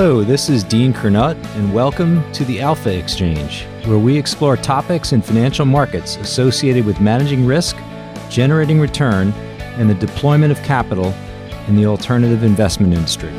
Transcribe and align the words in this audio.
Hello, 0.00 0.22
this 0.22 0.48
is 0.48 0.62
Dean 0.62 0.92
Curnutt, 0.92 1.34
and 1.56 1.74
welcome 1.74 2.22
to 2.32 2.44
the 2.44 2.60
Alpha 2.60 2.96
Exchange, 2.96 3.64
where 3.84 3.98
we 3.98 4.16
explore 4.16 4.56
topics 4.56 5.12
in 5.12 5.20
financial 5.20 5.66
markets 5.66 6.14
associated 6.18 6.86
with 6.86 7.00
managing 7.00 7.44
risk, 7.44 7.76
generating 8.30 8.78
return, 8.78 9.32
and 9.76 9.90
the 9.90 9.94
deployment 9.94 10.52
of 10.52 10.62
capital 10.62 11.12
in 11.66 11.74
the 11.74 11.84
alternative 11.84 12.44
investment 12.44 12.94
industry. 12.94 13.30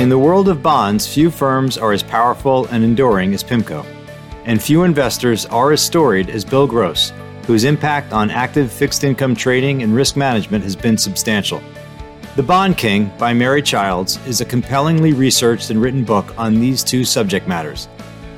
In 0.00 0.08
the 0.08 0.20
world 0.20 0.48
of 0.48 0.62
bonds, 0.62 1.12
few 1.12 1.32
firms 1.32 1.76
are 1.76 1.90
as 1.90 2.04
powerful 2.04 2.66
and 2.66 2.84
enduring 2.84 3.34
as 3.34 3.42
PIMCO, 3.42 3.84
and 4.44 4.62
few 4.62 4.84
investors 4.84 5.46
are 5.46 5.72
as 5.72 5.82
storied 5.82 6.30
as 6.30 6.44
Bill 6.44 6.68
Gross 6.68 7.12
whose 7.48 7.64
impact 7.64 8.12
on 8.12 8.30
active 8.30 8.70
fixed 8.70 9.04
income 9.04 9.34
trading 9.34 9.82
and 9.82 9.94
risk 9.94 10.18
management 10.18 10.62
has 10.62 10.76
been 10.76 10.98
substantial. 10.98 11.62
The 12.38 12.44
Bond 12.44 12.78
King 12.78 13.10
by 13.18 13.34
Mary 13.34 13.60
Childs 13.60 14.24
is 14.24 14.40
a 14.40 14.44
compellingly 14.44 15.12
researched 15.12 15.70
and 15.70 15.82
written 15.82 16.04
book 16.04 16.38
on 16.38 16.60
these 16.60 16.84
two 16.84 17.04
subject 17.04 17.48
matters. 17.48 17.88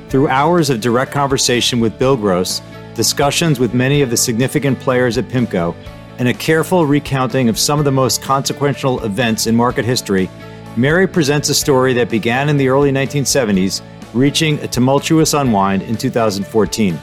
Through 0.09 0.27
hours 0.27 0.71
of 0.71 0.81
direct 0.81 1.11
conversation 1.11 1.79
with 1.79 1.99
Bill 1.99 2.17
Gross, 2.17 2.63
discussions 2.95 3.59
with 3.59 3.75
many 3.75 4.01
of 4.01 4.09
the 4.09 4.17
significant 4.17 4.79
players 4.79 5.19
at 5.19 5.25
PIMCO, 5.25 5.75
and 6.17 6.27
a 6.27 6.33
careful 6.33 6.87
recounting 6.87 7.47
of 7.47 7.59
some 7.59 7.77
of 7.77 7.85
the 7.85 7.91
most 7.91 8.23
consequential 8.23 9.03
events 9.03 9.45
in 9.45 9.55
market 9.55 9.85
history, 9.85 10.31
Mary 10.75 11.05
presents 11.07 11.49
a 11.49 11.53
story 11.53 11.93
that 11.93 12.09
began 12.09 12.49
in 12.49 12.57
the 12.57 12.69
early 12.69 12.91
1970s, 12.91 13.83
reaching 14.15 14.57
a 14.61 14.67
tumultuous 14.67 15.35
unwind 15.35 15.83
in 15.83 15.95
2014. 15.95 16.99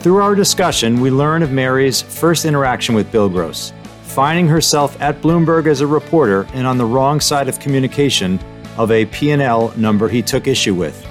Through 0.00 0.22
our 0.22 0.34
discussion, 0.34 0.98
we 0.98 1.10
learn 1.10 1.42
of 1.42 1.52
Mary's 1.52 2.00
first 2.00 2.46
interaction 2.46 2.94
with 2.94 3.12
Bill 3.12 3.28
Gross, 3.28 3.74
finding 4.16 4.48
herself 4.48 4.98
at 4.98 5.20
Bloomberg 5.20 5.66
as 5.66 5.82
a 5.82 5.86
reporter 5.86 6.48
and 6.54 6.66
on 6.66 6.78
the 6.78 6.84
wrong 6.86 7.20
side 7.20 7.50
of 7.50 7.60
communication 7.60 8.40
of 8.78 8.90
a 8.90 9.04
P&L 9.04 9.74
number 9.76 10.08
he 10.08 10.22
took 10.22 10.46
issue 10.46 10.74
with. 10.74 11.06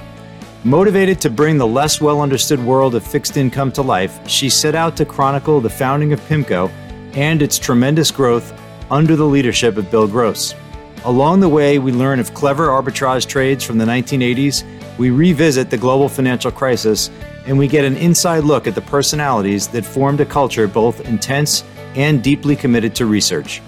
Motivated 0.64 1.22
to 1.22 1.30
bring 1.30 1.60
the 1.60 1.68
less 1.68 2.02
well 2.02 2.20
understood 2.20 2.60
world 2.60 2.96
of 2.96 3.06
fixed 3.06 3.38
income 3.38 3.72
to 3.74 3.84
life, 3.84 4.28
she 4.28 4.50
set 4.50 4.74
out 4.74 4.98
to 4.98 5.06
chronicle 5.06 5.62
the 5.62 5.70
founding 5.70 6.14
of 6.14 6.22
PIMCO 6.22 6.68
and 7.14 7.44
its 7.44 7.60
tremendous 7.60 8.10
growth 8.10 8.60
under 8.90 9.16
the 9.16 9.24
leadership 9.24 9.78
of 9.78 9.92
Bill 9.92 10.08
Gross. 10.08 10.56
Along 11.04 11.40
the 11.40 11.48
way, 11.48 11.78
we 11.78 11.92
learn 11.92 12.20
of 12.20 12.34
clever 12.34 12.70
arbitrage 12.70 13.28
trades 13.28 13.64
from 13.64 13.78
the 13.78 13.86
1980s, 13.86 14.64
we 14.98 15.12
revisit 15.12 15.70
the 15.70 15.78
global 15.78 16.10
financial 16.10 16.50
crisis, 16.50 17.12
and 17.46 17.56
we 17.56 17.68
get 17.68 17.86
an 17.86 17.98
inside 17.98 18.46
look 18.46 18.66
at 18.66 18.74
the 18.74 18.82
personalities 18.82 19.68
that 19.68 19.86
formed 19.86 20.22
a 20.22 20.26
culture 20.26 20.68
both 20.68 21.08
intense 21.08 21.64
and 21.96 22.24
deeply 22.24 22.56
committed 22.56 22.96
to 22.96 23.06
research. 23.06 23.62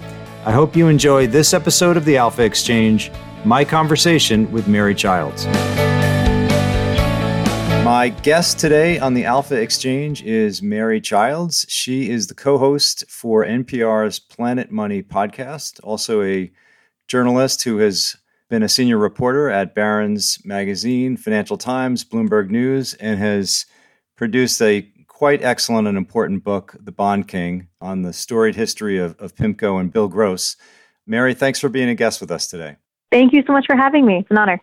I 0.44 0.52
hope 0.52 0.76
you 0.76 0.88
enjoy 0.88 1.26
this 1.26 1.52
episode 1.52 1.96
of 1.96 2.04
the 2.04 2.16
Alpha 2.16 2.42
Exchange, 2.42 3.10
my 3.44 3.64
conversation 3.64 4.50
with 4.52 4.68
Mary 4.68 4.94
Childs. 4.94 5.46
My 7.84 8.10
guest 8.22 8.58
today 8.58 8.98
on 8.98 9.14
the 9.14 9.24
Alpha 9.24 9.54
Exchange 9.54 10.22
is 10.22 10.62
Mary 10.62 11.00
Childs. 11.00 11.64
She 11.68 12.10
is 12.10 12.26
the 12.26 12.34
co 12.34 12.58
host 12.58 13.04
for 13.10 13.44
NPR's 13.44 14.18
Planet 14.18 14.70
Money 14.70 15.02
podcast, 15.02 15.80
also 15.82 16.22
a 16.22 16.52
journalist 17.06 17.64
who 17.64 17.78
has 17.78 18.16
been 18.50 18.62
a 18.62 18.68
senior 18.68 18.98
reporter 18.98 19.50
at 19.50 19.74
Barron's 19.74 20.38
Magazine, 20.44 21.16
Financial 21.16 21.56
Times, 21.56 22.04
Bloomberg 22.04 22.50
News, 22.50 22.94
and 22.94 23.18
has 23.18 23.66
produced 24.16 24.60
a 24.60 24.86
quite 25.18 25.42
excellent 25.42 25.88
and 25.88 25.98
important 25.98 26.44
book, 26.44 26.76
The 26.80 26.92
Bond 26.92 27.26
King, 27.26 27.66
on 27.80 28.02
the 28.02 28.12
storied 28.12 28.54
history 28.54 28.98
of, 28.98 29.18
of 29.18 29.34
PIMCO 29.34 29.80
and 29.80 29.92
Bill 29.92 30.06
Gross. 30.06 30.54
Mary, 31.08 31.34
thanks 31.34 31.58
for 31.58 31.68
being 31.68 31.88
a 31.88 31.96
guest 31.96 32.20
with 32.20 32.30
us 32.30 32.46
today. 32.46 32.76
Thank 33.10 33.32
you 33.32 33.42
so 33.44 33.52
much 33.52 33.66
for 33.66 33.74
having 33.74 34.06
me. 34.06 34.18
It's 34.18 34.30
an 34.30 34.38
honor. 34.38 34.60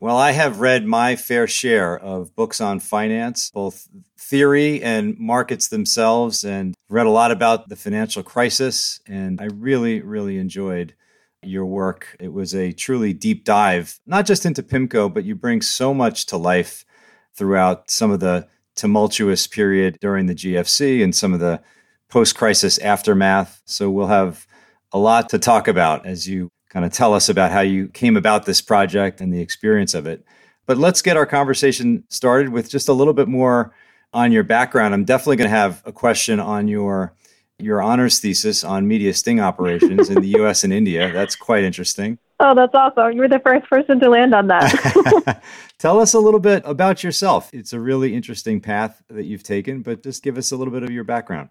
Well, 0.00 0.16
I 0.16 0.32
have 0.32 0.58
read 0.58 0.84
my 0.84 1.14
fair 1.14 1.46
share 1.46 1.96
of 1.96 2.34
books 2.34 2.60
on 2.60 2.80
finance, 2.80 3.52
both 3.54 3.86
theory 4.18 4.82
and 4.82 5.16
markets 5.16 5.68
themselves, 5.68 6.42
and 6.42 6.74
read 6.88 7.06
a 7.06 7.10
lot 7.10 7.30
about 7.30 7.68
the 7.68 7.76
financial 7.76 8.24
crisis. 8.24 8.98
And 9.06 9.40
I 9.40 9.44
really, 9.44 10.00
really 10.00 10.38
enjoyed 10.38 10.94
your 11.40 11.66
work. 11.66 12.16
It 12.18 12.32
was 12.32 12.52
a 12.52 12.72
truly 12.72 13.12
deep 13.12 13.44
dive, 13.44 14.00
not 14.06 14.26
just 14.26 14.44
into 14.44 14.64
PIMCO, 14.64 15.14
but 15.14 15.22
you 15.22 15.36
bring 15.36 15.62
so 15.62 15.94
much 15.94 16.26
to 16.26 16.36
life 16.36 16.84
throughout 17.32 17.92
some 17.92 18.10
of 18.10 18.18
the 18.18 18.48
tumultuous 18.74 19.46
period 19.46 19.98
during 20.00 20.26
the 20.26 20.34
GFC 20.34 21.02
and 21.02 21.14
some 21.14 21.32
of 21.32 21.40
the 21.40 21.62
post 22.08 22.36
crisis 22.36 22.78
aftermath. 22.78 23.62
So 23.64 23.90
we'll 23.90 24.06
have 24.06 24.46
a 24.92 24.98
lot 24.98 25.28
to 25.30 25.38
talk 25.38 25.68
about 25.68 26.06
as 26.06 26.28
you 26.28 26.50
kind 26.68 26.84
of 26.84 26.92
tell 26.92 27.14
us 27.14 27.28
about 27.28 27.52
how 27.52 27.60
you 27.60 27.88
came 27.88 28.16
about 28.16 28.46
this 28.46 28.60
project 28.60 29.20
and 29.20 29.32
the 29.32 29.40
experience 29.40 29.94
of 29.94 30.06
it. 30.06 30.24
But 30.66 30.78
let's 30.78 31.02
get 31.02 31.16
our 31.16 31.26
conversation 31.26 32.04
started 32.08 32.50
with 32.50 32.70
just 32.70 32.88
a 32.88 32.92
little 32.92 33.12
bit 33.12 33.28
more 33.28 33.74
on 34.12 34.32
your 34.32 34.44
background. 34.44 34.94
I'm 34.94 35.04
definitely 35.04 35.36
going 35.36 35.50
to 35.50 35.56
have 35.56 35.82
a 35.84 35.92
question 35.92 36.40
on 36.40 36.68
your 36.68 37.14
your 37.60 37.80
honors 37.80 38.18
thesis 38.18 38.64
on 38.64 38.88
media 38.88 39.14
sting 39.14 39.38
operations 39.38 40.10
in 40.10 40.20
the 40.20 40.38
US 40.40 40.64
and 40.64 40.72
India. 40.72 41.12
That's 41.12 41.36
quite 41.36 41.62
interesting. 41.62 42.18
Oh, 42.40 42.54
that's 42.54 42.74
awesome. 42.74 43.12
You 43.12 43.20
were 43.20 43.28
the 43.28 43.40
first 43.40 43.68
person 43.70 44.00
to 44.00 44.10
land 44.10 44.34
on 44.34 44.48
that. 44.48 45.42
Tell 45.78 46.00
us 46.00 46.14
a 46.14 46.18
little 46.18 46.40
bit 46.40 46.62
about 46.64 47.04
yourself. 47.04 47.50
It's 47.52 47.72
a 47.72 47.80
really 47.80 48.14
interesting 48.14 48.60
path 48.60 49.02
that 49.08 49.24
you've 49.24 49.42
taken, 49.42 49.82
but 49.82 50.02
just 50.02 50.22
give 50.22 50.36
us 50.36 50.50
a 50.50 50.56
little 50.56 50.72
bit 50.72 50.82
of 50.82 50.90
your 50.90 51.04
background. 51.04 51.50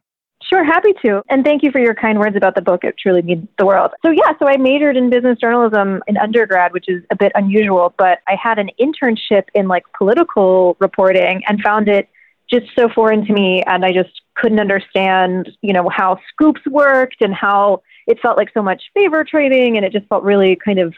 Sure, 0.50 0.64
happy 0.64 0.94
to. 1.02 1.22
And 1.30 1.46
thank 1.46 1.64
you 1.64 1.72
for 1.72 1.80
your 1.80 1.96
kind 1.96 2.20
words 2.20 2.36
about 2.36 2.56
the 2.56 2.62
book. 2.62 2.84
It 2.84 2.96
truly 2.98 3.22
means 3.22 3.48
the 3.58 3.66
world. 3.66 3.92
So, 4.06 4.12
yeah, 4.12 4.34
so 4.40 4.48
I 4.48 4.58
majored 4.58 4.98
in 4.98 5.10
business 5.10 5.40
journalism 5.40 6.04
in 6.06 6.18
undergrad, 6.18 6.74
which 6.74 6.86
is 6.90 7.04
a 7.12 7.16
bit 7.16 7.32
unusual, 7.36 7.94
but 7.98 8.20
I 8.28 8.36
had 8.36 8.60
an 8.60 8.70
internship 8.80 9.46
in 9.54 9.70
like 9.70 9.84
political 9.98 10.76
reporting 10.80 11.44
and 11.48 11.62
found 11.62 11.88
it 11.88 12.10
just 12.50 12.66
so 12.78 12.90
foreign 12.90 13.26
to 13.26 13.34
me 13.34 13.64
and 13.64 13.86
I 13.86 13.94
just 13.94 14.22
couldn't 14.36 14.60
understand, 14.60 15.50
you 15.62 15.74
know, 15.74 15.90
how 15.90 16.20
scoops 16.30 16.62
worked 16.66 17.22
and 17.22 17.34
how 17.34 17.82
it 18.08 18.20
felt 18.20 18.38
like 18.38 18.50
so 18.54 18.62
much 18.62 18.82
favor 18.94 19.24
trading 19.24 19.78
and 19.78 19.86
it 19.86 19.92
just 19.92 20.08
felt 20.08 20.24
really 20.24 20.56
kind 20.56 20.80
of 20.80 20.94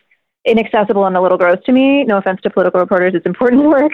inaccessible 0.46 1.06
and 1.06 1.18
a 1.18 1.22
little 1.22 1.38
gross 1.38 1.58
to 1.66 1.72
me. 1.72 2.04
No 2.04 2.18
offense 2.18 2.40
to 2.42 2.50
political 2.50 2.80
reporters, 2.80 3.14
it's 3.16 3.26
important 3.26 3.64
work. 3.70 3.92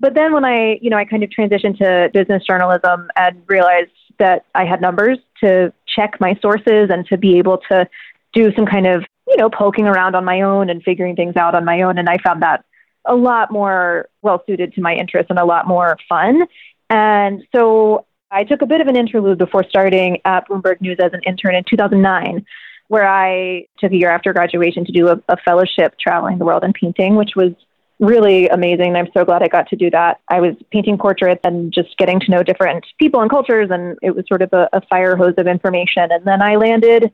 But 0.00 0.14
then 0.14 0.32
when 0.32 0.44
I, 0.44 0.78
you 0.82 0.90
know, 0.90 0.96
I 0.96 1.04
kind 1.04 1.22
of 1.22 1.30
transitioned 1.30 1.78
to 1.78 2.10
business 2.12 2.44
journalism 2.44 3.08
and 3.16 3.42
realized 3.46 3.90
that 4.18 4.44
I 4.54 4.64
had 4.64 4.80
numbers 4.80 5.18
to 5.42 5.72
check 5.86 6.20
my 6.20 6.38
sources 6.40 6.90
and 6.90 7.06
to 7.06 7.16
be 7.16 7.38
able 7.38 7.58
to 7.70 7.88
do 8.32 8.52
some 8.54 8.66
kind 8.66 8.86
of, 8.86 9.04
you 9.28 9.36
know, 9.36 9.48
poking 9.48 9.86
around 9.86 10.14
on 10.14 10.24
my 10.24 10.42
own 10.42 10.68
and 10.68 10.82
figuring 10.82 11.16
things 11.16 11.36
out 11.36 11.54
on 11.54 11.64
my 11.64 11.82
own. 11.82 11.98
And 11.98 12.08
I 12.08 12.18
found 12.18 12.42
that 12.42 12.64
a 13.06 13.14
lot 13.14 13.50
more 13.50 14.08
well 14.22 14.42
suited 14.46 14.72
to 14.74 14.80
my 14.80 14.94
interests 14.94 15.30
and 15.30 15.38
a 15.38 15.44
lot 15.44 15.66
more 15.66 15.96
fun. 16.08 16.42
And 16.90 17.44
so 17.54 18.06
I 18.34 18.42
took 18.42 18.62
a 18.62 18.66
bit 18.66 18.80
of 18.80 18.88
an 18.88 18.96
interlude 18.96 19.38
before 19.38 19.64
starting 19.68 20.20
at 20.24 20.48
Bloomberg 20.48 20.80
News 20.80 20.98
as 21.00 21.12
an 21.12 21.20
intern 21.24 21.54
in 21.54 21.62
2009, 21.62 22.44
where 22.88 23.08
I 23.08 23.66
took 23.78 23.92
a 23.92 23.96
year 23.96 24.10
after 24.10 24.32
graduation 24.32 24.84
to 24.86 24.92
do 24.92 25.08
a, 25.08 25.22
a 25.28 25.36
fellowship 25.36 25.94
traveling 26.00 26.38
the 26.38 26.44
world 26.44 26.64
and 26.64 26.74
painting, 26.74 27.14
which 27.14 27.36
was 27.36 27.52
really 28.00 28.48
amazing. 28.48 28.96
I'm 28.96 29.08
so 29.14 29.24
glad 29.24 29.44
I 29.44 29.46
got 29.46 29.68
to 29.68 29.76
do 29.76 29.88
that. 29.90 30.20
I 30.28 30.40
was 30.40 30.56
painting 30.72 30.98
portraits 30.98 31.42
and 31.44 31.72
just 31.72 31.96
getting 31.96 32.18
to 32.20 32.30
know 32.32 32.42
different 32.42 32.84
people 32.98 33.20
and 33.20 33.30
cultures, 33.30 33.70
and 33.70 33.96
it 34.02 34.16
was 34.16 34.24
sort 34.26 34.42
of 34.42 34.52
a, 34.52 34.68
a 34.72 34.80
fire 34.88 35.14
hose 35.14 35.34
of 35.38 35.46
information. 35.46 36.10
And 36.10 36.24
then 36.24 36.42
I 36.42 36.56
landed 36.56 37.12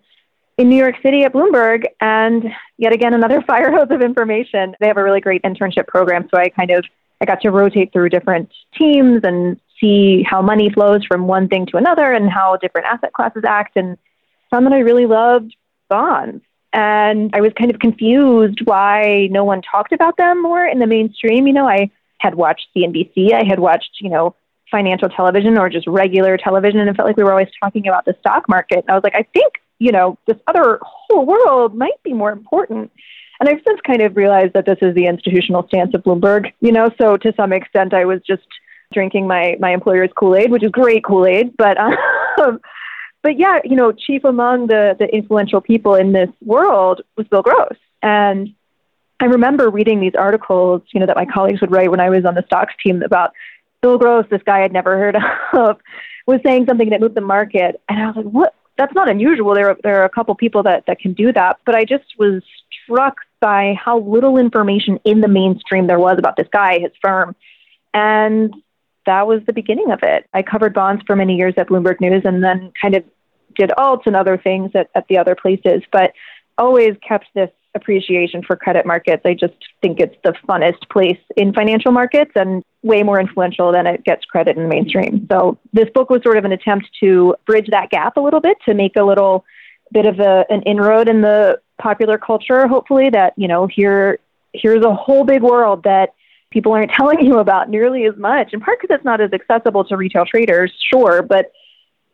in 0.57 0.71
New 0.71 0.77
York 0.77 0.97
City 1.03 1.25
at 1.25 1.35
Bloomberg, 1.35 1.85
and 2.01 2.47
yet 2.79 2.95
again, 2.95 3.13
another 3.13 3.43
fire 3.47 3.71
hose 3.71 3.89
of 3.91 4.01
information. 4.01 4.75
They 4.81 4.87
have 4.87 4.97
a 4.97 5.05
really 5.05 5.21
great 5.21 5.43
internship 5.43 5.87
program, 5.87 6.29
so 6.31 6.41
I 6.41 6.49
kind 6.49 6.71
of 6.71 6.87
I 7.21 7.27
got 7.27 7.43
to 7.43 7.51
rotate 7.51 7.93
through 7.93 8.09
different 8.09 8.51
teams 8.79 9.21
and 9.25 9.61
see 9.81 10.23
how 10.23 10.43
money 10.43 10.71
flows 10.71 11.05
from 11.07 11.27
one 11.27 11.49
thing 11.49 11.67
to 11.67 11.77
another 11.77 12.13
and 12.13 12.31
how 12.31 12.57
different 12.57 12.87
asset 12.87 13.13
classes 13.13 13.45
act 13.47 13.77
and 13.77 13.97
found 14.51 14.67
that 14.67 14.73
I 14.73 14.81
really 14.81 15.07
loved 15.07 15.55
bonds. 15.89 16.45
And 16.73 17.31
I 17.35 17.41
was 17.41 17.53
kind 17.59 17.71
of 17.73 17.81
confused 17.81 18.61
why 18.65 19.29
no 19.31 19.45
one 19.45 19.63
talked 19.63 19.93
about 19.93 20.17
them 20.17 20.43
more 20.43 20.65
in 20.65 20.79
the 20.79 20.87
mainstream. 20.87 21.47
You 21.47 21.53
know, 21.53 21.69
I 21.69 21.91
had 22.19 22.35
watched 22.35 22.69
CNBC, 22.77 23.33
I 23.33 23.45
had 23.45 23.59
watched, 23.59 23.99
you 24.01 24.11
know, 24.11 24.37
financial 24.71 25.09
television 25.09 25.59
or 25.59 25.69
just 25.69 25.87
regular 25.87 26.37
television, 26.37 26.79
and 26.79 26.89
it 26.89 26.95
felt 26.95 27.09
like 27.09 27.17
we 27.17 27.25
were 27.25 27.33
always 27.33 27.49
talking 27.61 27.89
about 27.89 28.05
the 28.05 28.15
stock 28.21 28.49
market. 28.49 28.79
And 28.79 28.91
I 28.91 28.95
was 28.95 29.03
like, 29.03 29.17
I 29.17 29.25
think, 29.33 29.55
you 29.79 29.91
know, 29.91 30.17
this 30.27 30.37
other 30.47 30.79
whole 30.83 31.27
world 31.27 31.75
might 31.75 32.01
be 32.05 32.13
more 32.13 32.31
important. 32.31 32.93
And 33.41 33.49
I've 33.49 33.63
since 33.67 33.81
kind 33.87 34.03
of 34.03 34.17
realized 34.17 34.53
that 34.53 34.67
this 34.67 34.79
is 34.83 34.95
the 34.95 35.07
institutional 35.07 35.67
stance 35.67 35.95
of 35.95 36.03
Bloomberg, 36.03 36.53
you 36.61 36.73
know, 36.73 36.91
so 37.01 37.17
to 37.17 37.33
some 37.37 37.53
extent 37.53 37.95
I 37.95 38.05
was 38.05 38.21
just 38.25 38.47
drinking 38.93 39.27
my 39.27 39.57
my 39.61 39.73
employer's 39.73 40.11
Kool 40.17 40.37
Aid, 40.37 40.51
which 40.51 40.63
is 40.63 40.71
great 40.71 41.05
Kool 41.05 41.27
Aid. 41.27 41.57
But 41.57 41.79
um, 42.41 42.61
but 43.23 43.39
yeah, 43.39 43.61
you 43.65 43.77
know, 43.77 43.93
chief 43.93 44.25
among 44.25 44.67
the 44.67 44.97
the 44.99 45.07
influential 45.15 45.61
people 45.61 45.95
in 45.95 46.13
this 46.13 46.31
world 46.45 47.03
was 47.17 47.27
Bill 47.29 47.43
Gross, 47.43 47.77
and 48.03 48.55
I 49.21 49.27
remember 49.27 49.69
reading 49.69 50.01
these 50.01 50.15
articles, 50.15 50.83
you 50.93 51.01
know, 51.01 51.07
that 51.07 51.17
my 51.17 51.27
colleagues 51.27 51.61
would 51.61 51.71
write 51.71 51.91
when 51.91 52.01
I 52.01 52.11
was 52.11 52.25
on 52.25 52.35
the 52.35 52.43
stocks 52.47 52.75
team 52.83 53.03
about 53.03 53.33
Bill 53.83 53.99
Gross, 53.99 54.27
this 54.31 54.43
guy 54.45 54.65
I'd 54.65 54.73
never 54.73 54.97
heard 54.99 55.17
of, 55.53 55.79
was 56.27 56.41
saying 56.45 56.67
something 56.67 56.91
that 56.91 57.01
moved 57.01 57.15
the 57.15 57.21
market, 57.21 57.81
and 57.89 58.03
I 58.03 58.07
was 58.07 58.17
like, 58.17 58.27
what? 58.27 58.55
that's 58.81 58.95
not 58.95 59.11
unusual. 59.11 59.55
There, 59.55 59.77
there 59.83 60.01
are 60.01 60.07
a 60.07 60.09
couple 60.09 60.35
people 60.35 60.63
that, 60.63 60.85
that 60.87 60.99
can 61.01 61.13
do 61.13 61.35
that, 61.35 61.59
but 61.67 61.75
I 61.75 61.85
just 61.85 62.05
was 62.19 62.43
struck 62.83 63.19
by 63.39 63.75
how 63.75 64.01
little 64.01 64.39
information 64.39 64.99
in 65.05 65.21
the 65.21 65.29
mainstream 65.29 65.87
there 65.87 65.99
was 65.99 66.17
about 66.19 66.37
this 66.37 66.49
guy, 66.51 66.79
his 66.79 66.93
firm. 67.03 67.37
And 67.93 68.55
that 69.07 69.27
was 69.27 69.41
the 69.47 69.53
beginning 69.53 69.91
of 69.91 70.01
it. 70.03 70.27
I 70.33 70.43
covered 70.43 70.75
bonds 70.75 71.03
for 71.07 71.17
many 71.17 71.37
years 71.37 71.55
at 71.57 71.69
Bloomberg 71.69 72.01
News 72.01 72.23
and 72.25 72.43
then 72.43 72.73
kind 72.81 72.95
of 72.95 73.05
did 73.57 73.71
alts 73.79 74.07
and 74.07 74.17
other 74.17 74.37
things 74.37 74.71
at, 74.75 74.91
at 74.95 75.07
the 75.09 75.19
other 75.19 75.35
places, 75.35 75.83
but 75.93 76.13
always 76.59 76.97
kept 77.07 77.27
this 77.35 77.51
appreciation 77.75 78.43
for 78.43 78.57
credit 78.57 78.85
markets. 78.85 79.23
I 79.25 79.35
just 79.35 79.55
think 79.81 80.01
it's 80.01 80.17
the 80.25 80.35
funnest 80.49 80.89
place 80.91 81.19
in 81.37 81.53
financial 81.53 81.93
markets 81.93 82.33
and 82.35 82.65
way 82.83 83.03
more 83.03 83.21
influential 83.21 83.73
than 83.73 83.87
it 83.87 84.05
gets 84.05 84.25
credit 84.25 84.57
in 84.57 84.65
the 84.65 84.69
mainstream. 84.69 85.27
So 85.31 85.59
this 85.73 85.89
book 85.95 86.11
was 86.11 86.23
sort 86.23 86.37
of 86.37 86.45
an 86.45 86.53
attempt 86.53 86.89
to 87.01 87.37
bridge 87.47 87.69
that 87.71 87.91
gap 87.91 88.17
a 88.17 88.21
little 88.21 88.41
bit 88.41 88.59
to 88.67 88.75
make 88.75 88.97
a 88.97 89.05
little 89.05 89.45
bit 89.93 90.07
of 90.07 90.19
a, 90.21 90.45
an 90.51 90.63
inroad 90.63 91.09
in 91.09 91.21
the 91.21 91.61
popular 91.81 92.19
culture, 92.19 92.67
hopefully 92.69 93.11
that, 93.11 93.33
you 93.37 93.49
know, 93.49 93.67
here 93.67 94.19
here's 94.53 94.85
a 94.85 94.95
whole 94.95 95.25
big 95.25 95.43
world 95.43 95.85
that 95.85 96.15
people 96.51 96.73
aren't 96.73 96.91
telling 96.91 97.25
you 97.25 97.39
about 97.39 97.71
nearly 97.71 98.05
as 98.07 98.17
much, 98.17 98.53
in 98.53 98.61
part 98.61 98.81
because 98.81 98.95
it's 98.95 99.05
not 99.05 99.21
as 99.21 99.33
accessible 99.33 99.85
to 99.85 99.97
retail 99.97 100.25
traders, 100.27 100.73
sure, 100.93 101.23
but 101.23 101.53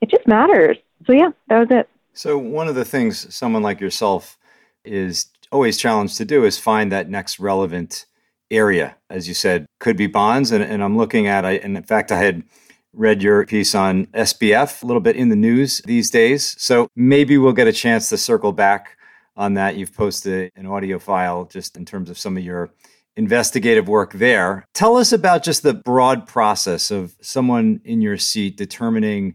it 0.00 0.10
just 0.10 0.26
matters. 0.26 0.76
So 1.06 1.12
yeah, 1.12 1.30
that 1.48 1.58
was 1.58 1.68
it. 1.70 1.88
So 2.12 2.38
one 2.38 2.68
of 2.68 2.74
the 2.74 2.84
things 2.84 3.34
someone 3.34 3.62
like 3.62 3.80
yourself 3.80 4.38
is 4.84 5.26
always 5.52 5.76
challenged 5.76 6.16
to 6.18 6.24
do 6.24 6.44
is 6.44 6.58
find 6.58 6.90
that 6.92 7.08
next 7.08 7.38
relevant 7.38 8.06
area. 8.50 8.96
As 9.10 9.28
you 9.28 9.34
said, 9.34 9.66
could 9.80 9.96
be 9.96 10.06
bonds. 10.06 10.52
And, 10.52 10.62
and 10.62 10.82
I'm 10.82 10.96
looking 10.96 11.26
at, 11.26 11.44
I, 11.44 11.52
and 11.52 11.76
in 11.76 11.82
fact, 11.82 12.12
I 12.12 12.18
had 12.18 12.42
read 12.92 13.22
your 13.22 13.44
piece 13.44 13.74
on 13.74 14.06
SBF 14.06 14.82
a 14.82 14.86
little 14.86 15.00
bit 15.00 15.16
in 15.16 15.28
the 15.28 15.36
news 15.36 15.82
these 15.84 16.10
days. 16.10 16.56
So 16.58 16.88
maybe 16.96 17.36
we'll 17.36 17.52
get 17.52 17.68
a 17.68 17.72
chance 17.72 18.08
to 18.08 18.16
circle 18.16 18.52
back 18.52 18.96
on 19.36 19.54
that. 19.54 19.76
You've 19.76 19.94
posted 19.94 20.50
an 20.56 20.66
audio 20.66 20.98
file 20.98 21.44
just 21.44 21.76
in 21.76 21.84
terms 21.84 22.08
of 22.08 22.18
some 22.18 22.36
of 22.36 22.42
your 22.42 22.70
investigative 23.16 23.88
work 23.88 24.12
there. 24.12 24.66
Tell 24.74 24.96
us 24.96 25.12
about 25.12 25.42
just 25.42 25.62
the 25.62 25.74
broad 25.74 26.26
process 26.26 26.90
of 26.90 27.14
someone 27.20 27.80
in 27.84 28.00
your 28.00 28.18
seat 28.18 28.56
determining 28.56 29.34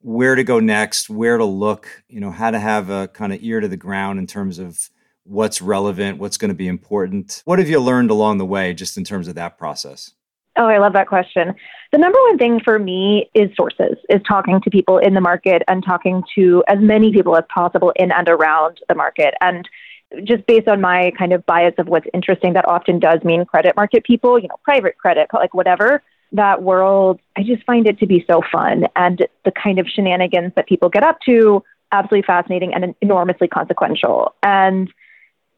where 0.00 0.34
to 0.34 0.44
go 0.44 0.60
next, 0.60 1.10
where 1.10 1.36
to 1.36 1.44
look, 1.44 2.04
you 2.08 2.20
know, 2.20 2.30
how 2.30 2.50
to 2.50 2.58
have 2.58 2.88
a 2.88 3.08
kind 3.08 3.32
of 3.32 3.42
ear 3.42 3.60
to 3.60 3.68
the 3.68 3.76
ground 3.76 4.18
in 4.18 4.26
terms 4.26 4.58
of 4.58 4.88
what's 5.24 5.60
relevant, 5.60 6.18
what's 6.18 6.38
going 6.38 6.48
to 6.48 6.54
be 6.54 6.68
important. 6.68 7.42
What 7.44 7.58
have 7.58 7.68
you 7.68 7.80
learned 7.80 8.10
along 8.10 8.38
the 8.38 8.46
way 8.46 8.72
just 8.72 8.96
in 8.96 9.04
terms 9.04 9.28
of 9.28 9.34
that 9.34 9.58
process? 9.58 10.12
Oh, 10.56 10.66
I 10.66 10.78
love 10.78 10.92
that 10.94 11.06
question. 11.06 11.54
The 11.92 11.98
number 11.98 12.18
one 12.20 12.38
thing 12.38 12.60
for 12.64 12.78
me 12.78 13.30
is 13.34 13.50
sources, 13.56 13.96
is 14.08 14.20
talking 14.26 14.60
to 14.60 14.70
people 14.70 14.98
in 14.98 15.14
the 15.14 15.20
market 15.20 15.62
and 15.68 15.84
talking 15.84 16.24
to 16.34 16.64
as 16.66 16.78
many 16.80 17.12
people 17.12 17.36
as 17.36 17.44
possible 17.52 17.92
in 17.96 18.10
and 18.10 18.28
around 18.28 18.80
the 18.88 18.94
market. 18.94 19.34
And 19.40 19.68
just 20.24 20.46
based 20.46 20.68
on 20.68 20.80
my 20.80 21.12
kind 21.18 21.32
of 21.32 21.44
bias 21.46 21.74
of 21.78 21.88
what's 21.88 22.06
interesting, 22.14 22.54
that 22.54 22.66
often 22.66 22.98
does 22.98 23.22
mean 23.24 23.44
credit 23.44 23.76
market 23.76 24.04
people, 24.04 24.38
you 24.38 24.48
know, 24.48 24.56
private 24.62 24.96
credit, 24.98 25.28
like 25.32 25.54
whatever. 25.54 26.02
That 26.32 26.62
world, 26.62 27.20
I 27.36 27.42
just 27.42 27.64
find 27.64 27.86
it 27.86 27.98
to 28.00 28.06
be 28.06 28.24
so 28.30 28.42
fun. 28.52 28.86
And 28.96 29.26
the 29.44 29.52
kind 29.52 29.78
of 29.78 29.86
shenanigans 29.88 30.52
that 30.56 30.66
people 30.66 30.88
get 30.88 31.02
up 31.02 31.18
to, 31.26 31.62
absolutely 31.92 32.26
fascinating 32.26 32.74
and 32.74 32.94
enormously 33.00 33.48
consequential. 33.48 34.34
And 34.42 34.92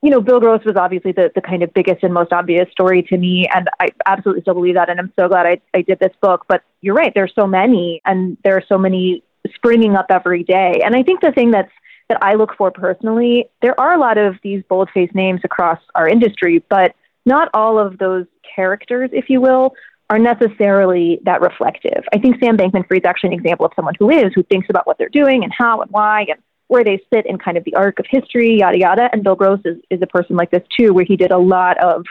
you 0.03 0.09
know, 0.09 0.21
Bill 0.21 0.41
Gross 0.41 0.65
was 0.65 0.77
obviously 0.77 1.13
the, 1.13 1.31
the 1.35 1.43
kind 1.43 1.63
of 1.63 1.75
biggest 1.75 2.03
and 2.03 2.15
most 2.15 2.33
obvious 2.33 2.71
story 2.71 3.03
to 3.05 3.19
me. 3.19 3.47
And 3.55 3.69
I 3.79 3.89
absolutely 4.07 4.43
still 4.43 4.55
believe 4.55 4.75
that. 4.75 4.89
And 4.89 4.99
I'm 4.99 5.13
so 5.19 5.29
glad 5.29 5.47
I, 5.47 5.61
I 5.75 5.83
did 5.83 5.99
this 5.99 6.13
book. 6.23 6.47
But 6.49 6.63
you're 6.81 6.95
right, 6.95 7.13
there's 7.15 7.33
so 7.35 7.47
many, 7.47 8.01
and 8.07 8.39
there 8.43 8.57
are 8.57 8.65
so 8.67 8.79
many 8.79 9.23
springing 9.55 9.97
up 9.97 10.07
every 10.09 10.43
day. 10.43 10.81
And 10.85 10.97
I 10.97 11.03
think 11.03 11.21
the 11.21 11.33
thing 11.33 11.51
that's 11.51 11.71
that 12.11 12.23
I 12.23 12.35
look 12.35 12.55
for 12.59 12.71
personally, 12.71 13.49
there 13.63 13.79
are 13.81 13.95
a 13.95 13.99
lot 13.99 14.19
of 14.19 14.35
these 14.43 14.63
bold 14.69 14.91
faced 14.93 15.15
names 15.15 15.41
across 15.45 15.79
our 15.95 16.07
industry, 16.07 16.63
but 16.69 16.95
not 17.25 17.49
all 17.55 17.79
of 17.79 17.97
those 17.99 18.27
characters, 18.55 19.11
if 19.13 19.31
you 19.31 19.41
will, 19.41 19.75
are 20.11 20.19
necessarily 20.19 21.21
that 21.25 21.41
reflective. 21.41 22.05
I 22.13 22.19
think 22.19 22.43
Sam 22.43 22.57
Bankman 22.57 22.87
Fried 22.89 23.03
is 23.03 23.09
actually 23.09 23.35
an 23.35 23.41
example 23.41 23.65
of 23.65 23.73
someone 23.77 23.95
who 23.99 24.11
is, 24.11 24.33
who 24.35 24.43
thinks 24.43 24.69
about 24.69 24.87
what 24.87 24.99
they're 24.99 25.09
doing 25.09 25.45
and 25.45 25.53
how 25.57 25.81
and 25.81 25.91
why 25.93 26.27
and 26.29 26.41
where 26.67 26.83
they 26.83 27.01
sit 27.13 27.27
in 27.27 27.39
kind 27.39 27.57
of 27.57 27.65
the 27.65 27.75
arc 27.75 28.01
of 28.01 28.07
history, 28.11 28.59
yada, 28.59 28.79
yada. 28.79 29.09
And 29.13 29.23
Bill 29.23 29.37
Gross 29.37 29.61
is, 29.65 29.79
is 29.89 30.03
a 30.03 30.07
person 30.07 30.37
like 30.37 30.51
this 30.51 30.65
too, 30.77 30.93
where 30.93 31.05
he 31.05 31.17
did 31.17 31.31
a 31.31 31.39
lot 31.39 31.79
of 31.79 32.05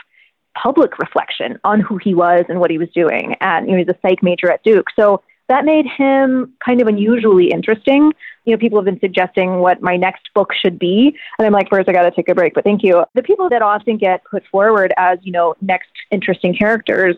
public 0.60 0.98
reflection 0.98 1.58
on 1.62 1.80
who 1.80 1.98
he 1.98 2.14
was 2.14 2.44
and 2.48 2.58
what 2.58 2.70
he 2.70 2.78
was 2.78 2.88
doing. 2.94 3.36
And, 3.40 3.66
you 3.66 3.72
know, 3.72 3.78
he's 3.78 3.88
a 3.88 3.98
psych 4.00 4.22
major 4.22 4.50
at 4.50 4.62
Duke. 4.62 4.86
So 4.98 5.22
that 5.50 5.64
made 5.64 5.84
him 5.84 6.54
kind 6.64 6.80
of 6.80 6.86
unusually 6.86 7.50
interesting. 7.50 8.12
You 8.44 8.54
know, 8.54 8.58
people 8.58 8.78
have 8.78 8.84
been 8.84 9.00
suggesting 9.00 9.58
what 9.58 9.82
my 9.82 9.96
next 9.96 10.30
book 10.32 10.52
should 10.54 10.78
be. 10.78 11.12
And 11.38 11.46
I'm 11.46 11.52
like, 11.52 11.68
first, 11.68 11.88
I 11.88 11.92
got 11.92 12.02
to 12.02 12.12
take 12.12 12.28
a 12.28 12.36
break, 12.36 12.54
but 12.54 12.62
thank 12.62 12.84
you. 12.84 13.04
The 13.14 13.22
people 13.24 13.48
that 13.48 13.60
often 13.60 13.98
get 13.98 14.22
put 14.30 14.44
forward 14.46 14.94
as, 14.96 15.18
you 15.22 15.32
know, 15.32 15.56
next 15.60 15.90
interesting 16.12 16.54
characters 16.54 17.16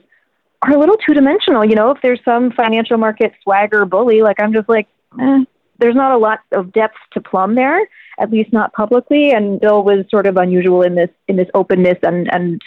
are 0.63 0.73
a 0.73 0.79
little 0.79 0.97
two 0.97 1.13
dimensional. 1.13 1.63
You 1.63 1.75
know, 1.75 1.91
if 1.91 1.99
there's 2.03 2.21
some 2.25 2.51
financial 2.53 2.97
market 2.97 3.35
swagger 3.43 3.85
bully, 3.85 4.23
like 4.23 4.41
I'm 4.41 4.55
just 4.55 4.69
like, 4.69 4.89
eh, 5.21 5.45
there's 5.79 5.95
not 5.95 6.13
a 6.13 6.17
lot 6.17 6.39
of 6.53 6.73
depth 6.73 6.97
to 7.13 7.21
plumb 7.21 7.55
there, 7.55 7.87
at 8.19 8.31
least 8.31 8.51
not 8.51 8.73
publicly. 8.73 9.33
And 9.33 9.61
Bill 9.61 9.85
was 9.85 10.07
sort 10.11 10.27
of 10.27 10.39
unusual 10.39 10.81
in 10.81 10.95
this 10.95 11.11
in 11.29 11.37
this 11.37 11.49
openness 11.53 11.99
and 12.03 12.33
and 12.33 12.63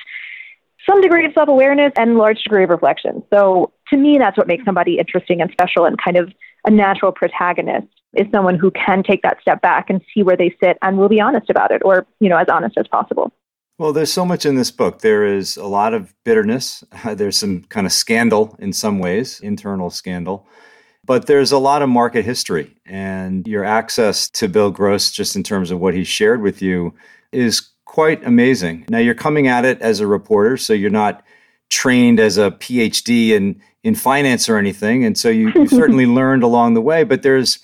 some 0.90 1.02
degree 1.02 1.26
of 1.26 1.34
self 1.34 1.50
awareness 1.50 1.94
and 1.98 2.18
large 2.18 2.42
degree 2.44 2.64
of 2.64 2.70
reflection. 2.70 3.24
So 3.34 3.74
to 3.90 3.98
me, 3.98 4.18
that's 4.18 4.38
what 4.38 4.48
makes 4.48 4.66
somebody 4.66 4.98
interesting 5.00 5.42
and 5.42 5.52
special 5.52 5.86
and 5.86 5.98
kind 6.02 6.18
of 6.18 6.32
a 6.66 6.72
natural 6.72 7.12
protagonist 7.12 7.88
is 8.14 8.28
someone 8.34 8.58
who 8.58 8.72
can 8.72 9.04
take 9.04 9.22
that 9.24 9.40
step 9.42 9.62
back 9.62 9.90
and 9.90 10.02
see 10.14 10.24
where 10.24 10.38
they 10.38 10.56
sit 10.64 10.78
and 10.82 10.98
will 10.98 11.10
be 11.10 11.22
honest 11.22 11.50
about 11.50 11.72
it, 11.72 11.82
or 11.86 12.06
you 12.20 12.30
know, 12.30 12.38
as 12.38 12.48
honest 12.50 12.78
as 12.78 12.88
possible. 12.88 13.32
Well, 13.78 13.92
there's 13.92 14.12
so 14.12 14.26
much 14.26 14.46
in 14.46 14.56
this 14.56 14.72
book. 14.72 15.00
There 15.00 15.26
is 15.26 15.58
a 15.58 15.66
lot 15.66 15.94
of 15.94 16.14
bitterness. 16.24 16.84
there's 17.06 17.38
some 17.38 17.64
kind 17.64 17.86
of 17.86 17.92
scandal 17.92 18.56
in 18.60 18.72
some 18.74 19.00
ways, 19.00 19.40
internal 19.42 19.90
scandal. 19.90 20.48
But 21.04 21.28
there's 21.28 21.52
a 21.52 21.60
lot 21.60 21.84
of 21.84 21.90
market 21.90 22.26
history, 22.26 22.76
and 22.86 23.46
your 23.48 23.64
access 23.64 24.28
to 24.32 24.48
Bill 24.48 24.72
Gross, 24.72 25.12
just 25.12 25.36
in 25.36 25.44
terms 25.44 25.70
of 25.70 25.80
what 25.80 25.94
he 25.94 26.04
shared 26.04 26.42
with 26.42 26.64
you, 26.64 26.96
is 27.32 27.70
quite 27.96 28.22
amazing. 28.26 28.84
Now, 28.90 28.98
you're 28.98 29.16
coming 29.16 29.48
at 29.48 29.64
it 29.64 29.80
as 29.80 30.02
a 30.02 30.06
reporter, 30.06 30.58
so 30.58 30.74
you're 30.74 30.90
not 30.90 31.24
trained 31.70 32.20
as 32.20 32.38
a 32.38 32.52
PhD 32.52 33.30
in, 33.30 33.62
in 33.86 33.96
finance 33.96 34.50
or 34.50 34.58
anything. 34.58 35.06
And 35.06 35.18
so 35.18 35.30
you, 35.30 35.50
you 35.56 35.66
certainly 35.70 36.06
learned 36.06 36.44
along 36.44 36.74
the 36.74 36.82
way, 36.82 37.06
but 37.06 37.22
there's 37.22 37.58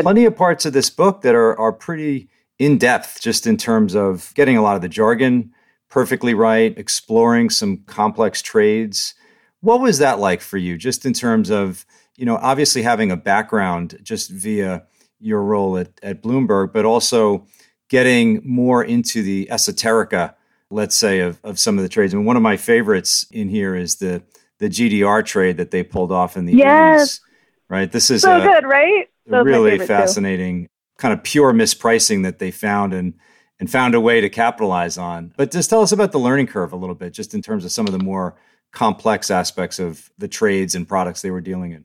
plenty 0.00 0.24
of 0.24 0.34
parts 0.34 0.64
of 0.64 0.72
this 0.72 0.88
book 0.88 1.20
that 1.20 1.34
are, 1.34 1.54
are 1.60 1.70
pretty 1.70 2.30
in 2.58 2.78
depth, 2.78 3.20
just 3.20 3.46
in 3.46 3.58
terms 3.58 3.94
of 3.94 4.32
getting 4.34 4.56
a 4.56 4.62
lot 4.62 4.74
of 4.74 4.80
the 4.80 4.88
jargon 4.88 5.52
perfectly 5.90 6.32
right, 6.32 6.72
exploring 6.78 7.50
some 7.50 7.76
complex 7.84 8.40
trades. 8.40 9.12
What 9.60 9.82
was 9.82 9.98
that 9.98 10.18
like 10.18 10.40
for 10.40 10.56
you, 10.56 10.78
just 10.78 11.04
in 11.04 11.12
terms 11.12 11.50
of 11.50 11.84
you 12.16 12.24
know, 12.24 12.36
obviously 12.36 12.80
having 12.80 13.10
a 13.10 13.18
background 13.18 13.98
just 14.02 14.30
via 14.30 14.84
your 15.20 15.42
role 15.42 15.76
at, 15.76 15.90
at 16.02 16.22
Bloomberg, 16.22 16.72
but 16.72 16.86
also 16.86 17.46
getting 17.88 18.40
more 18.44 18.82
into 18.82 19.22
the 19.22 19.48
esoterica, 19.50 20.34
let's 20.70 20.96
say, 20.96 21.20
of, 21.20 21.40
of 21.44 21.58
some 21.58 21.78
of 21.78 21.82
the 21.82 21.88
trades. 21.88 22.14
And 22.14 22.26
one 22.26 22.36
of 22.36 22.42
my 22.42 22.56
favorites 22.56 23.26
in 23.30 23.48
here 23.48 23.74
is 23.74 23.96
the 23.96 24.22
the 24.58 24.68
GDR 24.68 25.24
trade 25.24 25.56
that 25.56 25.72
they 25.72 25.82
pulled 25.82 26.12
off 26.12 26.36
in 26.36 26.46
the 26.46 26.54
yes. 26.54 27.18
80s. 27.18 27.20
Right. 27.68 27.90
This 27.90 28.10
is 28.10 28.22
so 28.22 28.40
a, 28.40 28.44
good, 28.44 28.64
right? 28.64 29.08
really 29.26 29.78
fascinating 29.78 30.64
too. 30.64 30.70
kind 30.98 31.12
of 31.12 31.24
pure 31.24 31.52
mispricing 31.52 32.22
that 32.22 32.38
they 32.38 32.50
found 32.50 32.92
and 32.92 33.14
and 33.60 33.70
found 33.70 33.94
a 33.94 34.00
way 34.00 34.20
to 34.20 34.28
capitalize 34.28 34.98
on. 34.98 35.32
But 35.36 35.50
just 35.50 35.70
tell 35.70 35.82
us 35.82 35.92
about 35.92 36.12
the 36.12 36.18
learning 36.18 36.48
curve 36.48 36.72
a 36.72 36.76
little 36.76 36.94
bit, 36.94 37.12
just 37.12 37.34
in 37.34 37.42
terms 37.42 37.64
of 37.64 37.72
some 37.72 37.86
of 37.86 37.92
the 37.92 37.98
more 37.98 38.36
complex 38.72 39.30
aspects 39.30 39.78
of 39.78 40.10
the 40.18 40.28
trades 40.28 40.74
and 40.74 40.86
products 40.86 41.22
they 41.22 41.30
were 41.30 41.40
dealing 41.40 41.72
in. 41.72 41.84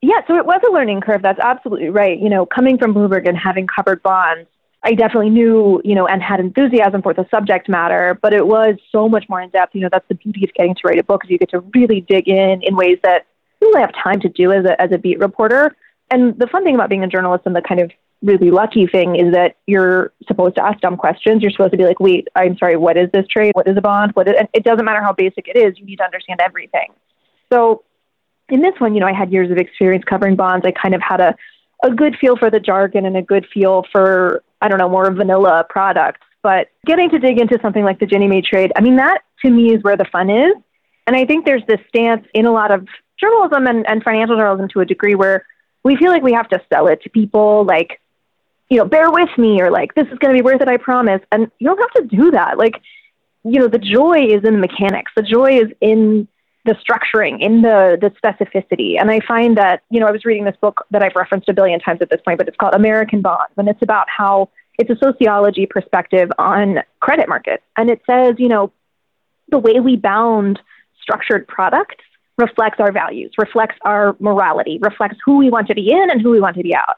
Yeah, 0.00 0.20
so 0.28 0.36
it 0.36 0.46
was 0.46 0.60
a 0.68 0.72
learning 0.72 1.00
curve. 1.00 1.22
That's 1.22 1.40
absolutely 1.40 1.88
right. 1.88 2.18
You 2.18 2.28
know, 2.28 2.46
coming 2.46 2.78
from 2.78 2.94
Bloomberg 2.94 3.28
and 3.28 3.36
having 3.36 3.66
covered 3.66 4.02
bonds, 4.02 4.48
I 4.82 4.94
definitely 4.94 5.30
knew, 5.30 5.82
you 5.84 5.94
know, 5.94 6.06
and 6.06 6.22
had 6.22 6.38
enthusiasm 6.38 7.02
for 7.02 7.12
the 7.12 7.26
subject 7.30 7.68
matter, 7.68 8.18
but 8.22 8.32
it 8.32 8.46
was 8.46 8.76
so 8.92 9.08
much 9.08 9.28
more 9.28 9.40
in 9.40 9.50
depth. 9.50 9.74
You 9.74 9.82
know, 9.82 9.88
that's 9.90 10.06
the 10.08 10.14
beauty 10.14 10.44
of 10.44 10.54
getting 10.54 10.74
to 10.76 10.80
write 10.84 10.98
a 10.98 11.02
book 11.02 11.24
is 11.24 11.30
you 11.30 11.38
get 11.38 11.50
to 11.50 11.60
really 11.74 12.00
dig 12.00 12.28
in 12.28 12.62
in 12.62 12.76
ways 12.76 12.98
that 13.02 13.26
you 13.60 13.72
don't 13.72 13.80
have 13.80 13.92
time 13.92 14.20
to 14.20 14.28
do 14.28 14.52
as 14.52 14.64
a, 14.64 14.80
as 14.80 14.92
a 14.92 14.98
beat 14.98 15.18
reporter. 15.18 15.74
And 16.10 16.38
the 16.38 16.46
fun 16.46 16.64
thing 16.64 16.74
about 16.74 16.88
being 16.88 17.02
a 17.02 17.08
journalist 17.08 17.44
and 17.44 17.56
the 17.56 17.60
kind 17.60 17.80
of 17.80 17.90
really 18.22 18.50
lucky 18.50 18.86
thing 18.86 19.16
is 19.16 19.32
that 19.34 19.56
you're 19.66 20.12
supposed 20.26 20.56
to 20.56 20.64
ask 20.64 20.80
dumb 20.80 20.96
questions. 20.96 21.42
You're 21.42 21.50
supposed 21.50 21.72
to 21.72 21.76
be 21.76 21.84
like, 21.84 22.00
wait, 22.00 22.28
I'm 22.34 22.56
sorry, 22.56 22.76
what 22.76 22.96
is 22.96 23.10
this 23.12 23.26
trade? 23.26 23.52
What 23.54 23.68
is 23.68 23.76
a 23.76 23.80
bond? 23.80 24.12
What 24.12 24.28
is, 24.28 24.34
and 24.38 24.48
it 24.52 24.64
doesn't 24.64 24.84
matter 24.84 25.02
how 25.02 25.12
basic 25.12 25.48
it 25.48 25.56
is. 25.56 25.78
You 25.78 25.86
need 25.86 25.96
to 25.96 26.04
understand 26.04 26.40
everything. 26.40 26.92
So 27.52 27.82
in 28.48 28.60
this 28.62 28.74
one, 28.78 28.94
you 28.94 29.00
know, 29.00 29.06
I 29.06 29.12
had 29.12 29.32
years 29.32 29.50
of 29.50 29.58
experience 29.58 30.04
covering 30.04 30.36
bonds. 30.36 30.64
I 30.64 30.72
kind 30.72 30.94
of 30.94 31.02
had 31.02 31.20
a, 31.20 31.36
a 31.84 31.90
good 31.90 32.16
feel 32.20 32.36
for 32.36 32.50
the 32.50 32.60
jargon 32.60 33.06
and 33.06 33.16
a 33.16 33.22
good 33.22 33.46
feel 33.52 33.84
for, 33.92 34.42
I 34.60 34.68
don't 34.68 34.78
know, 34.78 34.88
more 34.88 35.10
vanilla 35.10 35.64
products. 35.68 36.20
But 36.42 36.68
getting 36.86 37.10
to 37.10 37.18
dig 37.18 37.38
into 37.40 37.58
something 37.60 37.84
like 37.84 37.98
the 37.98 38.06
Ginnie 38.06 38.28
Mae 38.28 38.42
trade, 38.42 38.72
I 38.76 38.80
mean, 38.80 38.96
that 38.96 39.22
to 39.44 39.50
me 39.50 39.74
is 39.74 39.82
where 39.82 39.96
the 39.96 40.04
fun 40.04 40.30
is. 40.30 40.54
And 41.06 41.16
I 41.16 41.24
think 41.24 41.44
there's 41.44 41.64
this 41.66 41.80
stance 41.88 42.26
in 42.34 42.46
a 42.46 42.52
lot 42.52 42.70
of 42.70 42.86
journalism 43.18 43.66
and, 43.66 43.88
and 43.88 44.02
financial 44.02 44.36
journalism 44.36 44.68
to 44.68 44.80
a 44.80 44.84
degree 44.84 45.14
where 45.14 45.44
we 45.82 45.96
feel 45.96 46.10
like 46.10 46.22
we 46.22 46.32
have 46.32 46.48
to 46.50 46.60
sell 46.72 46.86
it 46.86 47.02
to 47.02 47.10
people. 47.10 47.64
Like, 47.64 48.00
you 48.68 48.78
know, 48.78 48.84
bear 48.84 49.10
with 49.10 49.30
me 49.38 49.60
or 49.60 49.70
like, 49.70 49.94
this 49.94 50.06
is 50.08 50.18
going 50.18 50.36
to 50.36 50.42
be 50.42 50.44
worth 50.44 50.60
it, 50.60 50.68
I 50.68 50.76
promise. 50.76 51.22
And 51.32 51.50
you 51.58 51.66
don't 51.66 51.78
have 51.78 52.08
to 52.08 52.16
do 52.16 52.30
that. 52.32 52.58
Like, 52.58 52.74
you 53.44 53.58
know, 53.58 53.68
the 53.68 53.78
joy 53.78 54.26
is 54.26 54.44
in 54.44 54.54
the 54.54 54.58
mechanics. 54.58 55.12
The 55.16 55.22
joy 55.22 55.58
is 55.58 55.68
in 55.80 56.28
the 56.68 56.74
structuring, 56.74 57.40
in 57.40 57.62
the 57.62 57.98
the 58.00 58.10
specificity. 58.20 59.00
And 59.00 59.10
I 59.10 59.20
find 59.26 59.56
that, 59.56 59.82
you 59.90 59.98
know, 60.00 60.06
I 60.06 60.12
was 60.12 60.24
reading 60.24 60.44
this 60.44 60.56
book 60.60 60.84
that 60.90 61.02
I've 61.02 61.16
referenced 61.16 61.48
a 61.48 61.54
billion 61.54 61.80
times 61.80 62.00
at 62.02 62.10
this 62.10 62.20
point, 62.24 62.38
but 62.38 62.46
it's 62.46 62.56
called 62.56 62.74
American 62.74 63.22
Bonds, 63.22 63.54
and 63.56 63.68
it's 63.68 63.82
about 63.82 64.06
how 64.14 64.50
it's 64.78 64.90
a 64.90 64.96
sociology 65.02 65.66
perspective 65.66 66.30
on 66.38 66.80
credit 67.00 67.28
markets. 67.28 67.64
And 67.76 67.90
it 67.90 68.00
says, 68.06 68.34
you 68.38 68.48
know, 68.48 68.70
the 69.48 69.58
way 69.58 69.80
we 69.80 69.96
bound 69.96 70.60
structured 71.00 71.48
products 71.48 72.04
reflects 72.36 72.78
our 72.78 72.92
values, 72.92 73.32
reflects 73.38 73.76
our 73.82 74.14
morality, 74.20 74.78
reflects 74.80 75.16
who 75.24 75.38
we 75.38 75.50
want 75.50 75.68
to 75.68 75.74
be 75.74 75.90
in 75.90 76.10
and 76.10 76.20
who 76.20 76.30
we 76.30 76.40
want 76.40 76.56
to 76.56 76.62
be 76.62 76.74
out. 76.74 76.96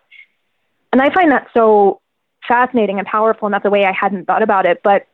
And 0.93 1.01
I 1.01 1.15
find 1.15 1.31
that 1.31 1.47
so 1.55 2.01
fascinating 2.47 2.99
and 2.99 3.07
powerful, 3.07 3.47
and 3.47 3.55
that's 3.55 3.65
a 3.65 3.71
way 3.71 3.85
I 3.85 3.93
hadn't 3.93 4.27
thought 4.27 4.43
about 4.43 4.67
it, 4.67 4.81
but 4.83 5.07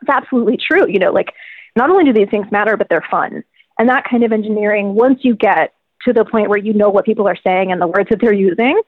it's 0.00 0.08
absolutely 0.08 0.56
true. 0.56 0.88
You 0.88 1.00
know, 1.00 1.10
like 1.10 1.34
not 1.76 1.90
only 1.90 2.04
do 2.04 2.12
these 2.12 2.30
things 2.30 2.46
matter, 2.50 2.76
but 2.76 2.88
they're 2.88 3.04
fun. 3.10 3.44
And 3.78 3.88
that 3.88 4.04
kind 4.04 4.24
of 4.24 4.32
engineering, 4.32 4.94
once 4.94 5.20
you 5.22 5.36
get 5.36 5.74
to 6.04 6.12
the 6.12 6.24
point 6.24 6.48
where 6.48 6.58
you 6.58 6.72
know 6.74 6.90
what 6.90 7.04
people 7.04 7.28
are 7.28 7.36
saying 7.46 7.72
and 7.72 7.80
the 7.80 7.86
words 7.86 8.08
that 8.10 8.20
they're 8.20 8.32
using, 8.32 8.80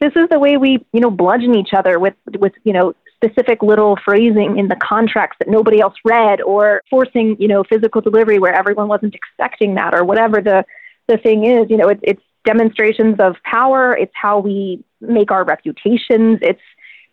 this 0.00 0.12
is 0.14 0.28
the 0.30 0.38
way 0.38 0.56
we, 0.56 0.84
you 0.92 1.00
know, 1.00 1.10
bludgeon 1.10 1.56
each 1.56 1.70
other 1.76 1.98
with, 1.98 2.14
with, 2.38 2.52
you 2.64 2.72
know, 2.72 2.94
specific 3.16 3.62
little 3.62 3.98
phrasing 4.04 4.58
in 4.58 4.68
the 4.68 4.76
contracts 4.76 5.36
that 5.40 5.48
nobody 5.48 5.80
else 5.80 5.94
read 6.04 6.40
or 6.40 6.82
forcing, 6.88 7.36
you 7.40 7.48
know, 7.48 7.64
physical 7.64 8.00
delivery 8.00 8.38
where 8.38 8.54
everyone 8.54 8.86
wasn't 8.86 9.14
expecting 9.14 9.74
that 9.74 9.92
or 9.92 10.04
whatever 10.04 10.40
the, 10.40 10.64
the 11.08 11.16
thing 11.16 11.44
is, 11.44 11.68
you 11.68 11.76
know, 11.76 11.88
it's, 11.88 12.00
it's 12.04 12.22
demonstrations 12.44 13.16
of 13.18 13.34
power. 13.42 13.96
It's 13.96 14.12
how 14.14 14.38
we 14.38 14.84
make 15.00 15.32
our 15.32 15.44
reputations. 15.44 16.38
It's, 16.42 16.60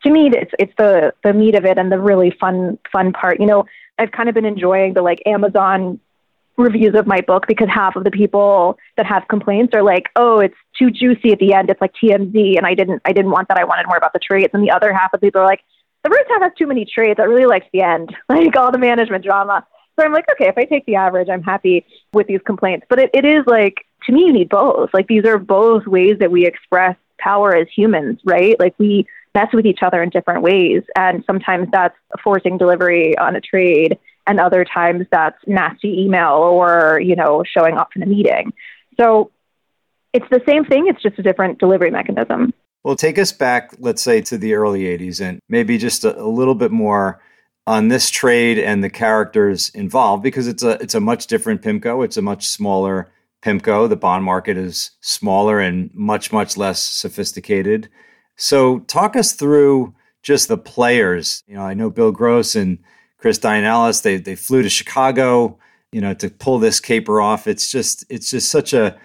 to 0.03 0.11
me, 0.11 0.29
it's, 0.31 0.51
it's 0.59 0.73
the, 0.77 1.13
the 1.23 1.33
meat 1.33 1.55
of 1.55 1.65
it 1.65 1.79
and 1.79 1.91
the 1.91 1.99
really 1.99 2.31
fun, 2.39 2.77
fun 2.91 3.11
part. 3.11 3.39
You 3.39 3.47
know, 3.47 3.65
I've 3.97 4.11
kind 4.11 4.29
of 4.29 4.35
been 4.35 4.45
enjoying 4.45 4.93
the 4.93 5.01
like 5.01 5.23
Amazon 5.25 5.99
reviews 6.57 6.95
of 6.95 7.05
my 7.05 7.21
book 7.21 7.45
because 7.47 7.67
half 7.69 7.95
of 7.95 8.03
the 8.03 8.11
people 8.11 8.77
that 8.97 9.05
have 9.05 9.27
complaints 9.27 9.73
are 9.75 9.83
like, 9.83 10.05
"Oh, 10.15 10.39
it's 10.39 10.55
too 10.77 10.89
juicy 10.91 11.31
at 11.31 11.39
the 11.39 11.53
end. 11.53 11.69
It's 11.69 11.81
like 11.81 11.93
TMZ, 12.01 12.57
and 12.57 12.65
I 12.65 12.73
didn't, 12.73 13.01
I 13.05 13.11
didn't 13.11 13.31
want 13.31 13.47
that. 13.49 13.57
I 13.57 13.63
wanted 13.63 13.87
more 13.87 13.97
about 13.97 14.13
the 14.13 14.19
trades." 14.19 14.51
And 14.53 14.63
the 14.63 14.71
other 14.71 14.93
half 14.93 15.13
of 15.13 15.21
people 15.21 15.41
are 15.41 15.45
like, 15.45 15.61
"The 16.03 16.09
first 16.09 16.29
half 16.29 16.41
has 16.41 16.51
too 16.57 16.67
many 16.67 16.85
trades. 16.85 17.19
I 17.19 17.23
really 17.23 17.45
liked 17.45 17.69
the 17.73 17.81
end, 17.81 18.15
like 18.29 18.55
all 18.55 18.71
the 18.71 18.77
management 18.77 19.23
drama." 19.23 19.65
So 19.97 20.05
I'm 20.05 20.11
like, 20.11 20.25
okay, 20.31 20.49
if 20.49 20.57
I 20.57 20.65
take 20.65 20.85
the 20.85 20.95
average, 20.95 21.29
I'm 21.29 21.41
happy 21.43 21.85
with 22.13 22.27
these 22.27 22.41
complaints. 22.45 22.85
But 22.89 22.99
it, 22.99 23.11
it 23.13 23.23
is 23.23 23.43
like, 23.47 23.75
to 24.05 24.11
me, 24.11 24.25
you 24.25 24.33
need 24.33 24.49
both. 24.49 24.89
Like 24.93 25.07
these 25.07 25.25
are 25.25 25.37
both 25.37 25.87
ways 25.87 26.17
that 26.19 26.31
we 26.31 26.45
express 26.45 26.97
power 27.17 27.55
as 27.55 27.67
humans, 27.73 28.19
right? 28.25 28.59
Like 28.59 28.75
we 28.77 29.07
mess 29.33 29.47
with 29.53 29.65
each 29.65 29.79
other 29.81 30.03
in 30.03 30.09
different 30.09 30.41
ways, 30.41 30.83
and 30.95 31.23
sometimes 31.25 31.67
that's 31.71 31.95
forcing 32.23 32.57
delivery 32.57 33.17
on 33.17 33.35
a 33.35 33.41
trade 33.41 33.97
and 34.27 34.39
other 34.39 34.65
times 34.65 35.05
that's 35.11 35.37
nasty 35.47 36.01
email 36.01 36.33
or 36.33 36.99
you 36.99 37.15
know 37.15 37.43
showing 37.45 37.75
up 37.77 37.89
in 37.95 38.03
a 38.03 38.05
meeting. 38.05 38.53
So 38.99 39.31
it's 40.13 40.27
the 40.29 40.41
same 40.47 40.65
thing 40.65 40.87
it's 40.87 41.01
just 41.01 41.19
a 41.19 41.23
different 41.23 41.59
delivery 41.59 41.91
mechanism. 41.91 42.53
Well 42.83 42.95
take 42.95 43.17
us 43.17 43.31
back 43.31 43.75
let's 43.79 44.01
say 44.01 44.21
to 44.21 44.37
the 44.37 44.53
early 44.53 44.83
80s 44.83 45.21
and 45.21 45.39
maybe 45.49 45.77
just 45.77 46.05
a, 46.05 46.19
a 46.19 46.27
little 46.27 46.55
bit 46.55 46.71
more 46.71 47.21
on 47.67 47.87
this 47.87 48.11
trade 48.11 48.59
and 48.59 48.83
the 48.83 48.91
characters 48.91 49.69
involved 49.69 50.21
because 50.21 50.47
it's 50.47 50.63
a 50.63 50.81
it's 50.81 50.95
a 50.95 50.99
much 50.99 51.27
different 51.27 51.61
pimco 51.61 52.05
it's 52.05 52.17
a 52.17 52.21
much 52.21 52.47
smaller 52.47 53.11
pimco. 53.45 53.87
The 53.87 53.95
bond 53.95 54.23
market 54.23 54.57
is 54.57 54.91
smaller 55.01 55.59
and 55.59 55.93
much 55.93 56.33
much 56.33 56.57
less 56.57 56.81
sophisticated. 56.81 57.89
So 58.35 58.79
talk 58.79 59.15
us 59.15 59.33
through 59.33 59.93
just 60.23 60.47
the 60.47 60.57
players. 60.57 61.43
You 61.47 61.55
know 61.55 61.61
i 61.61 61.73
know 61.73 61.89
bill 61.89 62.11
gross 62.11 62.55
and 62.55 62.79
Chris 63.17 63.39
Dialynas. 63.39 64.03
They 64.03 64.17
they 64.17 64.35
flew 64.35 64.61
to 64.61 64.69
Chicago, 64.69 65.57
you 65.91 66.01
know, 66.01 66.13
to 66.15 66.29
pull 66.29 66.59
this 66.59 66.79
caper 66.79 67.21
off. 67.21 67.47
It's 67.47 67.71
just 67.71 68.05
it's 68.09 68.31
just 68.31 68.49
such 68.49 68.73
a 68.73 68.97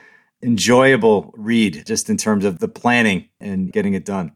enjoyable 0.42 1.34
read, 1.36 1.84
just 1.86 2.08
in 2.08 2.16
terms 2.16 2.44
of 2.44 2.58
the 2.58 2.68
planning 2.68 3.28
and 3.40 3.72
getting 3.72 3.94
it 3.94 4.04
done. 4.04 4.32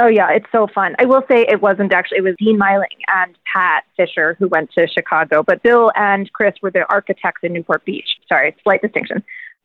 Oh 0.00 0.06
yeah, 0.06 0.30
it's 0.30 0.46
so 0.50 0.66
fun. 0.66 0.96
I 0.98 1.04
will 1.04 1.22
say 1.30 1.42
it 1.46 1.60
wasn't 1.60 1.92
actually 1.92 2.18
it 2.18 2.24
was 2.24 2.34
Dean 2.38 2.58
Meiling 2.58 2.86
and 3.08 3.36
Pat 3.52 3.84
Fisher 3.96 4.34
who 4.38 4.48
went 4.48 4.70
to 4.72 4.88
Chicago, 4.88 5.42
but 5.42 5.62
Bill 5.62 5.92
and 5.94 6.32
Chris 6.32 6.54
were 6.62 6.70
the 6.70 6.90
architects 6.90 7.40
in 7.42 7.52
Newport 7.52 7.84
Beach. 7.84 8.08
Sorry, 8.26 8.56
slight 8.62 8.80
distinction. 8.80 9.22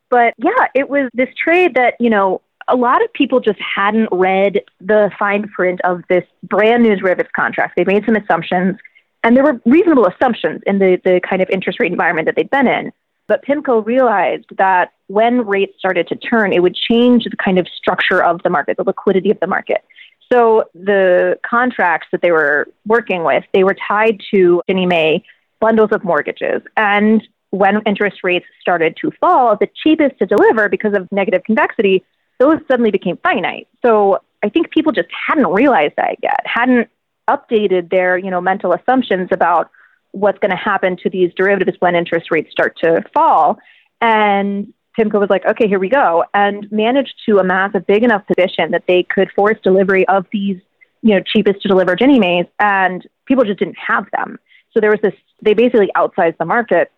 But 0.10 0.34
yeah, 0.38 0.68
it 0.76 0.90
was 0.90 1.10
this 1.14 1.30
trade 1.42 1.76
that, 1.76 1.96
you 2.00 2.10
know, 2.10 2.42
a 2.68 2.76
lot 2.76 3.04
of 3.04 3.12
people 3.14 3.40
just 3.40 3.60
hadn't 3.60 4.10
read 4.12 4.62
the 4.82 5.10
fine 5.18 5.48
print 5.48 5.80
of 5.84 6.02
this 6.10 6.26
brand 6.44 6.84
new 6.84 6.96
derivatives 6.96 7.32
contract. 7.36 7.76
They 7.78 7.86
made 7.86 8.06
some 8.06 8.16
assumptions 8.16 8.78
and 9.26 9.36
there 9.36 9.44
were 9.44 9.60
reasonable 9.66 10.06
assumptions 10.06 10.62
in 10.68 10.78
the, 10.78 11.02
the 11.04 11.20
kind 11.28 11.42
of 11.42 11.50
interest 11.50 11.80
rate 11.80 11.92
environment 11.92 12.28
that 12.28 12.36
they'd 12.36 12.50
been 12.52 12.68
in. 12.68 12.94
But 13.28 13.44
PIMCO 13.44 13.84
realized 13.84 14.46
that 14.60 14.92
when 15.08 15.48
rates 15.48 15.74
started 15.80 16.08
to 16.10 16.16
turn, 16.16 16.54
it 16.54 16.62
would 16.62 16.76
change 16.76 17.24
the 17.24 17.36
kind 17.36 17.58
of 17.58 17.68
structure 17.68 18.24
of 18.24 18.44
the 18.44 18.52
market, 18.52 18.78
the 18.78 18.84
liquidity 18.84 19.32
of 19.32 19.40
the 19.40 19.48
market. 19.48 19.84
So 20.32 20.66
the 20.76 21.40
contracts 21.44 22.08
that 22.12 22.22
they 22.22 22.32
were 22.32 22.68
working 22.86 23.24
with, 23.24 23.44
they 23.52 23.64
were 23.64 23.76
tied 23.88 24.22
to 24.30 24.62
Ginnie 24.70 24.86
Mae 24.86 25.24
bundles 25.60 25.90
of 25.92 26.04
mortgages. 26.04 26.62
And 26.78 27.28
when 27.50 27.82
interest 27.88 28.18
rates 28.24 28.46
started 28.62 28.96
to 29.02 29.10
fall, 29.20 29.58
the 29.60 29.70
cheapest 29.84 30.20
to 30.20 30.28
deliver 30.28 30.70
because 30.70 30.94
of 30.94 31.12
negative 31.12 31.44
convexity, 31.44 32.04
those 32.40 32.60
suddenly 32.68 32.92
became 32.92 33.18
finite. 33.24 33.68
So 33.84 34.20
I 34.44 34.50
think 34.50 34.70
people 34.70 34.92
just 34.92 35.10
hadn't 35.28 35.48
realized 35.48 35.94
that 35.98 36.18
yet, 36.22 36.42
hadn't 36.46 36.90
updated 37.30 37.90
their 37.90 38.18
you 38.18 38.30
know 38.30 38.42
mental 38.42 38.74
assumptions 38.74 39.30
about 39.32 39.70
what's 40.12 40.40
going 40.40 40.52
to 40.52 40.58
happen 40.58 40.96
to 40.96 41.10
these 41.10 41.32
derivatives 41.36 41.78
when 41.80 41.94
interest 41.94 42.32
rates 42.32 42.50
start 42.52 42.78
to 42.82 43.04
fall. 43.14 43.58
And 44.00 44.74
PIMCO 44.98 45.20
was 45.20 45.30
like, 45.30 45.46
okay, 45.46 45.68
here 45.68 45.80
we 45.80 45.90
go, 45.90 46.24
and 46.34 46.72
managed 46.72 47.16
to 47.26 47.40
amass 47.40 47.72
a 47.74 47.82
big 47.82 48.04
enough 48.04 48.24
position 48.26 48.72
that 48.72 48.84
they 48.88 49.04
could 49.04 49.30
force 49.36 49.58
delivery 49.62 50.08
of 50.08 50.26
these, 50.32 50.58
you 51.02 51.16
know, 51.16 51.22
cheapest 51.22 51.62
to 51.64 51.68
deliver 51.68 51.96
Ginnie 51.96 52.20
Mae's, 52.20 52.46
and 52.60 53.06
people 53.26 53.44
just 53.44 53.60
didn't 53.60 53.78
have 53.78 54.06
them. 54.12 54.40
So 54.74 54.80
there 54.80 54.92
was 54.92 55.02
this, 55.02 55.14
they 55.42 55.54
basically 55.54 55.90
outsized 55.98 56.38
the 56.38 56.46
market, 56.46 56.92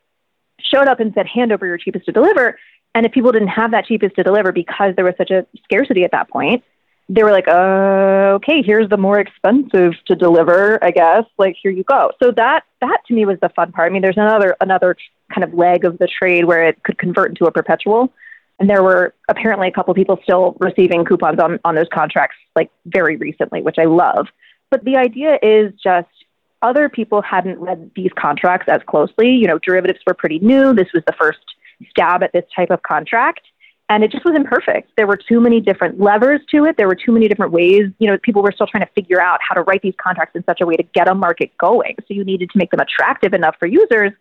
showed 0.60 0.88
up 0.88 1.00
and 1.00 1.14
said, 1.14 1.26
hand 1.28 1.52
over 1.52 1.66
your 1.66 1.78
cheapest 1.78 2.06
to 2.06 2.12
deliver. 2.12 2.60
And 2.94 3.06
if 3.06 3.12
people 3.12 3.32
didn't 3.32 3.50
have 3.50 3.72
that 3.72 3.86
cheapest 3.86 4.16
to 4.16 4.24
deliver 4.24 4.52
because 4.52 4.96
there 4.96 5.06
was 5.06 5.16
such 5.18 5.32
a 5.32 5.46
scarcity 5.64 6.04
at 6.04 6.12
that 6.12 6.30
point, 6.30 6.64
they 7.10 7.24
were 7.24 7.32
like, 7.32 7.48
uh, 7.48 8.36
okay, 8.36 8.62
here's 8.62 8.90
the 8.90 8.98
more 8.98 9.20
expensive 9.20 9.94
to 10.08 10.16
deliver, 10.16 10.84
I 10.84 10.92
guess. 10.92 11.24
Like, 11.38 11.56
here 11.62 11.72
you 11.72 11.84
go. 11.84 12.12
So 12.22 12.32
that 12.32 12.66
that 12.82 13.00
to 13.08 13.14
me 13.14 13.26
was 13.26 13.38
the 13.42 13.50
fun 13.50 13.72
part. 13.72 13.90
I 13.90 13.94
mean, 13.94 14.02
there's 14.02 14.18
another 14.18 14.56
another 14.60 14.96
kind 15.34 15.44
of 15.44 15.54
leg 15.54 15.86
of 15.86 15.98
the 16.00 16.08
trade 16.08 16.46
where 16.46 16.68
it 16.68 16.84
could 16.84 16.98
convert 16.98 17.30
into 17.30 17.46
a 17.46 17.52
perpetual, 17.52 18.14
and 18.60 18.70
there 18.70 18.84
were 18.84 19.14
apparently 19.30 19.70
a 19.70 19.72
couple 19.72 19.94
people 19.94 20.20
still 20.24 20.58
receiving 20.60 21.06
coupons 21.06 21.40
on 21.40 21.60
on 21.64 21.76
those 21.76 21.88
contracts 21.94 22.36
like 22.56 22.70
very 22.86 23.16
recently, 23.16 23.62
which 23.62 23.78
I 23.78 23.86
love. 23.86 24.28
But 24.70 24.84
the 24.84 24.98
idea 24.98 25.40
is 25.42 25.74
just 25.82 26.10
other 26.62 26.90
people 26.90 27.22
hadn't 27.22 27.60
read 27.60 27.92
these 27.96 28.12
contracts 28.20 28.68
as 28.68 28.82
closely. 28.86 29.30
You 29.30 29.48
know, 29.48 29.60
derivatives 29.60 30.00
were 30.06 30.14
pretty 30.14 30.40
new. 30.40 30.74
This 30.74 30.92
was 30.94 31.04
the 31.08 31.14
first 31.14 31.40
stab 31.90 32.22
at 32.22 32.34
this 32.34 32.44
type 32.54 32.70
of 32.70 32.84
contract 32.84 33.42
and 33.90 34.04
it 34.04 34.12
just 34.12 34.26
was 34.26 34.36
imperfect. 34.36 34.92
There 34.98 35.08
were 35.08 35.18
too 35.18 35.40
many 35.40 35.62
different 35.62 36.00
levers 36.00 36.42
to 36.54 36.66
it. 36.66 36.76
There 36.76 36.88
were 36.88 36.96
too 36.96 37.14
many 37.14 37.28
different 37.28 37.54
ways. 37.54 37.84
You 38.00 38.12
know, 38.12 38.18
people 38.18 38.42
were 38.42 38.52
still 38.52 38.68
trying 38.68 38.86
to 38.86 38.92
figure 38.94 39.22
out 39.22 39.40
how 39.48 39.56
to 39.56 39.62
write 39.62 39.82
these 39.82 39.94
contracts 40.02 40.36
in 40.36 40.44
such 40.44 40.60
a 40.62 40.66
way 40.66 40.76
to 40.76 40.84
get 40.84 41.08
a 41.08 41.16
market 41.16 41.58
going. 41.58 41.96
So 42.00 42.14
you 42.14 42.26
needed 42.26 42.50
to 42.50 42.58
make 42.58 42.72
them 42.72 42.82
attractive 42.82 43.34
enough 43.34 43.56
for 43.60 43.66
users. 43.66 44.12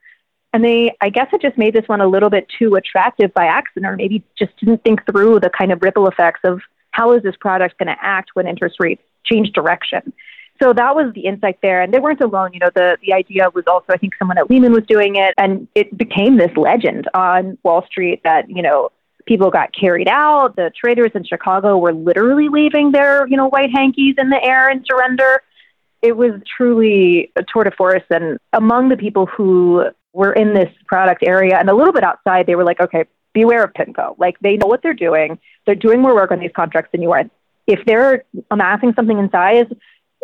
And 0.52 0.64
they, 0.64 0.96
I 1.00 1.10
guess, 1.10 1.26
it 1.32 1.42
just 1.42 1.58
made 1.58 1.74
this 1.74 1.86
one 1.86 2.00
a 2.00 2.06
little 2.06 2.30
bit 2.30 2.46
too 2.58 2.76
attractive 2.76 3.34
by 3.34 3.46
accident, 3.46 3.92
or 3.92 3.96
maybe 3.96 4.24
just 4.38 4.56
didn't 4.58 4.84
think 4.84 5.04
through 5.04 5.40
the 5.40 5.50
kind 5.50 5.72
of 5.72 5.82
ripple 5.82 6.06
effects 6.06 6.40
of 6.44 6.60
how 6.92 7.12
is 7.12 7.22
this 7.22 7.34
product 7.40 7.78
going 7.78 7.88
to 7.88 7.96
act 8.00 8.30
when 8.34 8.46
interest 8.46 8.76
rates 8.78 9.02
change 9.24 9.50
direction. 9.52 10.12
So 10.62 10.72
that 10.72 10.94
was 10.94 11.12
the 11.14 11.26
insight 11.26 11.58
there. 11.60 11.82
And 11.82 11.92
they 11.92 11.98
weren't 11.98 12.22
alone. 12.22 12.54
You 12.54 12.60
know, 12.60 12.70
the, 12.74 12.96
the 13.02 13.12
idea 13.12 13.50
was 13.52 13.64
also, 13.66 13.86
I 13.90 13.98
think 13.98 14.14
someone 14.18 14.38
at 14.38 14.48
Lehman 14.48 14.72
was 14.72 14.84
doing 14.86 15.16
it, 15.16 15.34
and 15.36 15.68
it 15.74 15.98
became 15.98 16.38
this 16.38 16.56
legend 16.56 17.08
on 17.12 17.58
Wall 17.62 17.84
Street 17.84 18.22
that, 18.24 18.48
you 18.48 18.62
know, 18.62 18.90
people 19.26 19.50
got 19.50 19.74
carried 19.74 20.08
out. 20.08 20.56
The 20.56 20.70
traders 20.78 21.10
in 21.14 21.24
Chicago 21.24 21.76
were 21.76 21.92
literally 21.92 22.48
waving 22.48 22.92
their, 22.92 23.26
you 23.26 23.36
know, 23.36 23.48
white 23.48 23.70
hankies 23.74 24.14
in 24.18 24.30
the 24.30 24.42
air 24.42 24.70
in 24.70 24.84
surrender. 24.84 25.42
It 26.02 26.16
was 26.16 26.32
truly 26.56 27.32
a 27.36 27.42
tour 27.42 27.64
de 27.64 27.70
force. 27.72 28.04
And 28.10 28.38
among 28.52 28.88
the 28.88 28.96
people 28.96 29.26
who 29.26 29.86
were 30.12 30.32
in 30.32 30.54
this 30.54 30.72
product 30.86 31.24
area 31.26 31.58
and 31.58 31.68
a 31.68 31.74
little 31.74 31.92
bit 31.92 32.04
outside, 32.04 32.46
they 32.46 32.54
were 32.54 32.64
like, 32.64 32.80
okay, 32.80 33.04
beware 33.34 33.64
of 33.64 33.72
PIMCO. 33.74 34.16
Like 34.18 34.38
they 34.40 34.56
know 34.56 34.66
what 34.66 34.82
they're 34.82 34.94
doing. 34.94 35.38
They're 35.66 35.74
doing 35.74 36.00
more 36.00 36.14
work 36.14 36.30
on 36.30 36.38
these 36.38 36.52
contracts 36.54 36.90
than 36.92 37.02
you 37.02 37.12
are. 37.12 37.24
If 37.66 37.80
they're 37.84 38.24
amassing 38.50 38.94
something 38.94 39.18
in 39.18 39.28
size, 39.30 39.66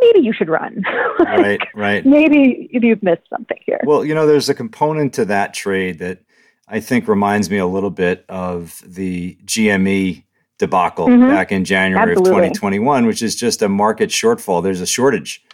maybe 0.00 0.20
you 0.20 0.32
should 0.32 0.48
run. 0.48 0.82
like, 1.18 1.28
right, 1.28 1.60
right. 1.74 2.06
Maybe 2.06 2.70
you've 2.72 3.02
missed 3.02 3.28
something 3.28 3.58
here. 3.66 3.80
Well, 3.84 4.04
you 4.04 4.14
know, 4.14 4.26
there's 4.26 4.48
a 4.48 4.54
component 4.54 5.14
to 5.14 5.24
that 5.26 5.52
trade 5.54 5.98
that 5.98 6.20
I 6.68 6.80
think 6.80 7.08
reminds 7.08 7.50
me 7.50 7.58
a 7.58 7.66
little 7.66 7.90
bit 7.90 8.24
of 8.28 8.82
the 8.86 9.36
GME 9.44 10.24
debacle 10.58 11.08
mm-hmm. 11.08 11.28
back 11.28 11.50
in 11.50 11.64
January 11.64 12.12
Absolutely. 12.12 12.30
of 12.30 12.52
2021, 12.52 13.06
which 13.06 13.22
is 13.22 13.34
just 13.34 13.62
a 13.62 13.68
market 13.68 14.10
shortfall. 14.10 14.62
There's 14.62 14.80
a 14.80 14.86
shortage. 14.86 15.44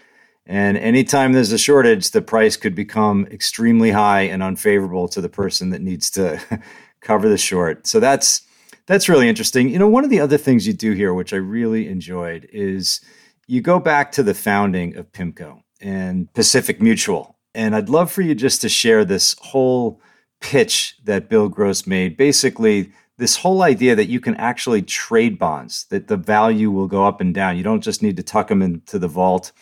And 0.46 0.78
anytime 0.78 1.32
there's 1.32 1.52
a 1.52 1.58
shortage, 1.58 2.10
the 2.10 2.22
price 2.22 2.56
could 2.56 2.74
become 2.74 3.26
extremely 3.30 3.90
high 3.90 4.22
and 4.22 4.42
unfavorable 4.42 5.08
to 5.08 5.20
the 5.20 5.28
person 5.28 5.70
that 5.70 5.82
needs 5.82 6.10
to 6.12 6.40
cover 7.00 7.28
the 7.28 7.38
short. 7.38 7.86
So 7.86 8.00
that's 8.00 8.42
that's 8.86 9.08
really 9.08 9.28
interesting. 9.28 9.68
You 9.68 9.78
know, 9.78 9.88
one 9.88 10.04
of 10.04 10.10
the 10.10 10.20
other 10.20 10.38
things 10.38 10.66
you 10.66 10.72
do 10.72 10.92
here, 10.92 11.12
which 11.12 11.34
I 11.34 11.36
really 11.36 11.88
enjoyed, 11.88 12.48
is 12.50 13.02
you 13.46 13.60
go 13.60 13.78
back 13.78 14.12
to 14.12 14.22
the 14.22 14.34
founding 14.34 14.96
of 14.96 15.12
PIMCO 15.12 15.62
and 15.80 16.32
Pacific 16.32 16.80
Mutual. 16.80 17.36
And 17.54 17.76
I'd 17.76 17.90
love 17.90 18.10
for 18.10 18.22
you 18.22 18.34
just 18.34 18.62
to 18.62 18.68
share 18.68 19.04
this 19.04 19.34
whole 19.40 20.00
pitch 20.40 20.96
that 21.04 21.28
Bill 21.28 21.48
Gross 21.48 21.86
made. 21.86 22.16
Basically, 22.16 22.92
this 23.16 23.36
whole 23.36 23.62
idea 23.62 23.96
that 23.96 24.08
you 24.08 24.20
can 24.20 24.36
actually 24.36 24.82
trade 24.82 25.38
bonds, 25.38 25.86
that 25.90 26.08
the 26.08 26.16
value 26.16 26.70
will 26.70 26.86
go 26.86 27.04
up 27.04 27.20
and 27.20 27.34
down. 27.34 27.56
You 27.56 27.64
don't 27.64 27.82
just 27.82 28.02
need 28.02 28.16
to 28.16 28.22
tuck 28.22 28.48
them 28.48 28.62
into 28.62 28.98
the 28.98 29.08
vault. 29.08 29.52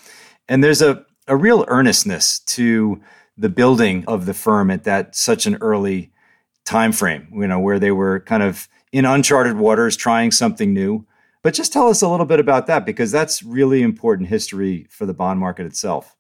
And 0.49 0.63
there's 0.63 0.83
a, 0.83 1.05
a 1.27 1.37
real 1.37 1.65
earnestness 1.69 2.39
to 2.41 3.01
the 3.37 3.49
building 3.49 4.05
of 4.07 4.27
the 4.27 4.35
firm 4.35 4.71
at 4.71 4.85
that 4.85 5.15
such 5.15 5.47
an 5.47 5.57
early 5.61 6.13
time 6.65 6.93
frame, 6.93 7.29
you 7.33 7.47
know, 7.47 7.59
where 7.59 7.79
they 7.79 7.91
were 7.91 8.21
kind 8.21 8.43
of 8.43 8.69
in 8.93 9.05
uncharted 9.05 9.57
waters 9.57 9.97
trying 9.97 10.31
something 10.31 10.73
new. 10.73 11.07
But 11.43 11.55
just 11.55 11.73
tell 11.73 11.89
us 11.89 12.03
a 12.03 12.09
little 12.09 12.27
bit 12.27 12.41
about 12.41 12.67
that 12.67 12.85
because 12.85 13.13
that's 13.13 13.43
really 13.43 13.83
important 13.83 14.29
history 14.29 14.87
for 14.91 15.07
the 15.07 15.15
bond 15.15 15.39
market 15.39 15.67
itself. 15.67 16.16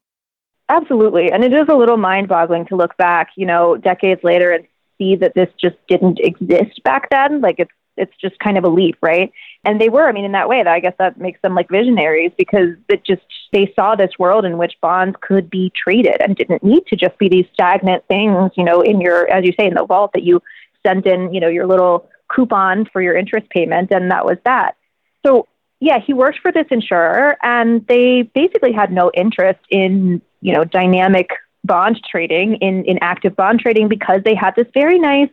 Absolutely. 0.68 1.30
And 1.30 1.44
it 1.44 1.52
is 1.52 1.66
a 1.68 1.74
little 1.76 1.96
mind 1.96 2.28
boggling 2.28 2.66
to 2.66 2.76
look 2.76 2.96
back, 2.96 3.30
you 3.36 3.46
know, 3.46 3.76
decades 3.76 4.22
later 4.24 4.52
and 4.52 4.66
see 4.98 5.14
that 5.16 5.34
this 5.34 5.48
just 5.60 5.76
didn't 5.88 6.18
exist 6.20 6.82
back 6.82 7.08
then. 7.10 7.40
Like 7.40 7.56
it's 7.58 7.70
it's 7.96 8.14
just 8.20 8.38
kind 8.40 8.58
of 8.58 8.64
a 8.64 8.68
leap, 8.68 8.96
right? 9.00 9.32
And 9.64 9.80
they 9.80 9.88
were, 9.88 10.06
I 10.06 10.12
mean, 10.12 10.26
in 10.26 10.32
that 10.32 10.50
way, 10.50 10.62
that 10.62 10.70
I 10.72 10.80
guess 10.80 10.92
that 10.98 11.18
makes 11.18 11.40
them 11.40 11.54
like 11.54 11.70
visionaries 11.70 12.32
because 12.36 12.76
it 12.88 13.04
just 13.04 13.22
they 13.52 13.72
saw 13.74 13.94
this 13.94 14.10
world 14.18 14.44
in 14.44 14.58
which 14.58 14.74
bonds 14.82 15.16
could 15.22 15.48
be 15.48 15.72
traded 15.74 16.20
and 16.20 16.36
didn't 16.36 16.62
need 16.62 16.86
to 16.88 16.96
just 16.96 17.16
be 17.18 17.28
these 17.28 17.46
stagnant 17.54 18.06
things, 18.06 18.50
you 18.56 18.64
know, 18.64 18.82
in 18.82 19.00
your, 19.00 19.30
as 19.30 19.44
you 19.44 19.52
say, 19.58 19.66
in 19.66 19.74
the 19.74 19.86
vault 19.86 20.12
that 20.12 20.24
you 20.24 20.42
sent 20.86 21.06
in, 21.06 21.32
you 21.32 21.40
know, 21.40 21.48
your 21.48 21.66
little 21.66 22.08
coupon 22.34 22.84
for 22.92 23.00
your 23.00 23.16
interest 23.16 23.48
payment, 23.50 23.90
and 23.92 24.10
that 24.10 24.26
was 24.26 24.36
that. 24.44 24.76
So 25.24 25.48
yeah, 25.80 25.98
he 26.04 26.14
worked 26.14 26.38
for 26.40 26.52
this 26.52 26.66
insurer, 26.70 27.36
and 27.42 27.86
they 27.86 28.22
basically 28.22 28.72
had 28.72 28.90
no 28.92 29.10
interest 29.14 29.60
in 29.70 30.22
you 30.40 30.52
know 30.52 30.64
dynamic 30.64 31.30
bond 31.64 32.00
trading, 32.10 32.56
in 32.56 32.84
in 32.84 32.98
active 33.02 33.36
bond 33.36 33.60
trading, 33.60 33.88
because 33.88 34.22
they 34.24 34.34
had 34.34 34.54
this 34.56 34.66
very 34.72 34.98
nice 34.98 35.30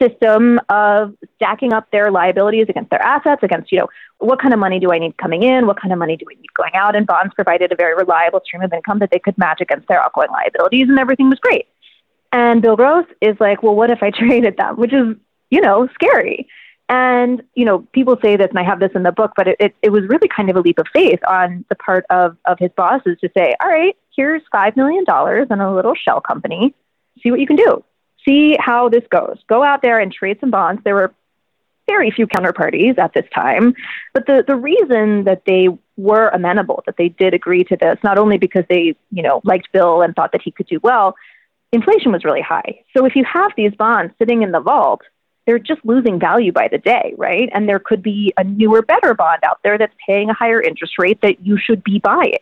system 0.00 0.58
of 0.68 1.14
stacking 1.36 1.72
up 1.72 1.90
their 1.90 2.10
liabilities 2.10 2.66
against 2.68 2.90
their 2.90 3.02
assets, 3.02 3.42
against 3.42 3.70
you 3.70 3.78
know 3.78 3.88
what 4.18 4.40
kind 4.40 4.52
of 4.52 4.58
money 4.58 4.80
do 4.80 4.92
I 4.92 4.98
need 4.98 5.16
coming 5.16 5.42
in, 5.42 5.66
what 5.66 5.80
kind 5.80 5.92
of 5.92 5.98
money 5.98 6.16
do 6.16 6.24
I 6.30 6.34
need 6.34 6.52
going 6.54 6.74
out, 6.74 6.96
and 6.96 7.06
bonds 7.06 7.32
provided 7.34 7.70
a 7.70 7.76
very 7.76 7.94
reliable 7.94 8.40
stream 8.44 8.62
of 8.62 8.72
income 8.72 8.98
that 8.98 9.10
they 9.10 9.20
could 9.20 9.38
match 9.38 9.60
against 9.60 9.86
their 9.86 10.00
outgoing 10.00 10.30
liabilities, 10.30 10.88
and 10.88 10.98
everything 10.98 11.30
was 11.30 11.38
great. 11.38 11.66
And 12.32 12.62
Bill 12.62 12.74
Gross 12.74 13.06
is 13.20 13.36
like, 13.38 13.62
well, 13.62 13.76
what 13.76 13.90
if 13.90 14.02
I 14.02 14.10
traded 14.14 14.56
them? 14.56 14.76
Which 14.76 14.92
is 14.92 15.16
you 15.50 15.60
know 15.60 15.88
scary. 15.94 16.48
And, 16.88 17.42
you 17.54 17.64
know, 17.64 17.78
people 17.92 18.18
say 18.22 18.36
this, 18.36 18.48
and 18.50 18.58
I 18.58 18.62
have 18.62 18.78
this 18.78 18.90
in 18.94 19.04
the 19.04 19.12
book, 19.12 19.32
but 19.36 19.48
it, 19.48 19.56
it, 19.58 19.74
it, 19.80 19.90
was 19.90 20.04
really 20.04 20.28
kind 20.28 20.50
of 20.50 20.56
a 20.56 20.60
leap 20.60 20.78
of 20.78 20.86
faith 20.92 21.20
on 21.26 21.64
the 21.70 21.74
part 21.74 22.04
of, 22.10 22.36
of 22.44 22.58
his 22.58 22.70
bosses 22.76 23.16
to 23.22 23.30
say, 23.34 23.54
all 23.62 23.70
right, 23.70 23.96
here's 24.14 24.42
$5 24.52 24.76
million 24.76 25.04
in 25.50 25.60
a 25.60 25.74
little 25.74 25.94
shell 25.94 26.20
company. 26.20 26.74
See 27.22 27.30
what 27.30 27.40
you 27.40 27.46
can 27.46 27.56
do. 27.56 27.82
See 28.26 28.56
how 28.60 28.90
this 28.90 29.04
goes. 29.10 29.38
Go 29.48 29.64
out 29.64 29.80
there 29.80 29.98
and 29.98 30.12
trade 30.12 30.38
some 30.40 30.50
bonds. 30.50 30.82
There 30.84 30.94
were 30.94 31.14
very 31.86 32.10
few 32.10 32.26
counterparties 32.26 32.98
at 32.98 33.14
this 33.14 33.26
time. 33.34 33.74
But 34.12 34.26
the, 34.26 34.44
the 34.46 34.56
reason 34.56 35.24
that 35.24 35.42
they 35.46 35.68
were 35.96 36.28
amenable, 36.28 36.82
that 36.86 36.96
they 36.96 37.08
did 37.08 37.34
agree 37.34 37.64
to 37.64 37.76
this, 37.76 37.98
not 38.02 38.18
only 38.18 38.38
because 38.38 38.64
they, 38.68 38.94
you 39.10 39.22
know, 39.22 39.40
liked 39.44 39.72
Bill 39.72 40.02
and 40.02 40.14
thought 40.14 40.32
that 40.32 40.42
he 40.42 40.50
could 40.50 40.66
do 40.66 40.80
well, 40.82 41.14
inflation 41.72 42.12
was 42.12 42.24
really 42.24 42.40
high. 42.40 42.80
So 42.96 43.04
if 43.04 43.16
you 43.16 43.24
have 43.24 43.52
these 43.56 43.74
bonds 43.74 44.14
sitting 44.18 44.42
in 44.42 44.52
the 44.52 44.60
vault, 44.60 45.02
they're 45.46 45.58
just 45.58 45.84
losing 45.84 46.18
value 46.18 46.52
by 46.52 46.68
the 46.68 46.78
day, 46.78 47.14
right? 47.16 47.48
And 47.52 47.68
there 47.68 47.78
could 47.78 48.02
be 48.02 48.32
a 48.36 48.44
newer, 48.44 48.82
better 48.82 49.14
bond 49.14 49.40
out 49.44 49.58
there 49.62 49.76
that's 49.76 49.94
paying 50.06 50.30
a 50.30 50.34
higher 50.34 50.60
interest 50.60 50.94
rate 50.98 51.20
that 51.22 51.44
you 51.44 51.58
should 51.58 51.84
be 51.84 51.98
buying. 51.98 52.38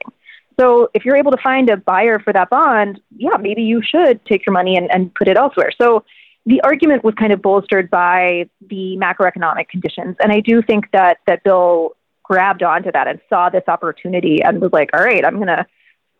So 0.58 0.88
if 0.94 1.04
you're 1.04 1.16
able 1.16 1.32
to 1.32 1.42
find 1.42 1.70
a 1.70 1.76
buyer 1.76 2.18
for 2.18 2.32
that 2.32 2.50
bond, 2.50 3.00
yeah, 3.16 3.36
maybe 3.40 3.62
you 3.62 3.82
should 3.82 4.24
take 4.26 4.46
your 4.46 4.52
money 4.52 4.76
and, 4.76 4.90
and 4.90 5.12
put 5.14 5.28
it 5.28 5.36
elsewhere. 5.36 5.72
So 5.80 6.04
the 6.46 6.60
argument 6.62 7.04
was 7.04 7.14
kind 7.14 7.32
of 7.32 7.40
bolstered 7.40 7.90
by 7.90 8.48
the 8.68 8.96
macroeconomic 9.00 9.68
conditions. 9.68 10.16
And 10.20 10.32
I 10.32 10.40
do 10.40 10.62
think 10.62 10.90
that 10.92 11.18
that 11.26 11.42
Bill 11.44 11.96
grabbed 12.22 12.62
onto 12.62 12.92
that 12.92 13.08
and 13.08 13.20
saw 13.28 13.48
this 13.48 13.64
opportunity 13.68 14.42
and 14.42 14.60
was 14.60 14.72
like, 14.72 14.90
all 14.92 15.02
right, 15.02 15.24
I'm 15.24 15.38
gonna 15.38 15.66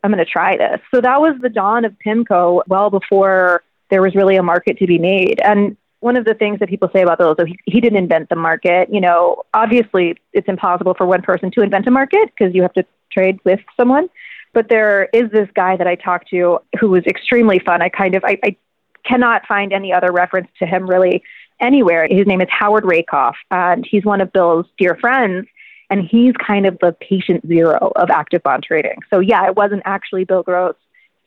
I'm 0.02 0.10
gonna 0.10 0.24
try 0.24 0.56
this. 0.56 0.80
So 0.94 1.00
that 1.00 1.20
was 1.20 1.34
the 1.40 1.48
dawn 1.48 1.84
of 1.84 1.94
PIMCO 2.04 2.62
well 2.66 2.90
before 2.90 3.62
there 3.90 4.02
was 4.02 4.14
really 4.14 4.36
a 4.36 4.42
market 4.42 4.78
to 4.78 4.86
be 4.86 4.98
made. 4.98 5.40
And 5.40 5.76
one 6.02 6.16
of 6.16 6.24
the 6.24 6.34
things 6.34 6.58
that 6.58 6.68
people 6.68 6.90
say 6.92 7.02
about 7.02 7.18
Bill 7.18 7.32
is 7.38 7.46
he, 7.46 7.58
he 7.64 7.80
didn't 7.80 7.98
invent 7.98 8.28
the 8.28 8.36
market. 8.36 8.92
You 8.92 9.00
know, 9.00 9.44
obviously 9.54 10.16
it's 10.32 10.48
impossible 10.48 10.94
for 10.94 11.06
one 11.06 11.22
person 11.22 11.50
to 11.52 11.62
invent 11.62 11.86
a 11.86 11.90
market 11.90 12.30
because 12.36 12.54
you 12.54 12.62
have 12.62 12.72
to 12.74 12.84
trade 13.12 13.38
with 13.44 13.60
someone. 13.76 14.08
But 14.52 14.68
there 14.68 15.04
is 15.12 15.30
this 15.30 15.48
guy 15.54 15.76
that 15.76 15.86
I 15.86 15.94
talked 15.94 16.28
to 16.30 16.58
who 16.78 16.88
was 16.90 17.04
extremely 17.06 17.60
fun. 17.60 17.82
I 17.82 17.88
kind 17.88 18.16
of 18.16 18.24
I, 18.24 18.38
I 18.44 18.56
cannot 19.04 19.46
find 19.46 19.72
any 19.72 19.92
other 19.92 20.12
reference 20.12 20.48
to 20.58 20.66
him 20.66 20.90
really 20.90 21.22
anywhere. 21.60 22.08
His 22.10 22.26
name 22.26 22.40
is 22.40 22.48
Howard 22.50 22.84
Rakoff, 22.84 23.36
and 23.50 23.86
he's 23.88 24.04
one 24.04 24.20
of 24.20 24.32
Bill's 24.32 24.66
dear 24.78 24.96
friends. 25.00 25.46
And 25.88 26.08
he's 26.08 26.32
kind 26.34 26.64
of 26.64 26.78
the 26.80 26.96
patient 26.98 27.46
zero 27.46 27.92
of 27.96 28.08
active 28.08 28.42
bond 28.42 28.64
trading. 28.64 29.00
So 29.12 29.20
yeah, 29.20 29.46
it 29.46 29.54
wasn't 29.56 29.82
actually 29.84 30.24
Bill 30.24 30.42
Gross. 30.42 30.74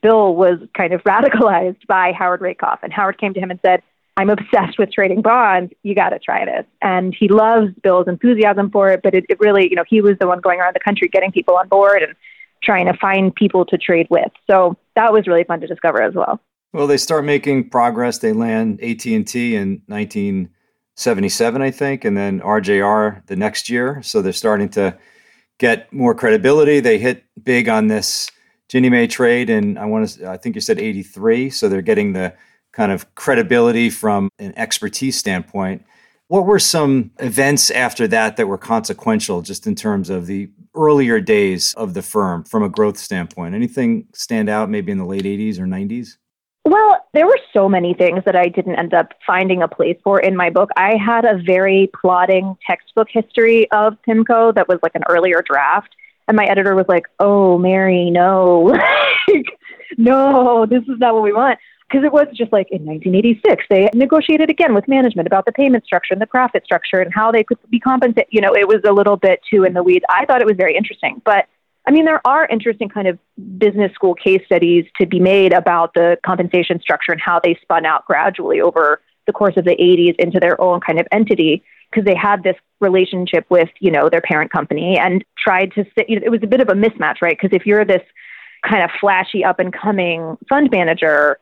Bill 0.02 0.34
was 0.34 0.58
kind 0.76 0.92
of 0.92 1.02
radicalized 1.04 1.86
by 1.86 2.12
Howard 2.12 2.40
Rakoff, 2.40 2.80
and 2.82 2.92
Howard 2.92 3.16
came 3.18 3.32
to 3.34 3.40
him 3.40 3.50
and 3.50 3.60
said, 3.64 3.82
I'm 4.16 4.30
obsessed 4.30 4.78
with 4.78 4.92
trading 4.92 5.20
bonds. 5.20 5.72
You 5.82 5.94
got 5.94 6.10
to 6.10 6.18
try 6.18 6.44
this. 6.44 6.64
And 6.80 7.14
he 7.18 7.28
loves 7.28 7.72
Bill's 7.82 8.08
enthusiasm 8.08 8.70
for 8.70 8.88
it, 8.90 9.00
but 9.02 9.14
it, 9.14 9.26
it 9.28 9.38
really, 9.40 9.68
you 9.68 9.76
know, 9.76 9.84
he 9.86 10.00
was 10.00 10.16
the 10.18 10.26
one 10.26 10.40
going 10.40 10.58
around 10.58 10.74
the 10.74 10.80
country 10.80 11.08
getting 11.08 11.32
people 11.32 11.56
on 11.56 11.68
board 11.68 12.02
and 12.02 12.14
trying 12.62 12.86
to 12.86 12.94
find 12.94 13.34
people 13.34 13.66
to 13.66 13.76
trade 13.76 14.06
with. 14.08 14.32
So 14.46 14.76
that 14.94 15.12
was 15.12 15.26
really 15.26 15.44
fun 15.44 15.60
to 15.60 15.66
discover 15.66 16.02
as 16.02 16.14
well. 16.14 16.40
Well, 16.72 16.86
they 16.86 16.96
start 16.96 17.24
making 17.24 17.70
progress. 17.70 18.18
They 18.18 18.32
land 18.32 18.82
AT&T 18.82 19.54
in 19.54 19.82
1977, 19.86 21.62
I 21.62 21.70
think, 21.70 22.04
and 22.04 22.16
then 22.16 22.40
RJR 22.40 23.26
the 23.26 23.36
next 23.36 23.68
year. 23.68 24.02
So 24.02 24.22
they're 24.22 24.32
starting 24.32 24.70
to 24.70 24.96
get 25.58 25.92
more 25.92 26.14
credibility. 26.14 26.80
They 26.80 26.98
hit 26.98 27.24
big 27.42 27.68
on 27.68 27.86
this 27.86 28.30
Ginnie 28.68 28.90
Mae 28.90 29.06
trade, 29.06 29.48
and 29.48 29.78
I 29.78 29.84
want 29.84 30.08
to, 30.08 30.28
I 30.28 30.36
think 30.36 30.54
you 30.54 30.60
said 30.60 30.78
83. 30.78 31.50
So 31.50 31.68
they're 31.68 31.82
getting 31.82 32.14
the 32.14 32.34
kind 32.76 32.92
of 32.92 33.14
credibility 33.14 33.88
from 33.88 34.28
an 34.38 34.52
expertise 34.56 35.16
standpoint. 35.16 35.82
What 36.28 36.44
were 36.44 36.58
some 36.58 37.10
events 37.20 37.70
after 37.70 38.06
that 38.08 38.36
that 38.36 38.48
were 38.48 38.58
consequential 38.58 39.40
just 39.40 39.66
in 39.66 39.74
terms 39.74 40.10
of 40.10 40.26
the 40.26 40.50
earlier 40.74 41.18
days 41.18 41.72
of 41.74 41.94
the 41.94 42.02
firm 42.02 42.44
from 42.44 42.62
a 42.62 42.68
growth 42.68 42.98
standpoint? 42.98 43.54
Anything 43.54 44.06
stand 44.12 44.50
out 44.50 44.68
maybe 44.68 44.92
in 44.92 44.98
the 44.98 45.06
late 45.06 45.22
80s 45.22 45.58
or 45.58 45.64
90s? 45.64 46.18
Well, 46.66 46.98
there 47.14 47.26
were 47.26 47.38
so 47.54 47.68
many 47.68 47.94
things 47.94 48.24
that 48.26 48.36
I 48.36 48.48
didn't 48.48 48.74
end 48.74 48.92
up 48.92 49.12
finding 49.26 49.62
a 49.62 49.68
place 49.68 49.96
for 50.04 50.20
in 50.20 50.36
my 50.36 50.50
book. 50.50 50.68
I 50.76 50.96
had 50.96 51.24
a 51.24 51.40
very 51.46 51.88
plodding 51.98 52.56
textbook 52.66 53.08
history 53.10 53.70
of 53.70 53.96
PIMCO 54.06 54.54
that 54.54 54.68
was 54.68 54.80
like 54.82 54.96
an 54.96 55.04
earlier 55.08 55.42
draft. 55.48 55.94
And 56.28 56.36
my 56.36 56.44
editor 56.44 56.74
was 56.74 56.86
like, 56.88 57.06
oh, 57.20 57.56
Mary, 57.56 58.10
no. 58.10 58.76
no, 59.96 60.66
this 60.66 60.82
is 60.82 60.98
not 60.98 61.14
what 61.14 61.22
we 61.22 61.32
want 61.32 61.58
because 61.88 62.04
it 62.04 62.12
was 62.12 62.26
just 62.34 62.52
like 62.52 62.68
in 62.70 62.84
1986 62.84 63.64
they 63.70 63.88
negotiated 63.94 64.50
again 64.50 64.74
with 64.74 64.88
management 64.88 65.26
about 65.26 65.44
the 65.46 65.52
payment 65.52 65.84
structure 65.84 66.12
and 66.12 66.20
the 66.20 66.26
profit 66.26 66.64
structure 66.64 67.00
and 67.00 67.12
how 67.14 67.30
they 67.30 67.44
could 67.44 67.58
be 67.70 67.80
compensated. 67.80 68.28
You 68.30 68.40
know 68.40 68.54
it 68.54 68.66
was 68.66 68.80
a 68.86 68.92
little 68.92 69.16
bit 69.16 69.40
too 69.50 69.64
in 69.64 69.74
the 69.74 69.82
weeds. 69.82 70.04
I 70.08 70.24
thought 70.24 70.40
it 70.40 70.46
was 70.46 70.56
very 70.56 70.76
interesting 70.76 71.20
but 71.24 71.46
i 71.86 71.90
mean 71.90 72.04
there 72.04 72.20
are 72.26 72.46
interesting 72.46 72.88
kind 72.88 73.06
of 73.06 73.18
business 73.58 73.92
school 73.92 74.14
case 74.14 74.42
studies 74.46 74.84
to 74.98 75.06
be 75.06 75.20
made 75.20 75.52
about 75.52 75.94
the 75.94 76.18
compensation 76.24 76.80
structure 76.80 77.12
and 77.12 77.20
how 77.20 77.40
they 77.42 77.56
spun 77.62 77.86
out 77.86 78.04
gradually 78.06 78.60
over 78.60 79.00
the 79.26 79.32
course 79.32 79.56
of 79.56 79.64
the 79.64 79.76
80s 79.76 80.14
into 80.18 80.40
their 80.40 80.60
own 80.60 80.80
kind 80.80 80.98
of 81.00 81.06
entity 81.12 81.62
because 81.90 82.04
they 82.04 82.14
had 82.14 82.42
this 82.42 82.56
relationship 82.80 83.46
with 83.48 83.68
you 83.80 83.90
know 83.90 84.08
their 84.08 84.20
parent 84.20 84.50
company 84.50 84.98
and 84.98 85.24
tried 85.38 85.72
to 85.72 85.84
sit 85.96 86.08
you 86.08 86.18
know, 86.18 86.26
it 86.26 86.30
was 86.30 86.40
a 86.42 86.46
bit 86.46 86.60
of 86.60 86.68
a 86.68 86.72
mismatch 86.72 87.16
right? 87.22 87.36
Because 87.40 87.56
if 87.56 87.66
you're 87.66 87.84
this 87.84 88.02
kind 88.68 88.82
of 88.82 88.90
flashy 89.00 89.44
up 89.44 89.58
and 89.58 89.72
coming 89.72 90.36
fund 90.48 90.70
manager 90.70 91.38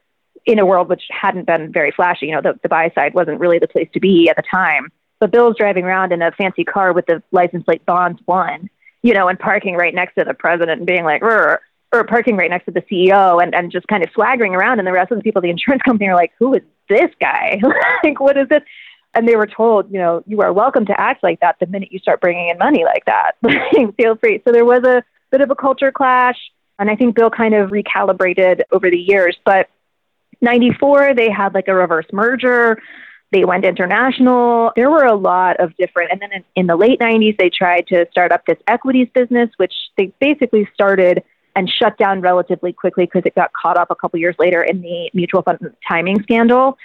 in 0.46 0.59
a 0.59 0.66
world 0.66 0.88
which 0.88 1.02
hadn't 1.11 1.46
been 1.46 1.72
very 1.72 1.90
flashy. 1.90 2.26
You 2.26 2.33
know, 2.33 2.42
the, 2.42 2.59
the 2.62 2.68
buy 2.68 2.90
side 2.94 3.14
wasn't 3.14 3.40
really 3.40 3.59
the 3.59 3.68
place 3.68 3.88
to 3.94 4.00
be 4.00 4.28
at 4.28 4.37
the 4.37 4.42
time. 4.42 4.90
But 5.20 5.30
Bill's 5.30 5.57
driving 5.57 5.85
around 5.85 6.12
in 6.12 6.22
a 6.22 6.33
fancy 6.33 6.64
car 6.64 6.92
with 6.92 7.07
the 7.07 7.22
license 7.30 7.64
plate 7.64 7.87
Bonds 7.87 8.20
One, 8.26 8.68
you 9.02 9.14
know, 9.14 9.28
and 9.28 9.38
parking 9.38 9.74
right 9.74 9.94
next 9.94 10.16
to 10.16 10.24
the 10.24 10.35
president 10.35 10.78
and 10.78 10.87
being 10.87 11.04
like, 11.04 11.22
or 11.22 11.61
parking 12.02 12.37
right 12.37 12.50
next 12.50 12.64
to 12.64 12.72
the 12.72 12.83
CEO 12.83 13.42
and, 13.42 13.54
and 13.54 13.70
just 13.70 13.87
kind 13.87 14.02
of 14.02 14.11
swaggering 14.12 14.54
around. 14.54 14.80
And 14.80 14.87
the 14.87 14.92
rest 14.92 15.12
of 15.12 15.18
the 15.18 15.22
people 15.22 15.40
the 15.40 15.50
insurance 15.50 15.83
company 15.87 16.09
are 16.09 16.16
like, 16.16 16.33
who 16.38 16.54
is 16.54 16.62
this 16.88 17.11
guy? 17.20 17.61
like, 18.04 18.18
what 18.20 18.37
is 18.37 18.48
this? 18.48 18.62
And 19.14 19.28
they 19.28 19.37
were 19.37 19.46
told, 19.46 19.92
you 19.92 19.98
know, 19.98 20.24
you 20.26 20.40
are 20.42 20.52
welcome 20.52 20.87
to 20.87 21.00
act 21.00 21.22
like 21.22 21.38
that 21.40 21.57
the 21.61 21.66
minute 21.66 21.92
you 21.92 22.00
start 22.00 22.20
bringing 22.20 22.48
in 22.48 22.59
money 22.59 22.85
like 22.85 23.04
that. 23.04 23.33
Feel 23.96 24.16
free. 24.16 24.42
So 24.44 24.50
there 24.50 24.64
was 24.64 24.83
a 24.83 25.04
bit 25.30 25.40
of 25.40 25.50
a 25.50 25.54
culture 25.54 25.92
clash. 25.92 26.37
And 26.80 26.90
I 26.90 26.96
think 26.96 27.14
Bill 27.14 27.30
kind 27.30 27.54
of 27.54 27.70
recalibrated 27.70 28.62
over 28.72 28.90
the 28.90 28.98
years. 28.98 29.38
But 29.44 29.68
94, 30.40 31.14
they 31.14 31.31
had 31.31 31.55
like 31.55 31.68
a 31.68 31.75
reverse 31.75 32.07
merger. 32.12 32.81
They 33.33 33.44
went 33.44 33.64
international. 33.64 34.73
There 34.77 34.90
were 34.90 35.05
a 35.05 35.16
lot 35.16 35.59
of 35.59 35.77
different, 35.77 36.12
and 36.12 36.20
then 36.20 36.33
in, 36.33 36.44
in 36.55 36.66
the 36.66 36.77
late 36.77 37.01
90s, 37.01 37.37
they 37.37 37.51
tried 37.51 37.87
to 37.88 38.07
start 38.11 38.31
up 38.31 38.47
this 38.47 38.59
equities 38.68 39.09
business, 39.12 39.51
which 39.57 39.75
they 39.97 40.12
basically 40.20 40.68
started 40.73 41.23
and 41.57 41.68
shut 41.68 41.97
down 41.99 42.20
relatively 42.20 42.73
quickly 42.73 43.07
because 43.07 43.23
it 43.25 43.35
got 43.35 43.53
caught 43.53 43.77
up 43.77 43.90
a 43.90 43.94
couple 43.94 44.18
years 44.18 44.37
later 44.38 44.62
in 44.62 44.81
the 44.83 45.11
mutual 45.14 45.42
fund 45.42 45.59
timing 45.88 46.23
scandal. 46.23 46.79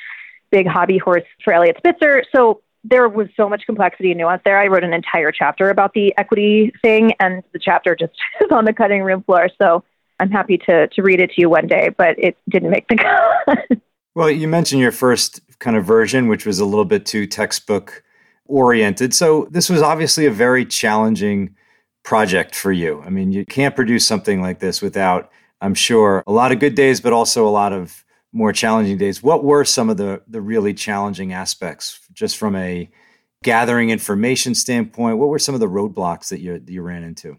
Big 0.52 0.68
hobby 0.68 0.98
horse 0.98 1.24
for 1.44 1.54
Eliot 1.54 1.78
Spitzer. 1.78 2.24
So 2.36 2.62
there 2.84 3.08
was 3.10 3.28
so 3.36 3.50
much 3.50 3.64
complexity 3.66 4.12
and 4.12 4.18
nuance 4.20 4.42
there. 4.46 4.60
I 4.60 4.68
wrote 4.68 4.84
an 4.84 4.94
entire 4.94 5.32
chapter 5.32 5.70
about 5.70 5.94
the 5.94 6.14
equity 6.18 6.72
thing, 6.82 7.14
and 7.20 7.44
the 7.52 7.60
chapter 7.60 7.96
just 7.96 8.14
is 8.42 8.52
on 8.52 8.66
the 8.66 8.74
cutting 8.74 9.04
room 9.04 9.24
floor. 9.24 9.50
So 9.62 9.84
I'm 10.20 10.32
happy 10.32 10.58
to 10.60 10.88
to 10.88 11.02
read 11.02 11.20
it 11.20 11.32
to 11.32 11.42
you 11.42 11.50
one 11.50 11.68
day, 11.68 11.90
but 11.98 12.18
it 12.20 12.38
didn't 12.50 12.70
make 12.70 12.88
the 12.88 12.96
cut. 13.48 13.82
well, 14.16 14.30
you 14.30 14.48
mentioned 14.48 14.82
your 14.82 14.92
first 14.92 15.42
kind 15.60 15.76
of 15.76 15.86
version, 15.86 16.28
which 16.28 16.46
was 16.46 16.60
a 16.60 16.66
little 16.66 16.86
bit 16.86 17.06
too 17.06 17.26
textbook 17.26 18.04
oriented. 18.46 19.14
So 19.14 19.48
this 19.52 19.70
was 19.70 19.82
obviously 19.82 20.26
a 20.26 20.32
very 20.32 20.66
challenging 20.66 21.56
project 22.04 22.56
for 22.56 22.72
you. 22.72 23.02
I 23.06 23.10
mean, 23.10 23.32
you 23.32 23.46
can't 23.46 23.76
produce 23.76 24.06
something 24.06 24.42
like 24.42 24.60
this 24.60 24.82
without, 24.82 25.30
I'm 25.62 25.76
sure, 25.76 26.24
a 26.26 26.32
lot 26.32 26.52
of 26.52 26.60
good 26.60 26.76
days, 26.76 27.00
but 27.00 27.14
also 27.14 27.48
a 27.48 27.50
lot 27.50 27.74
of 27.74 28.04
more 28.32 28.54
challenging 28.54 28.98
days. 28.98 29.22
What 29.24 29.44
were 29.44 29.66
some 29.66 29.90
of 29.90 29.98
the 29.98 30.22
the 30.28 30.42
really 30.42 30.74
challenging 30.74 31.34
aspects, 31.34 32.00
just 32.14 32.38
from 32.38 32.56
a 32.56 32.90
gathering 33.44 33.90
information 33.90 34.56
standpoint? 34.56 35.18
What 35.18 35.30
were 35.30 35.40
some 35.40 35.56
of 35.56 35.62
the 35.62 35.70
roadblocks 35.70 36.30
that 36.30 36.40
you 36.40 36.62
you 36.68 36.82
ran 36.82 37.04
into? 37.04 37.38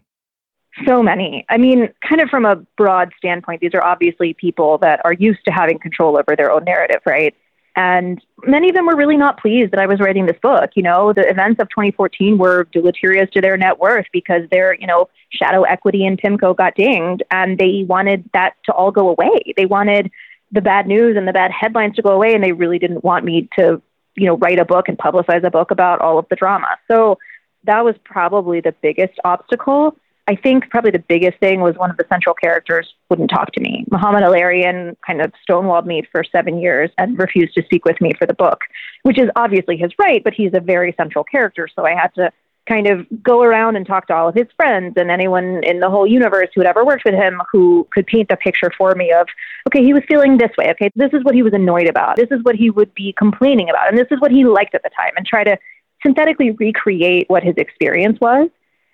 So 0.87 1.03
many. 1.03 1.45
I 1.49 1.57
mean, 1.57 1.89
kind 2.07 2.21
of 2.21 2.29
from 2.29 2.45
a 2.45 2.55
broad 2.77 3.11
standpoint, 3.17 3.61
these 3.61 3.73
are 3.73 3.83
obviously 3.83 4.33
people 4.33 4.77
that 4.79 5.01
are 5.03 5.13
used 5.13 5.43
to 5.45 5.51
having 5.51 5.79
control 5.79 6.17
over 6.17 6.35
their 6.35 6.51
own 6.51 6.63
narrative, 6.63 7.01
right? 7.05 7.35
And 7.75 8.21
many 8.45 8.69
of 8.69 8.75
them 8.75 8.85
were 8.85 8.95
really 8.95 9.17
not 9.17 9.39
pleased 9.39 9.71
that 9.71 9.79
I 9.79 9.85
was 9.85 9.99
writing 9.99 10.25
this 10.25 10.37
book. 10.41 10.71
You 10.75 10.83
know, 10.83 11.13
the 11.13 11.27
events 11.29 11.61
of 11.61 11.69
2014 11.69 12.37
were 12.37 12.65
deleterious 12.71 13.29
to 13.31 13.41
their 13.41 13.55
net 13.55 13.79
worth 13.79 14.05
because 14.11 14.41
their, 14.51 14.75
you 14.75 14.87
know, 14.87 15.09
shadow 15.29 15.63
equity 15.63 16.05
in 16.05 16.17
PIMCO 16.17 16.55
got 16.57 16.75
dinged 16.75 17.23
and 17.31 17.57
they 17.57 17.85
wanted 17.87 18.29
that 18.33 18.55
to 18.65 18.73
all 18.73 18.91
go 18.91 19.09
away. 19.09 19.53
They 19.55 19.65
wanted 19.65 20.11
the 20.51 20.61
bad 20.61 20.85
news 20.85 21.15
and 21.15 21.27
the 21.27 21.33
bad 21.33 21.51
headlines 21.51 21.95
to 21.95 22.01
go 22.01 22.11
away 22.11 22.33
and 22.33 22.43
they 22.43 22.51
really 22.51 22.77
didn't 22.77 23.03
want 23.05 23.23
me 23.23 23.47
to, 23.57 23.81
you 24.15 24.25
know, 24.27 24.37
write 24.37 24.59
a 24.59 24.65
book 24.65 24.89
and 24.89 24.97
publicize 24.97 25.45
a 25.45 25.51
book 25.51 25.71
about 25.71 26.01
all 26.01 26.19
of 26.19 26.25
the 26.29 26.35
drama. 26.35 26.77
So 26.89 27.17
that 27.63 27.85
was 27.85 27.95
probably 28.03 28.59
the 28.59 28.73
biggest 28.81 29.13
obstacle. 29.23 29.95
I 30.27 30.35
think 30.35 30.69
probably 30.69 30.91
the 30.91 30.99
biggest 30.99 31.39
thing 31.39 31.61
was 31.61 31.75
one 31.75 31.89
of 31.89 31.97
the 31.97 32.05
central 32.07 32.35
characters 32.35 32.93
wouldn't 33.09 33.29
talk 33.29 33.51
to 33.53 33.61
me. 33.61 33.85
Mohamed 33.91 34.23
El-Erian 34.23 34.95
kind 35.05 35.21
of 35.21 35.33
stonewalled 35.47 35.85
me 35.85 36.03
for 36.11 36.23
seven 36.23 36.59
years 36.59 36.91
and 36.97 37.17
refused 37.17 37.55
to 37.55 37.63
speak 37.63 37.85
with 37.85 37.99
me 37.99 38.11
for 38.17 38.27
the 38.27 38.33
book, 38.33 38.61
which 39.03 39.19
is 39.19 39.29
obviously 39.35 39.77
his 39.77 39.91
right, 39.97 40.23
but 40.23 40.33
he's 40.33 40.51
a 40.53 40.59
very 40.59 40.93
central 40.95 41.23
character. 41.23 41.67
So 41.75 41.85
I 41.85 41.95
had 41.95 42.13
to 42.15 42.31
kind 42.69 42.87
of 42.87 43.05
go 43.23 43.41
around 43.41 43.75
and 43.75 43.85
talk 43.85 44.07
to 44.07 44.13
all 44.13 44.29
of 44.29 44.35
his 44.35 44.45
friends 44.55 44.93
and 44.95 45.09
anyone 45.09 45.63
in 45.63 45.79
the 45.79 45.89
whole 45.89 46.05
universe 46.05 46.49
who 46.53 46.61
had 46.61 46.67
ever 46.67 46.85
worked 46.85 47.03
with 47.03 47.15
him 47.15 47.41
who 47.51 47.87
could 47.91 48.05
paint 48.05 48.29
the 48.29 48.37
picture 48.37 48.71
for 48.77 48.93
me 48.93 49.11
of, 49.11 49.27
okay, 49.67 49.83
he 49.83 49.93
was 49.93 50.03
feeling 50.07 50.37
this 50.37 50.51
way. 50.57 50.69
Okay, 50.69 50.91
this 50.95 51.09
is 51.13 51.23
what 51.23 51.33
he 51.33 51.41
was 51.41 51.53
annoyed 51.53 51.89
about. 51.89 52.15
This 52.17 52.29
is 52.29 52.39
what 52.43 52.55
he 52.55 52.69
would 52.69 52.93
be 52.93 53.13
complaining 53.17 53.69
about. 53.69 53.89
And 53.89 53.97
this 53.97 54.07
is 54.11 54.19
what 54.19 54.31
he 54.31 54.45
liked 54.45 54.75
at 54.75 54.83
the 54.83 54.91
time 54.95 55.11
and 55.17 55.25
try 55.25 55.43
to 55.43 55.57
synthetically 56.03 56.51
recreate 56.51 57.27
what 57.29 57.43
his 57.43 57.55
experience 57.57 58.19
was. 58.21 58.49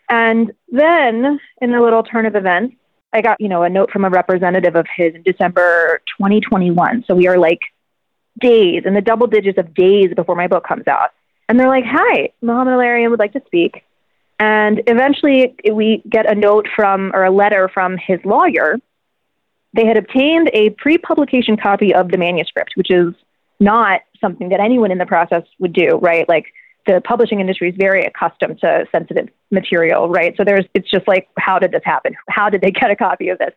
And 0.10 0.54
then 0.70 1.40
in 1.62 1.74
a 1.74 1.82
little 1.82 2.04
turn 2.04 2.26
of 2.26 2.36
events, 2.36 2.76
I 3.14 3.22
got, 3.22 3.40
you 3.40 3.50
know, 3.50 3.64
a 3.64 3.70
note 3.70 3.92
from 3.92 4.06
a 4.06 4.10
representative 4.10 4.76
of 4.76 4.86
his 4.96 5.16
in 5.16 5.24
December 5.24 6.02
2021. 6.18 7.06
So 7.08 7.16
we 7.16 7.28
are 7.28 7.38
like 7.38 7.60
days 8.40 8.84
in 8.86 8.94
the 8.94 9.02
double 9.02 9.28
digits 9.28 9.58
of 9.58 9.74
days 9.74 10.14
before 10.16 10.36
my 10.36 10.48
book 10.48 10.68
comes 10.68 10.88
out. 10.88 11.12
And 11.50 11.60
they're 11.60 11.70
like, 11.70 11.86
hi, 11.86 12.30
Mohamed 12.42 12.74
El-Erian 12.74 13.10
would 13.10 13.20
like 13.20 13.34
to 13.34 13.42
speak. 13.46 13.84
And 14.40 14.84
eventually 14.88 15.56
we 15.72 16.04
get 16.08 16.30
a 16.30 16.36
note 16.36 16.68
from, 16.76 17.12
or 17.14 17.24
a 17.24 17.32
letter 17.32 17.70
from 17.74 17.98
his 17.98 18.20
lawyer. 18.24 18.78
They 19.74 19.86
had 19.86 19.98
obtained 19.98 20.50
a 20.54 20.72
pre 20.72 20.98
publication 20.98 21.58
copy 21.58 21.94
of 21.94 22.10
the 22.10 22.18
manuscript, 22.18 22.74
which 22.76 22.92
is 22.92 23.14
not 23.60 24.02
something 24.22 24.50
that 24.50 24.60
anyone 24.60 24.92
in 24.92 24.98
the 24.98 25.06
process 25.06 25.44
would 25.60 25.74
do, 25.74 25.98
right? 26.02 26.28
Like 26.28 26.46
the 26.88 27.02
publishing 27.02 27.40
industry 27.40 27.70
is 27.70 27.76
very 27.78 28.06
accustomed 28.06 28.60
to 28.62 28.86
sensitive 28.92 29.30
material, 29.52 30.10
right? 30.10 30.34
So 30.38 30.44
there's, 30.44 30.66
it's 30.74 30.90
just 30.90 31.08
like, 31.08 31.28
how 31.38 31.60
did 31.60 31.72
this 31.72 31.84
happen? 31.84 32.16
How 32.30 32.50
did 32.50 32.62
they 32.62 32.72
get 32.72 32.90
a 32.90 32.96
copy 32.96 33.30
of 33.30 33.38
this? 33.38 33.54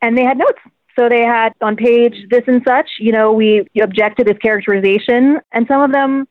And 0.00 0.16
they 0.16 0.24
had 0.24 0.38
notes. 0.38 0.60
So 0.98 1.08
they 1.08 1.22
had 1.22 1.52
on 1.60 1.76
page 1.76 2.14
this 2.30 2.42
and 2.46 2.62
such, 2.66 2.88
you 2.98 3.12
know, 3.12 3.32
we 3.32 3.66
object 3.80 4.18
to 4.18 4.24
this 4.24 4.38
characterization. 4.38 5.40
And 5.52 5.66
some 5.68 5.82
of 5.82 5.92
them, 5.92 6.26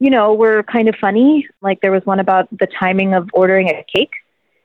you 0.00 0.10
know, 0.10 0.34
were 0.34 0.62
kind 0.64 0.88
of 0.88 0.96
funny. 1.00 1.46
Like 1.60 1.80
there 1.80 1.92
was 1.92 2.04
one 2.04 2.20
about 2.20 2.48
the 2.50 2.66
timing 2.78 3.14
of 3.14 3.28
ordering 3.32 3.68
a 3.68 3.84
cake. 3.94 4.12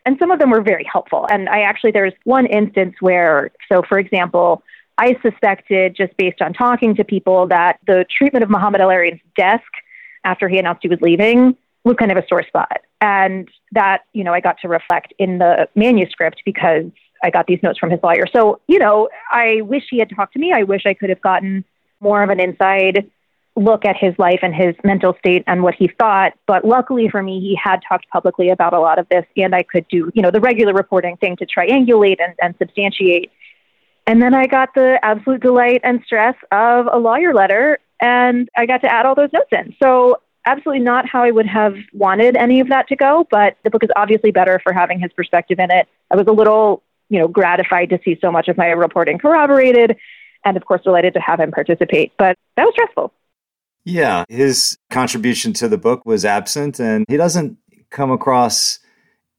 And 0.06 0.18
some 0.20 0.32
of 0.32 0.40
them 0.40 0.50
were 0.50 0.62
very 0.62 0.88
helpful. 0.92 1.28
And 1.30 1.50
I 1.50 1.62
actually, 1.62 1.92
there's 1.92 2.14
one 2.24 2.46
instance 2.46 2.96
where, 3.02 3.52
so 3.72 3.82
for 3.88 4.00
example, 4.00 4.64
I 4.98 5.16
suspected 5.22 5.96
just 5.96 6.16
based 6.18 6.42
on 6.42 6.54
talking 6.54 6.96
to 6.96 7.04
people 7.04 7.48
that 7.48 7.80
the 7.86 8.06
treatment 8.18 8.44
of 8.44 8.50
Mohamed 8.50 8.82
El-Erian's 8.82 9.22
desk 9.36 9.66
after 10.24 10.48
he 10.50 10.58
announced 10.58 10.80
he 10.82 10.90
was 10.90 11.00
leaving 11.02 11.56
was 11.84 11.96
kind 11.98 12.12
of 12.12 12.18
a 12.18 12.28
sore 12.28 12.44
spot. 12.44 12.82
And 13.02 13.48
that, 13.72 14.04
you 14.14 14.24
know, 14.24 14.34
I 14.34 14.40
got 14.40 14.58
to 14.62 14.68
reflect 14.68 15.14
in 15.18 15.38
the 15.38 15.68
manuscript 15.76 16.42
because 16.46 16.86
I 17.24 17.30
got 17.30 17.48
these 17.48 17.60
notes 17.64 17.80
from 17.80 17.90
his 17.90 18.00
lawyer. 18.04 18.26
So, 18.32 18.62
you 18.68 18.80
know, 18.80 19.10
I 19.32 19.62
wish 19.62 19.84
he 19.90 20.00
had 20.00 20.10
talked 20.16 20.34
to 20.34 20.40
me. 20.40 20.54
I 20.54 20.64
wish 20.64 20.86
I 20.86 20.94
could 20.94 21.10
have 21.10 21.22
gotten 21.22 21.64
more 22.00 22.22
of 22.22 22.30
an 22.30 22.40
inside 22.40 23.10
look 23.56 23.86
at 23.86 23.98
his 23.98 24.14
life 24.20 24.40
and 24.44 24.54
his 24.54 24.76
mental 24.84 25.16
state 25.18 25.44
and 25.48 25.64
what 25.64 25.74
he 25.74 25.90
thought. 26.00 26.34
But 26.46 26.64
luckily 26.64 27.10
for 27.10 27.24
me, 27.24 27.40
he 27.40 27.60
had 27.62 27.80
talked 27.88 28.08
publicly 28.10 28.50
about 28.50 28.74
a 28.74 28.80
lot 28.80 29.00
of 29.00 29.10
this, 29.10 29.26
and 29.36 29.56
I 29.56 29.64
could 29.64 29.88
do, 29.88 30.12
you 30.14 30.22
know, 30.22 30.30
the 30.30 30.40
regular 30.40 30.74
reporting 30.74 31.18
thing 31.18 31.36
to 31.38 31.46
triangulate 31.46 32.18
and, 32.20 32.36
and 32.40 32.56
substantiate. 32.60 33.32
And 34.06 34.22
then 34.22 34.34
I 34.34 34.46
got 34.46 34.76
the 34.76 35.00
absolute 35.04 35.42
delight 35.42 35.82
and 35.84 36.02
stress 36.06 36.36
of 36.52 36.88
a 36.92 36.98
lawyer 37.00 37.34
letter 37.34 37.80
and 38.00 38.50
I 38.56 38.66
got 38.66 38.82
to 38.82 38.92
add 38.92 39.06
all 39.06 39.16
those 39.16 39.32
notes 39.34 39.50
in. 39.52 39.76
So 39.82 40.22
absolutely 40.46 40.84
not 40.84 41.08
how 41.08 41.24
I 41.24 41.32
would 41.32 41.48
have 41.48 41.76
wanted 41.94 42.36
any 42.36 42.60
of 42.60 42.70
that 42.70 42.88
to 42.88 42.96
go, 42.96 43.28
but 43.30 43.58
the 43.64 43.70
book 43.70 43.84
is 43.84 43.90
obviously 43.96 44.32
better 44.32 44.60
for 44.64 44.72
having 44.72 45.00
his 45.00 45.12
perspective 45.12 45.60
in 45.60 45.70
it. 45.72 45.88
I 46.10 46.16
was 46.16 46.28
a 46.28 46.32
little, 46.32 46.84
you 47.10 47.20
know, 47.20 47.28
gratified 47.28 47.90
to 47.90 48.00
see 48.04 48.18
so 48.22 48.32
much 48.32 48.48
of 48.48 48.58
my 48.58 48.68
reporting 48.68 49.18
corroborated 49.18 49.98
and 50.46 50.56
of 50.56 50.66
course 50.66 50.82
delighted 50.84 51.14
to 51.16 51.20
have 51.20 51.40
him 51.40 51.52
participate, 51.52 52.14
but 52.18 52.38
that 52.56 52.64
was 52.64 52.74
stressful. 52.74 53.14
Yeah, 53.84 54.26
his 54.30 54.78
contribution 54.90 55.54
to 55.54 55.68
the 55.68 55.78
book 55.78 56.06
was 56.06 56.26
absent 56.26 56.80
and 56.80 57.06
he 57.10 57.18
doesn't 57.18 57.58
come 57.90 58.12
across 58.12 58.80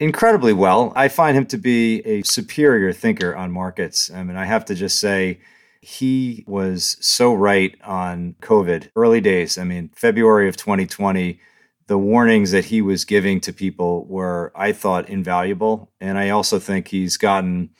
incredibly 0.00 0.52
well. 0.52 0.92
I 0.94 1.08
find 1.08 1.36
him 1.36 1.46
to 1.46 1.58
be 1.58 2.00
a 2.00 2.22
superior 2.22 2.92
thinker 2.92 3.34
on 3.34 3.50
markets. 3.50 4.10
I 4.10 4.22
mean, 4.24 4.36
I 4.36 4.44
have 4.44 4.64
to 4.66 4.74
just 4.74 5.00
say 5.00 5.40
he 5.88 6.44
was 6.46 6.98
so 7.00 7.32
right 7.32 7.74
on 7.82 8.34
COVID 8.42 8.90
early 8.94 9.22
days. 9.22 9.56
I 9.56 9.64
mean, 9.64 9.88
February 9.96 10.46
of 10.46 10.54
2020, 10.54 11.40
the 11.86 11.96
warnings 11.96 12.50
that 12.50 12.66
he 12.66 12.82
was 12.82 13.06
giving 13.06 13.40
to 13.40 13.54
people 13.54 14.04
were, 14.04 14.52
I 14.54 14.72
thought, 14.72 15.08
invaluable. 15.08 15.90
And 15.98 16.18
I 16.18 16.28
also 16.28 16.58
think 16.58 16.88
he's 16.88 17.16
gotten 17.16 17.70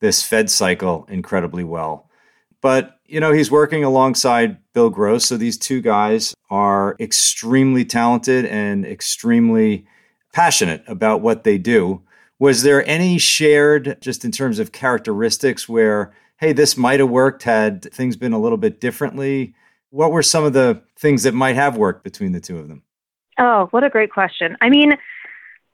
this 0.00 0.22
Fed 0.22 0.50
cycle 0.50 1.06
incredibly 1.08 1.64
well. 1.64 2.10
But, 2.60 2.98
you 3.06 3.18
know, 3.18 3.32
he's 3.32 3.50
working 3.50 3.82
alongside 3.82 4.58
Bill 4.74 4.90
Gross. 4.90 5.24
So 5.24 5.38
these 5.38 5.56
two 5.56 5.80
guys 5.80 6.34
are 6.50 6.96
extremely 7.00 7.86
talented 7.86 8.44
and 8.44 8.84
extremely 8.84 9.86
passionate 10.34 10.84
about 10.86 11.22
what 11.22 11.44
they 11.44 11.56
do. 11.56 12.02
Was 12.38 12.62
there 12.62 12.86
any 12.86 13.16
shared, 13.16 13.96
just 14.02 14.22
in 14.22 14.32
terms 14.32 14.58
of 14.58 14.72
characteristics, 14.72 15.66
where 15.66 16.12
hey, 16.44 16.52
this 16.52 16.76
might 16.76 17.00
have 17.00 17.08
worked 17.08 17.42
had 17.44 17.90
things 17.90 18.16
been 18.16 18.34
a 18.34 18.38
little 18.38 18.58
bit 18.58 18.78
differently? 18.78 19.54
What 19.88 20.12
were 20.12 20.22
some 20.22 20.44
of 20.44 20.52
the 20.52 20.82
things 20.98 21.22
that 21.22 21.32
might 21.32 21.56
have 21.56 21.78
worked 21.78 22.04
between 22.04 22.32
the 22.32 22.40
two 22.40 22.58
of 22.58 22.68
them? 22.68 22.82
Oh, 23.38 23.68
what 23.70 23.82
a 23.82 23.88
great 23.88 24.12
question. 24.12 24.54
I 24.60 24.68
mean, 24.68 24.92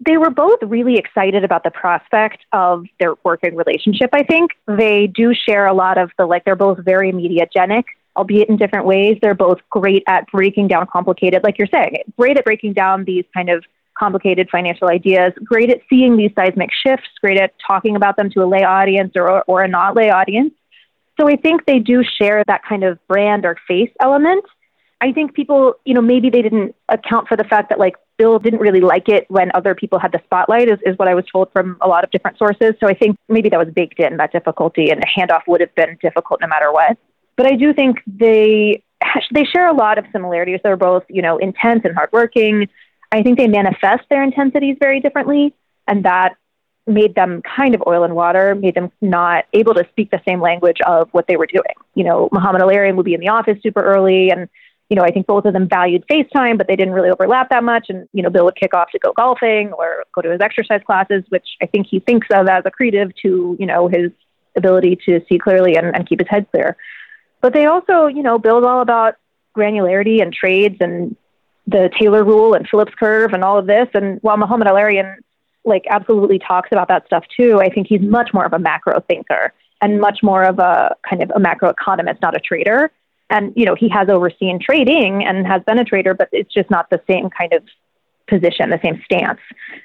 they 0.06 0.16
were 0.16 0.30
both 0.30 0.60
really 0.62 0.96
excited 0.96 1.42
about 1.42 1.64
the 1.64 1.72
prospect 1.72 2.44
of 2.52 2.84
their 3.00 3.14
working 3.24 3.56
relationship, 3.56 4.10
I 4.12 4.22
think. 4.22 4.52
They 4.68 5.08
do 5.08 5.34
share 5.34 5.66
a 5.66 5.74
lot 5.74 5.98
of 5.98 6.12
the, 6.16 6.24
like, 6.24 6.44
they're 6.44 6.54
both 6.54 6.78
very 6.84 7.10
mediagenic, 7.10 7.84
albeit 8.16 8.48
in 8.48 8.56
different 8.56 8.86
ways. 8.86 9.18
They're 9.20 9.34
both 9.34 9.58
great 9.70 10.04
at 10.06 10.30
breaking 10.30 10.68
down 10.68 10.86
complicated, 10.86 11.42
like 11.42 11.58
you're 11.58 11.66
saying, 11.66 11.96
great 12.16 12.38
at 12.38 12.44
breaking 12.44 12.74
down 12.74 13.04
these 13.04 13.24
kind 13.34 13.50
of 13.50 13.64
complicated 13.98 14.48
financial 14.50 14.88
ideas, 14.88 15.32
great 15.44 15.68
at 15.68 15.80
seeing 15.90 16.16
these 16.16 16.30
seismic 16.36 16.70
shifts, 16.72 17.08
great 17.20 17.38
at 17.38 17.52
talking 17.66 17.96
about 17.96 18.16
them 18.16 18.30
to 18.30 18.42
a 18.42 18.46
lay 18.46 18.62
audience 18.62 19.12
or, 19.16 19.42
or 19.42 19.62
a 19.62 19.68
not 19.68 19.96
lay 19.96 20.10
audience. 20.10 20.54
So 21.18 21.28
I 21.28 21.36
think 21.36 21.66
they 21.66 21.78
do 21.78 22.02
share 22.02 22.44
that 22.46 22.62
kind 22.64 22.84
of 22.84 22.98
brand 23.06 23.44
or 23.44 23.56
face 23.66 23.90
element. 24.00 24.44
I 25.00 25.12
think 25.12 25.34
people, 25.34 25.74
you 25.84 25.94
know, 25.94 26.02
maybe 26.02 26.28
they 26.28 26.42
didn't 26.42 26.74
account 26.88 27.28
for 27.28 27.36
the 27.36 27.44
fact 27.44 27.70
that 27.70 27.78
like 27.78 27.96
Bill 28.18 28.38
didn't 28.38 28.60
really 28.60 28.80
like 28.80 29.08
it 29.08 29.24
when 29.30 29.50
other 29.54 29.74
people 29.74 29.98
had 29.98 30.12
the 30.12 30.20
spotlight, 30.24 30.68
is, 30.68 30.78
is 30.84 30.98
what 30.98 31.08
I 31.08 31.14
was 31.14 31.24
told 31.32 31.50
from 31.52 31.78
a 31.80 31.88
lot 31.88 32.04
of 32.04 32.10
different 32.10 32.36
sources. 32.36 32.74
So 32.78 32.86
I 32.86 32.92
think 32.92 33.16
maybe 33.28 33.48
that 33.48 33.58
was 33.58 33.72
baked 33.74 33.98
in, 33.98 34.18
that 34.18 34.30
difficulty, 34.30 34.90
and 34.90 35.02
a 35.02 35.06
handoff 35.06 35.40
would 35.46 35.62
have 35.62 35.74
been 35.74 35.96
difficult 36.02 36.40
no 36.42 36.46
matter 36.46 36.70
what. 36.70 36.98
But 37.36 37.46
I 37.46 37.56
do 37.56 37.72
think 37.72 38.02
they 38.06 38.82
they 39.32 39.44
share 39.44 39.68
a 39.68 39.74
lot 39.74 39.96
of 39.96 40.04
similarities. 40.12 40.60
They're 40.62 40.76
both, 40.76 41.04
you 41.08 41.22
know, 41.22 41.38
intense 41.38 41.80
and 41.84 41.94
hardworking. 41.94 42.68
I 43.10 43.22
think 43.22 43.38
they 43.38 43.48
manifest 43.48 44.04
their 44.10 44.22
intensities 44.22 44.76
very 44.78 45.00
differently, 45.00 45.54
and 45.88 46.04
that 46.04 46.34
made 46.86 47.14
them 47.14 47.42
kind 47.42 47.74
of 47.74 47.82
oil 47.86 48.04
and 48.04 48.14
water, 48.14 48.54
made 48.54 48.74
them 48.74 48.90
not 49.00 49.44
able 49.52 49.74
to 49.74 49.86
speak 49.90 50.10
the 50.10 50.20
same 50.26 50.40
language 50.40 50.78
of 50.86 51.08
what 51.12 51.26
they 51.26 51.36
were 51.36 51.46
doing. 51.46 51.74
You 51.94 52.04
know, 52.04 52.28
Mohamed 52.32 52.62
El-Erian 52.62 52.96
would 52.96 53.04
be 53.04 53.14
in 53.14 53.20
the 53.20 53.28
office 53.28 53.58
super 53.62 53.82
early 53.82 54.30
and 54.30 54.48
you 54.90 54.96
know, 54.96 55.02
I 55.02 55.12
think 55.12 55.28
both 55.28 55.44
of 55.44 55.52
them 55.52 55.68
valued 55.68 56.04
FaceTime, 56.08 56.58
but 56.58 56.66
they 56.66 56.74
didn't 56.74 56.94
really 56.94 57.10
overlap 57.10 57.50
that 57.50 57.62
much. 57.62 57.86
And, 57.90 58.08
you 58.12 58.24
know, 58.24 58.28
Bill 58.28 58.44
would 58.46 58.56
kick 58.56 58.74
off 58.74 58.90
to 58.90 58.98
go 58.98 59.12
golfing 59.12 59.72
or 59.72 60.04
go 60.12 60.20
to 60.20 60.32
his 60.32 60.40
exercise 60.40 60.80
classes, 60.84 61.22
which 61.28 61.46
I 61.62 61.66
think 61.66 61.86
he 61.88 62.00
thinks 62.00 62.26
of 62.32 62.48
as 62.48 62.64
accretive 62.64 63.14
to, 63.22 63.56
you 63.58 63.66
know, 63.66 63.86
his 63.86 64.10
ability 64.56 64.98
to 65.06 65.20
see 65.28 65.38
clearly 65.38 65.76
and, 65.76 65.94
and 65.94 66.08
keep 66.08 66.18
his 66.18 66.28
head 66.28 66.50
clear. 66.50 66.76
But 67.40 67.52
they 67.52 67.66
also, 67.66 68.08
you 68.08 68.24
know, 68.24 68.36
Bill's 68.40 68.64
all 68.64 68.82
about 68.82 69.14
granularity 69.56 70.20
and 70.20 70.32
trades 70.32 70.78
and 70.80 71.16
the 71.68 71.88
Taylor 71.96 72.24
rule 72.24 72.54
and 72.54 72.68
Phillips 72.68 72.92
curve 72.98 73.32
and 73.32 73.44
all 73.44 73.58
of 73.58 73.66
this. 73.68 73.86
And 73.94 74.18
while 74.22 74.38
Mohamed 74.38 74.66
El-Erian 74.66 75.18
like 75.64 75.84
absolutely 75.90 76.38
talks 76.38 76.70
about 76.72 76.88
that 76.88 77.06
stuff 77.06 77.24
too, 77.36 77.60
I 77.60 77.68
think 77.68 77.86
he's 77.86 78.00
much 78.00 78.30
more 78.32 78.44
of 78.44 78.52
a 78.52 78.58
macro 78.58 79.00
thinker 79.00 79.52
and 79.80 80.00
much 80.00 80.18
more 80.22 80.42
of 80.42 80.58
a 80.58 80.94
kind 81.08 81.22
of 81.22 81.30
a 81.30 81.40
macroeconomist, 81.40 82.20
not 82.22 82.36
a 82.36 82.40
trader. 82.40 82.90
And 83.28 83.52
you 83.54 83.64
know 83.64 83.74
he 83.74 83.88
has 83.90 84.08
overseen 84.08 84.58
trading 84.60 85.24
and 85.24 85.46
has 85.46 85.62
been 85.64 85.78
a 85.78 85.84
trader 85.84 86.14
but 86.14 86.28
it's 86.32 86.52
just 86.52 86.70
not 86.70 86.90
the 86.90 87.00
same 87.08 87.30
kind 87.30 87.52
of 87.52 87.62
position 88.28 88.70
the 88.70 88.80
same 88.82 89.00
stance. 89.04 89.40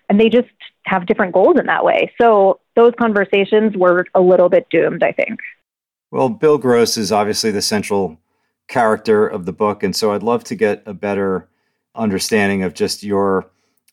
And 0.10 0.20
they 0.20 0.30
just 0.30 0.50
have 0.86 1.06
different 1.06 1.34
goals 1.34 1.58
in 1.60 1.66
that 1.68 1.84
way. 1.84 2.12
So 2.20 2.60
those 2.76 2.94
conversations 3.00 3.76
were 3.76 4.06
a 4.14 4.22
little 4.22 4.50
bit 4.50 4.68
doomed 4.70 5.04
i 5.04 5.12
think. 5.12 5.40
Well 6.12 6.30
bill 6.30 6.58
gross 6.58 6.98
is 6.98 7.12
obviously 7.12 7.52
the 7.52 7.62
central 7.62 8.18
character 8.68 9.28
of 9.28 9.46
the 9.46 9.54
book 9.54 9.84
and 9.84 9.96
so 9.96 10.12
i'd 10.12 10.24
love 10.24 10.44
to 10.44 10.56
get 10.56 10.82
a 10.88 10.94
better 10.94 11.48
understanding 11.94 12.64
of 12.64 12.74
just 12.74 13.04
your 13.04 13.46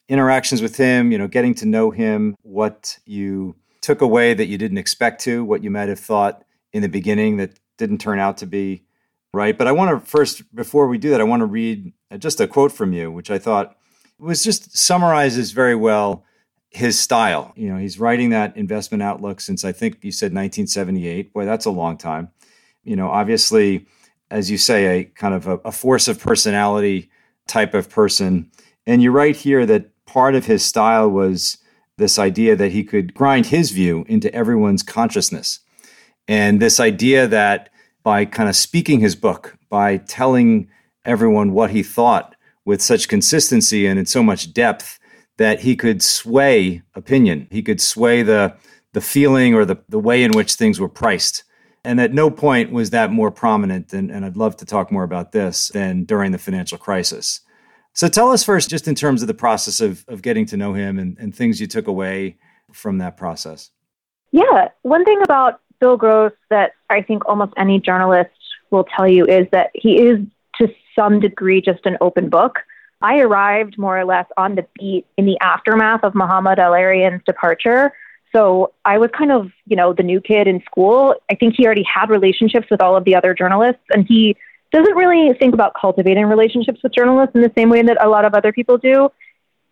interactions 0.08 0.60
with 0.60 0.76
him 0.76 1.12
you 1.12 1.18
know 1.18 1.28
getting 1.28 1.54
to 1.54 1.66
know 1.66 1.90
him 1.90 2.34
what 2.42 2.98
you 3.06 3.54
took 3.80 4.00
away 4.00 4.34
that 4.34 4.46
you 4.46 4.58
didn't 4.58 4.78
expect 4.78 5.20
to 5.22 5.44
what 5.44 5.62
you 5.62 5.70
might 5.70 5.88
have 5.88 5.98
thought 5.98 6.44
in 6.72 6.82
the 6.82 6.88
beginning 6.88 7.36
that 7.36 7.58
didn't 7.78 7.98
turn 7.98 8.18
out 8.18 8.36
to 8.36 8.46
be 8.46 8.84
right? 9.32 9.56
But 9.56 9.66
I 9.66 9.72
want 9.72 9.90
to 9.90 10.06
first, 10.10 10.54
before 10.54 10.86
we 10.86 10.98
do 10.98 11.10
that, 11.10 11.20
I 11.20 11.24
want 11.24 11.40
to 11.40 11.46
read 11.46 11.92
uh, 12.10 12.18
just 12.18 12.40
a 12.40 12.46
quote 12.46 12.72
from 12.72 12.92
you, 12.92 13.10
which 13.10 13.30
I 13.30 13.38
thought 13.38 13.76
was 14.18 14.44
just 14.44 14.76
summarizes 14.76 15.52
very 15.52 15.74
well 15.74 16.24
his 16.70 16.98
style. 16.98 17.52
You 17.56 17.70
know, 17.70 17.78
he's 17.78 17.98
writing 17.98 18.30
that 18.30 18.56
investment 18.56 19.02
outlook 19.02 19.40
since 19.40 19.64
I 19.64 19.72
think 19.72 19.98
you 20.02 20.12
said 20.12 20.26
1978. 20.26 21.32
Boy, 21.32 21.44
that's 21.44 21.66
a 21.66 21.70
long 21.70 21.96
time. 21.96 22.30
You 22.84 22.96
know, 22.96 23.08
obviously, 23.08 23.86
as 24.30 24.50
you 24.50 24.58
say, 24.58 25.00
a 25.00 25.04
kind 25.04 25.34
of 25.34 25.46
a, 25.46 25.56
a 25.58 25.72
force 25.72 26.08
of 26.08 26.20
personality 26.20 27.10
type 27.46 27.74
of 27.74 27.90
person. 27.90 28.50
And 28.86 29.02
you 29.02 29.12
write 29.12 29.36
here 29.36 29.64
that 29.66 29.90
part 30.12 30.34
of 30.34 30.44
his 30.44 30.62
style 30.62 31.08
was 31.08 31.56
this 31.96 32.18
idea 32.18 32.54
that 32.54 32.72
he 32.72 32.84
could 32.84 33.14
grind 33.14 33.46
his 33.46 33.70
view 33.70 34.04
into 34.08 34.32
everyone's 34.34 34.82
consciousness. 34.82 35.60
And 36.28 36.60
this 36.60 36.78
idea 36.78 37.26
that 37.28 37.70
by 38.02 38.26
kind 38.26 38.48
of 38.50 38.54
speaking 38.54 39.00
his 39.00 39.16
book, 39.16 39.56
by 39.70 39.96
telling 39.96 40.68
everyone 41.06 41.52
what 41.52 41.70
he 41.70 41.82
thought 41.82 42.36
with 42.66 42.82
such 42.82 43.08
consistency 43.08 43.86
and 43.86 43.98
in 43.98 44.04
so 44.04 44.22
much 44.22 44.52
depth 44.52 44.98
that 45.38 45.60
he 45.60 45.74
could 45.74 46.02
sway 46.02 46.82
opinion. 46.94 47.48
He 47.50 47.62
could 47.62 47.80
sway 47.80 48.22
the 48.22 48.54
the 48.92 49.00
feeling 49.00 49.54
or 49.54 49.64
the, 49.64 49.78
the 49.88 49.98
way 49.98 50.22
in 50.22 50.32
which 50.32 50.52
things 50.52 50.78
were 50.78 50.88
priced. 50.90 51.44
And 51.82 51.98
at 51.98 52.12
no 52.12 52.30
point 52.30 52.70
was 52.70 52.90
that 52.90 53.10
more 53.10 53.30
prominent, 53.30 53.88
than, 53.88 54.10
and 54.10 54.22
I'd 54.22 54.36
love 54.36 54.58
to 54.58 54.66
talk 54.66 54.92
more 54.92 55.02
about 55.02 55.32
this, 55.32 55.68
than 55.68 56.04
during 56.04 56.32
the 56.32 56.36
financial 56.36 56.76
crisis. 56.76 57.40
So 57.94 58.08
tell 58.08 58.30
us 58.30 58.42
first, 58.42 58.70
just 58.70 58.88
in 58.88 58.94
terms 58.94 59.22
of 59.22 59.28
the 59.28 59.34
process 59.34 59.80
of, 59.80 60.04
of 60.08 60.22
getting 60.22 60.46
to 60.46 60.56
know 60.56 60.72
him 60.72 60.98
and, 60.98 61.16
and 61.18 61.34
things 61.34 61.60
you 61.60 61.66
took 61.66 61.86
away 61.86 62.38
from 62.72 62.98
that 62.98 63.16
process. 63.16 63.70
Yeah. 64.30 64.68
One 64.82 65.04
thing 65.04 65.20
about 65.22 65.60
Bill 65.78 65.96
Gross 65.96 66.32
that 66.48 66.72
I 66.88 67.02
think 67.02 67.28
almost 67.28 67.52
any 67.56 67.80
journalist 67.80 68.30
will 68.70 68.84
tell 68.84 69.06
you 69.06 69.26
is 69.26 69.46
that 69.52 69.70
he 69.74 70.00
is 70.00 70.18
to 70.56 70.72
some 70.96 71.20
degree 71.20 71.60
just 71.60 71.84
an 71.84 71.98
open 72.00 72.30
book. 72.30 72.60
I 73.02 73.18
arrived 73.18 73.76
more 73.76 73.98
or 73.98 74.04
less 74.04 74.26
on 74.36 74.54
the 74.54 74.66
beat 74.78 75.06
in 75.18 75.26
the 75.26 75.38
aftermath 75.40 76.04
of 76.04 76.14
Mohamed 76.14 76.58
El-Erian's 76.58 77.22
departure. 77.26 77.92
So 78.34 78.72
I 78.86 78.96
was 78.96 79.10
kind 79.16 79.30
of, 79.30 79.50
you 79.66 79.76
know, 79.76 79.92
the 79.92 80.02
new 80.02 80.20
kid 80.20 80.46
in 80.46 80.62
school. 80.62 81.14
I 81.30 81.34
think 81.34 81.54
he 81.56 81.66
already 81.66 81.82
had 81.82 82.08
relationships 82.08 82.68
with 82.70 82.80
all 82.80 82.96
of 82.96 83.04
the 83.04 83.14
other 83.14 83.34
journalists, 83.34 83.82
and 83.92 84.06
he 84.06 84.36
doesn't 84.72 84.96
really 84.96 85.32
think 85.38 85.54
about 85.54 85.74
cultivating 85.78 86.26
relationships 86.26 86.82
with 86.82 86.94
journalists 86.94 87.34
in 87.34 87.42
the 87.42 87.52
same 87.56 87.68
way 87.68 87.82
that 87.82 88.02
a 88.02 88.08
lot 88.08 88.24
of 88.24 88.34
other 88.34 88.52
people 88.52 88.78
do. 88.78 89.10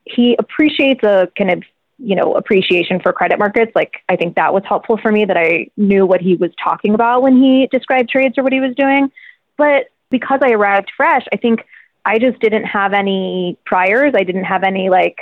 He 0.04 0.36
appreciates 0.38 1.02
a 1.02 1.28
kind 1.36 1.50
of 1.50 1.62
you 2.02 2.16
know, 2.16 2.34
appreciation 2.34 2.98
for 3.00 3.12
credit 3.12 3.38
markets. 3.38 3.72
Like, 3.74 4.02
I 4.08 4.16
think 4.16 4.36
that 4.36 4.54
was 4.54 4.62
helpful 4.66 4.96
for 4.96 5.12
me 5.12 5.26
that 5.26 5.36
I 5.36 5.68
knew 5.76 6.06
what 6.06 6.20
he 6.20 6.34
was 6.34 6.50
talking 6.62 6.94
about 6.94 7.22
when 7.22 7.36
he 7.36 7.68
described 7.70 8.08
trades 8.08 8.38
or 8.38 8.42
what 8.42 8.52
he 8.52 8.60
was 8.60 8.74
doing. 8.74 9.12
But 9.58 9.90
because 10.08 10.40
I 10.42 10.52
arrived 10.52 10.90
fresh, 10.96 11.26
I 11.32 11.36
think 11.36 11.60
I 12.04 12.18
just 12.18 12.40
didn't 12.40 12.64
have 12.64 12.94
any 12.94 13.58
priors. 13.66 14.14
I 14.16 14.24
didn't 14.24 14.44
have 14.44 14.64
any 14.64 14.88
like 14.88 15.18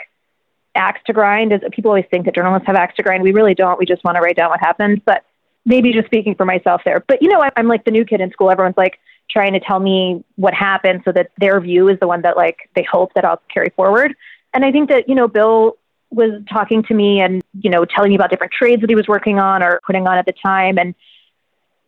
axe 0.74 1.00
to 1.06 1.12
grind. 1.12 1.52
As 1.52 1.60
people 1.72 1.90
always 1.90 2.06
think 2.10 2.26
that 2.26 2.36
journalists 2.36 2.68
have 2.68 2.76
axe 2.76 2.94
to 2.96 3.02
grind. 3.02 3.24
We 3.24 3.32
really 3.32 3.54
don't. 3.54 3.78
We 3.78 3.84
just 3.84 4.04
want 4.04 4.14
to 4.14 4.20
write 4.20 4.36
down 4.36 4.50
what 4.50 4.60
happened. 4.60 5.02
But 5.04 5.24
maybe 5.66 5.92
just 5.92 6.06
speaking 6.06 6.36
for 6.36 6.44
myself 6.44 6.82
there. 6.84 7.04
But 7.06 7.22
you 7.22 7.28
know, 7.28 7.44
I'm 7.56 7.66
like 7.66 7.84
the 7.84 7.90
new 7.90 8.04
kid 8.04 8.20
in 8.20 8.30
school. 8.30 8.52
Everyone's 8.52 8.76
like 8.76 9.00
trying 9.30 9.52
to 9.52 9.60
tell 9.60 9.78
me 9.78 10.24
what 10.36 10.54
happened 10.54 11.02
so 11.04 11.12
that 11.12 11.30
their 11.38 11.60
view 11.60 11.88
is 11.88 11.98
the 12.00 12.06
one 12.06 12.22
that 12.22 12.36
like 12.36 12.70
they 12.74 12.82
hope 12.82 13.12
that 13.14 13.24
I'll 13.24 13.42
carry 13.52 13.70
forward. 13.76 14.14
And 14.54 14.64
I 14.64 14.72
think 14.72 14.88
that, 14.88 15.08
you 15.08 15.14
know, 15.14 15.28
Bill 15.28 15.76
was 16.10 16.42
talking 16.50 16.82
to 16.84 16.94
me 16.94 17.20
and, 17.20 17.42
you 17.60 17.70
know, 17.70 17.84
telling 17.84 18.10
me 18.10 18.14
about 18.14 18.30
different 18.30 18.52
trades 18.52 18.80
that 18.80 18.88
he 18.88 18.96
was 18.96 19.06
working 19.06 19.38
on 19.38 19.62
or 19.62 19.80
putting 19.86 20.06
on 20.06 20.16
at 20.16 20.26
the 20.26 20.32
time. 20.32 20.78
And 20.78 20.94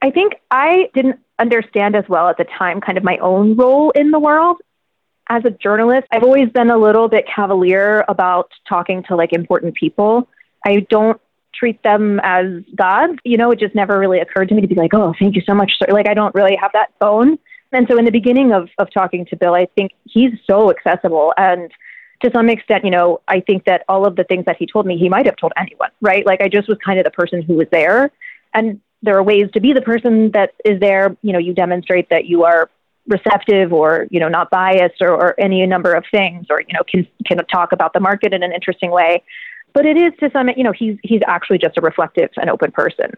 I 0.02 0.10
think 0.10 0.34
I 0.50 0.90
didn't 0.94 1.20
understand 1.38 1.96
as 1.96 2.04
well 2.08 2.28
at 2.28 2.36
the 2.36 2.44
time 2.44 2.80
kind 2.80 2.98
of 2.98 3.04
my 3.04 3.16
own 3.18 3.56
role 3.56 3.90
in 3.90 4.10
the 4.10 4.18
world. 4.18 4.58
As 5.28 5.44
a 5.44 5.50
journalist, 5.50 6.06
I've 6.10 6.24
always 6.24 6.50
been 6.50 6.70
a 6.70 6.76
little 6.76 7.08
bit 7.08 7.24
cavalier 7.26 8.04
about 8.08 8.50
talking 8.68 9.04
to 9.04 9.16
like 9.16 9.32
important 9.32 9.74
people. 9.74 10.28
I 10.66 10.86
don't 10.90 11.20
treat 11.54 11.82
them 11.82 12.20
as 12.22 12.46
gods. 12.74 13.18
You 13.24 13.36
know, 13.36 13.50
it 13.50 13.58
just 13.58 13.74
never 13.74 13.98
really 13.98 14.20
occurred 14.20 14.48
to 14.50 14.54
me 14.54 14.62
to 14.62 14.68
be 14.68 14.74
like, 14.74 14.94
oh, 14.94 15.14
thank 15.18 15.36
you 15.36 15.42
so 15.46 15.54
much. 15.54 15.72
Sir. 15.78 15.92
Like, 15.92 16.08
I 16.08 16.14
don't 16.14 16.34
really 16.34 16.56
have 16.60 16.70
that 16.72 16.98
bone. 16.98 17.38
And 17.72 17.86
so 17.88 17.98
in 17.98 18.04
the 18.04 18.10
beginning 18.10 18.52
of, 18.52 18.68
of 18.78 18.88
talking 18.92 19.26
to 19.26 19.36
Bill, 19.36 19.54
I 19.54 19.66
think 19.76 19.92
he's 20.04 20.32
so 20.46 20.70
accessible 20.70 21.32
and 21.36 21.70
to 22.22 22.30
some 22.32 22.48
extent, 22.48 22.84
you 22.84 22.90
know, 22.90 23.20
I 23.28 23.40
think 23.40 23.64
that 23.64 23.84
all 23.88 24.06
of 24.06 24.16
the 24.16 24.24
things 24.24 24.44
that 24.44 24.56
he 24.58 24.66
told 24.66 24.86
me, 24.86 24.98
he 24.98 25.08
might 25.08 25.26
have 25.26 25.36
told 25.36 25.52
anyone, 25.56 25.90
right? 26.00 26.24
Like 26.26 26.42
I 26.42 26.48
just 26.48 26.68
was 26.68 26.78
kind 26.84 26.98
of 26.98 27.04
the 27.04 27.10
person 27.10 27.42
who 27.42 27.54
was 27.54 27.66
there. 27.72 28.10
And 28.52 28.80
there 29.02 29.16
are 29.16 29.22
ways 29.22 29.46
to 29.54 29.60
be 29.60 29.72
the 29.72 29.80
person 29.80 30.30
that 30.32 30.52
is 30.64 30.80
there. 30.80 31.16
You 31.22 31.32
know, 31.32 31.38
you 31.38 31.54
demonstrate 31.54 32.10
that 32.10 32.26
you 32.26 32.44
are 32.44 32.70
receptive 33.06 33.72
or, 33.72 34.06
you 34.10 34.20
know, 34.20 34.28
not 34.28 34.50
biased 34.50 35.00
or, 35.00 35.12
or 35.12 35.34
any 35.40 35.64
number 35.66 35.94
of 35.94 36.04
things 36.10 36.46
or, 36.50 36.60
you 36.60 36.74
know, 36.74 36.82
can, 36.86 37.06
can 37.26 37.38
talk 37.46 37.72
about 37.72 37.94
the 37.94 38.00
market 38.00 38.34
in 38.34 38.42
an 38.42 38.52
interesting 38.52 38.90
way. 38.90 39.22
But 39.72 39.86
it 39.86 39.96
is 39.96 40.12
to 40.20 40.30
some, 40.32 40.48
you 40.56 40.64
know, 40.64 40.72
he's, 40.72 40.96
he's 41.02 41.20
actually 41.26 41.58
just 41.58 41.78
a 41.78 41.80
reflective 41.80 42.30
and 42.36 42.50
open 42.50 42.72
person. 42.72 43.12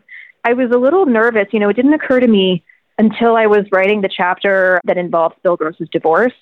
I 0.45 0.53
was 0.55 0.71
a 0.73 0.79
little 0.79 1.07
nervous, 1.07 1.47
you 1.53 1.61
know, 1.61 1.69
it 1.69 1.75
didn't 1.75 1.95
occur 1.95 2.21
to 2.21 2.27
me 2.29 2.65
until 2.99 3.37
I 3.37 3.47
was 3.47 3.65
writing 3.73 4.01
the 4.01 4.11
chapter 4.15 4.81
that 4.85 4.99
involves 4.99 5.37
Bill 5.43 5.57
Gross's 5.57 5.89
divorce 5.91 6.33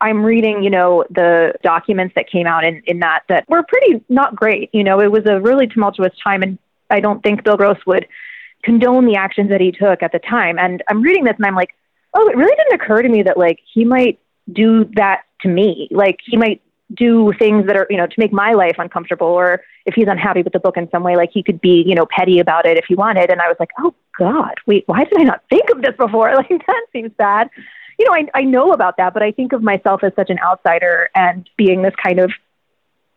I'm 0.00 0.22
reading, 0.22 0.62
you 0.62 0.70
know, 0.70 1.04
the 1.10 1.54
documents 1.62 2.14
that 2.16 2.30
came 2.30 2.46
out 2.46 2.64
in, 2.64 2.82
in 2.86 3.00
that 3.00 3.22
that 3.28 3.48
were 3.48 3.62
pretty 3.62 4.04
not 4.08 4.36
great. 4.36 4.70
You 4.72 4.84
know, 4.84 5.00
it 5.00 5.10
was 5.10 5.24
a 5.26 5.40
really 5.40 5.66
tumultuous 5.66 6.12
time, 6.22 6.42
and 6.42 6.58
I 6.90 7.00
don't 7.00 7.22
think 7.22 7.44
Bill 7.44 7.56
Gross 7.56 7.78
would 7.86 8.06
condone 8.62 9.06
the 9.06 9.16
actions 9.16 9.50
that 9.50 9.60
he 9.60 9.72
took 9.72 10.02
at 10.02 10.12
the 10.12 10.18
time. 10.18 10.58
And 10.58 10.82
I'm 10.88 11.00
reading 11.00 11.24
this, 11.24 11.34
and 11.36 11.46
I'm 11.46 11.54
like, 11.54 11.74
oh, 12.14 12.28
it 12.28 12.36
really 12.36 12.54
didn't 12.56 12.80
occur 12.80 13.02
to 13.02 13.08
me 13.08 13.22
that 13.22 13.38
like 13.38 13.60
he 13.72 13.84
might 13.84 14.18
do 14.52 14.84
that 14.96 15.22
to 15.40 15.48
me. 15.48 15.88
Like 15.90 16.18
he 16.24 16.36
might 16.36 16.60
do 16.94 17.32
things 17.38 17.66
that 17.66 17.76
are, 17.76 17.86
you 17.90 17.96
know, 17.96 18.06
to 18.06 18.14
make 18.18 18.32
my 18.32 18.52
life 18.52 18.76
uncomfortable, 18.78 19.26
or 19.26 19.62
if 19.84 19.94
he's 19.94 20.08
unhappy 20.08 20.42
with 20.42 20.52
the 20.52 20.60
book 20.60 20.76
in 20.76 20.88
some 20.90 21.02
way, 21.02 21.16
like 21.16 21.30
he 21.32 21.42
could 21.42 21.60
be, 21.60 21.82
you 21.86 21.94
know, 21.94 22.06
petty 22.08 22.38
about 22.38 22.66
it 22.66 22.76
if 22.76 22.84
he 22.86 22.94
wanted. 22.94 23.30
And 23.30 23.40
I 23.40 23.48
was 23.48 23.56
like, 23.58 23.70
oh 23.78 23.94
God, 24.18 24.54
wait, 24.66 24.84
why 24.86 25.04
did 25.04 25.18
I 25.18 25.24
not 25.24 25.42
think 25.50 25.68
of 25.70 25.82
this 25.82 25.96
before? 25.96 26.32
Like 26.36 26.66
that 26.66 26.86
seems 26.92 27.12
bad 27.16 27.50
you 27.98 28.06
know, 28.06 28.12
I, 28.12 28.40
I 28.40 28.42
know 28.42 28.72
about 28.72 28.98
that, 28.98 29.14
but 29.14 29.22
I 29.22 29.32
think 29.32 29.52
of 29.52 29.62
myself 29.62 30.04
as 30.04 30.12
such 30.16 30.30
an 30.30 30.38
outsider 30.38 31.08
and 31.14 31.48
being 31.56 31.82
this 31.82 31.94
kind 32.02 32.18
of, 32.18 32.30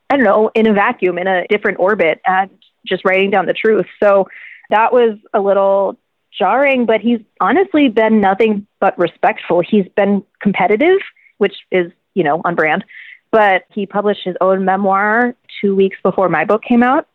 I 0.10 0.16
don't 0.16 0.26
know, 0.26 0.52
in 0.56 0.68
a 0.68 0.74
vacuum, 0.74 1.18
in 1.18 1.28
a 1.28 1.46
different 1.48 1.80
orbit, 1.80 2.22
and 2.26 2.50
just 2.86 3.04
writing 3.06 3.30
down 3.30 3.46
the 3.46 3.54
truth. 3.54 3.86
So 4.02 4.28
that 4.70 4.94
was 4.94 5.18
a 5.34 5.42
little 5.42 5.98
jarring, 6.38 6.86
but 6.86 7.02
he's 7.02 7.20
honestly 7.42 7.90
been 7.90 8.22
nothing 8.22 8.68
but 8.80 8.98
respectful. 8.98 9.62
He's 9.62 9.88
been 9.96 10.24
competitive, 10.42 11.00
which 11.38 11.56
is, 11.72 11.92
you 12.14 12.24
know, 12.24 12.42
on 12.46 12.56
brand. 12.56 12.86
But 13.32 13.66
he 13.70 13.86
published 13.86 14.22
his 14.24 14.36
own 14.42 14.66
memoir 14.66 15.36
two 15.62 15.76
weeks 15.76 15.98
before 16.04 16.30
my 16.30 16.46
book 16.46 16.64
came 16.64 16.82
out 16.82 17.08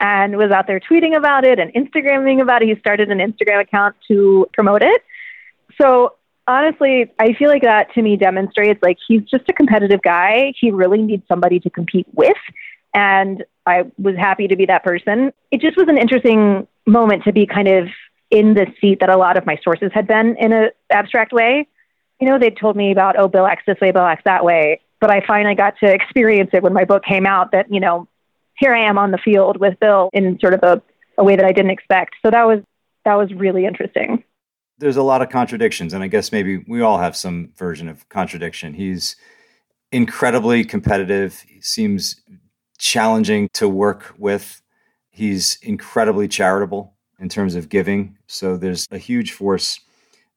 and 0.00 0.36
was 0.36 0.50
out 0.50 0.66
there 0.66 0.80
tweeting 0.80 1.16
about 1.16 1.44
it 1.44 1.58
and 1.58 1.72
Instagramming 1.72 2.42
about 2.42 2.62
it. 2.62 2.68
He 2.68 2.74
started 2.80 3.10
an 3.10 3.18
Instagram 3.18 3.60
account 3.60 3.96
to 4.08 4.46
promote 4.52 4.82
it. 4.82 5.02
So 5.80 6.16
honestly, 6.46 7.10
I 7.18 7.34
feel 7.34 7.48
like 7.48 7.62
that 7.62 7.94
to 7.94 8.02
me 8.02 8.16
demonstrates 8.16 8.82
like 8.82 8.98
he's 9.06 9.22
just 9.22 9.44
a 9.48 9.52
competitive 9.52 10.02
guy. 10.02 10.52
He 10.60 10.70
really 10.70 11.00
needs 11.00 11.22
somebody 11.28 11.60
to 11.60 11.70
compete 11.70 12.06
with. 12.12 12.36
And 12.94 13.44
I 13.64 13.84
was 13.96 14.16
happy 14.16 14.48
to 14.48 14.56
be 14.56 14.66
that 14.66 14.84
person. 14.84 15.32
It 15.50 15.60
just 15.60 15.76
was 15.76 15.88
an 15.88 15.96
interesting 15.96 16.66
moment 16.84 17.24
to 17.24 17.32
be 17.32 17.46
kind 17.46 17.68
of 17.68 17.88
in 18.30 18.54
the 18.54 18.66
seat 18.80 19.00
that 19.00 19.08
a 19.08 19.16
lot 19.16 19.36
of 19.36 19.46
my 19.46 19.58
sources 19.62 19.90
had 19.94 20.06
been 20.06 20.36
in 20.38 20.52
an 20.52 20.70
abstract 20.90 21.32
way. 21.32 21.68
You 22.20 22.28
know, 22.28 22.38
they'd 22.38 22.56
told 22.56 22.76
me 22.76 22.92
about, 22.92 23.18
oh, 23.18 23.28
Bill 23.28 23.46
acts 23.46 23.64
this 23.66 23.80
way, 23.80 23.92
Bill 23.92 24.02
acts 24.02 24.24
that 24.24 24.44
way. 24.44 24.80
But 25.02 25.10
I 25.10 25.20
finally 25.26 25.56
got 25.56 25.76
to 25.80 25.92
experience 25.92 26.50
it 26.52 26.62
when 26.62 26.72
my 26.72 26.84
book 26.84 27.04
came 27.04 27.26
out 27.26 27.50
that, 27.50 27.66
you 27.72 27.80
know, 27.80 28.06
here 28.56 28.72
I 28.72 28.84
am 28.88 28.98
on 28.98 29.10
the 29.10 29.18
field 29.18 29.56
with 29.56 29.80
Bill 29.80 30.08
in 30.12 30.38
sort 30.38 30.54
of 30.54 30.62
a, 30.62 30.80
a 31.18 31.24
way 31.24 31.34
that 31.34 31.44
I 31.44 31.50
didn't 31.50 31.72
expect. 31.72 32.14
So 32.22 32.30
that 32.30 32.46
was 32.46 32.60
that 33.04 33.16
was 33.16 33.34
really 33.34 33.66
interesting. 33.66 34.22
There's 34.78 34.96
a 34.96 35.02
lot 35.02 35.20
of 35.20 35.28
contradictions, 35.28 35.92
and 35.92 36.04
I 36.04 36.06
guess 36.06 36.30
maybe 36.30 36.58
we 36.68 36.82
all 36.82 36.98
have 36.98 37.16
some 37.16 37.50
version 37.56 37.88
of 37.88 38.08
contradiction. 38.10 38.74
He's 38.74 39.16
incredibly 39.90 40.64
competitive. 40.64 41.44
He 41.48 41.60
seems 41.60 42.20
challenging 42.78 43.48
to 43.54 43.68
work 43.68 44.14
with. 44.18 44.62
He's 45.10 45.58
incredibly 45.62 46.28
charitable 46.28 46.94
in 47.18 47.28
terms 47.28 47.56
of 47.56 47.68
giving. 47.68 48.18
So 48.28 48.56
there's 48.56 48.86
a 48.92 48.98
huge 48.98 49.32
force 49.32 49.80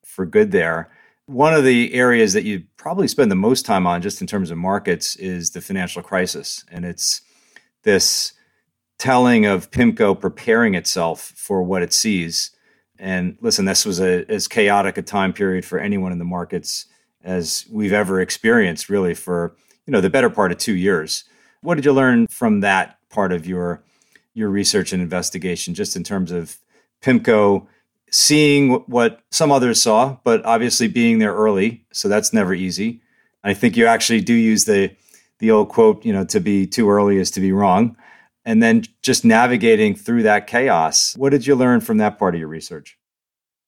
for 0.03 0.25
good 0.25 0.49
there. 0.49 0.89
One 1.27 1.53
of 1.53 1.63
the 1.63 1.93
areas 1.93 2.33
that 2.33 2.43
you 2.43 2.63
probably 2.77 3.07
spend 3.07 3.31
the 3.31 3.35
most 3.35 3.65
time 3.65 3.87
on, 3.87 4.01
just 4.01 4.21
in 4.21 4.27
terms 4.27 4.51
of 4.51 4.57
markets, 4.57 5.15
is 5.15 5.51
the 5.51 5.61
financial 5.61 6.03
crisis. 6.03 6.63
And 6.71 6.85
it's 6.85 7.21
this 7.83 8.33
telling 8.99 9.45
of 9.45 9.71
PIMCO 9.71 10.19
preparing 10.19 10.75
itself 10.75 11.33
for 11.35 11.63
what 11.63 11.81
it 11.81 11.93
sees. 11.93 12.51
And 12.99 13.37
listen, 13.41 13.65
this 13.65 13.85
was 13.85 13.99
a, 13.99 14.29
as 14.31 14.47
chaotic 14.47 14.97
a 14.97 15.01
time 15.01 15.33
period 15.33 15.65
for 15.65 15.79
anyone 15.79 16.11
in 16.11 16.19
the 16.19 16.25
markets 16.25 16.85
as 17.23 17.65
we've 17.71 17.91
ever 17.91 18.21
experienced, 18.21 18.89
really, 18.89 19.13
for 19.13 19.55
you 19.85 19.91
know 19.91 20.01
the 20.01 20.09
better 20.09 20.29
part 20.29 20.51
of 20.51 20.57
two 20.57 20.75
years. 20.75 21.25
What 21.61 21.75
did 21.75 21.85
you 21.85 21.93
learn 21.93 22.27
from 22.27 22.61
that 22.61 22.97
part 23.09 23.33
of 23.33 23.47
your 23.47 23.83
your 24.33 24.49
research 24.49 24.93
and 24.93 25.01
investigation, 25.01 25.73
just 25.73 25.95
in 25.95 26.03
terms 26.03 26.31
of 26.31 26.57
PIMCO 27.01 27.67
seeing 28.15 28.71
what 28.87 29.19
some 29.29 29.51
others 29.51 29.81
saw, 29.81 30.17
but 30.23 30.43
obviously 30.45 30.87
being 30.87 31.19
there 31.19 31.33
early. 31.33 31.85
So 31.91 32.07
that's 32.07 32.31
never 32.31 32.53
easy. 32.53 33.01
I 33.43 33.53
think 33.53 33.75
you 33.75 33.87
actually 33.87 34.21
do 34.21 34.33
use 34.33 34.63
the 34.63 34.95
the 35.39 35.51
old 35.51 35.67
quote, 35.67 36.05
you 36.05 36.13
know, 36.13 36.23
to 36.23 36.39
be 36.39 36.65
too 36.65 36.89
early 36.89 37.17
is 37.17 37.29
to 37.31 37.41
be 37.41 37.51
wrong. 37.51 37.97
And 38.45 38.63
then 38.63 38.83
just 39.01 39.25
navigating 39.25 39.95
through 39.95 40.23
that 40.23 40.47
chaos. 40.47 41.13
What 41.17 41.31
did 41.31 41.45
you 41.45 41.55
learn 41.55 41.81
from 41.81 41.97
that 41.97 42.17
part 42.17 42.35
of 42.35 42.39
your 42.39 42.47
research? 42.47 42.97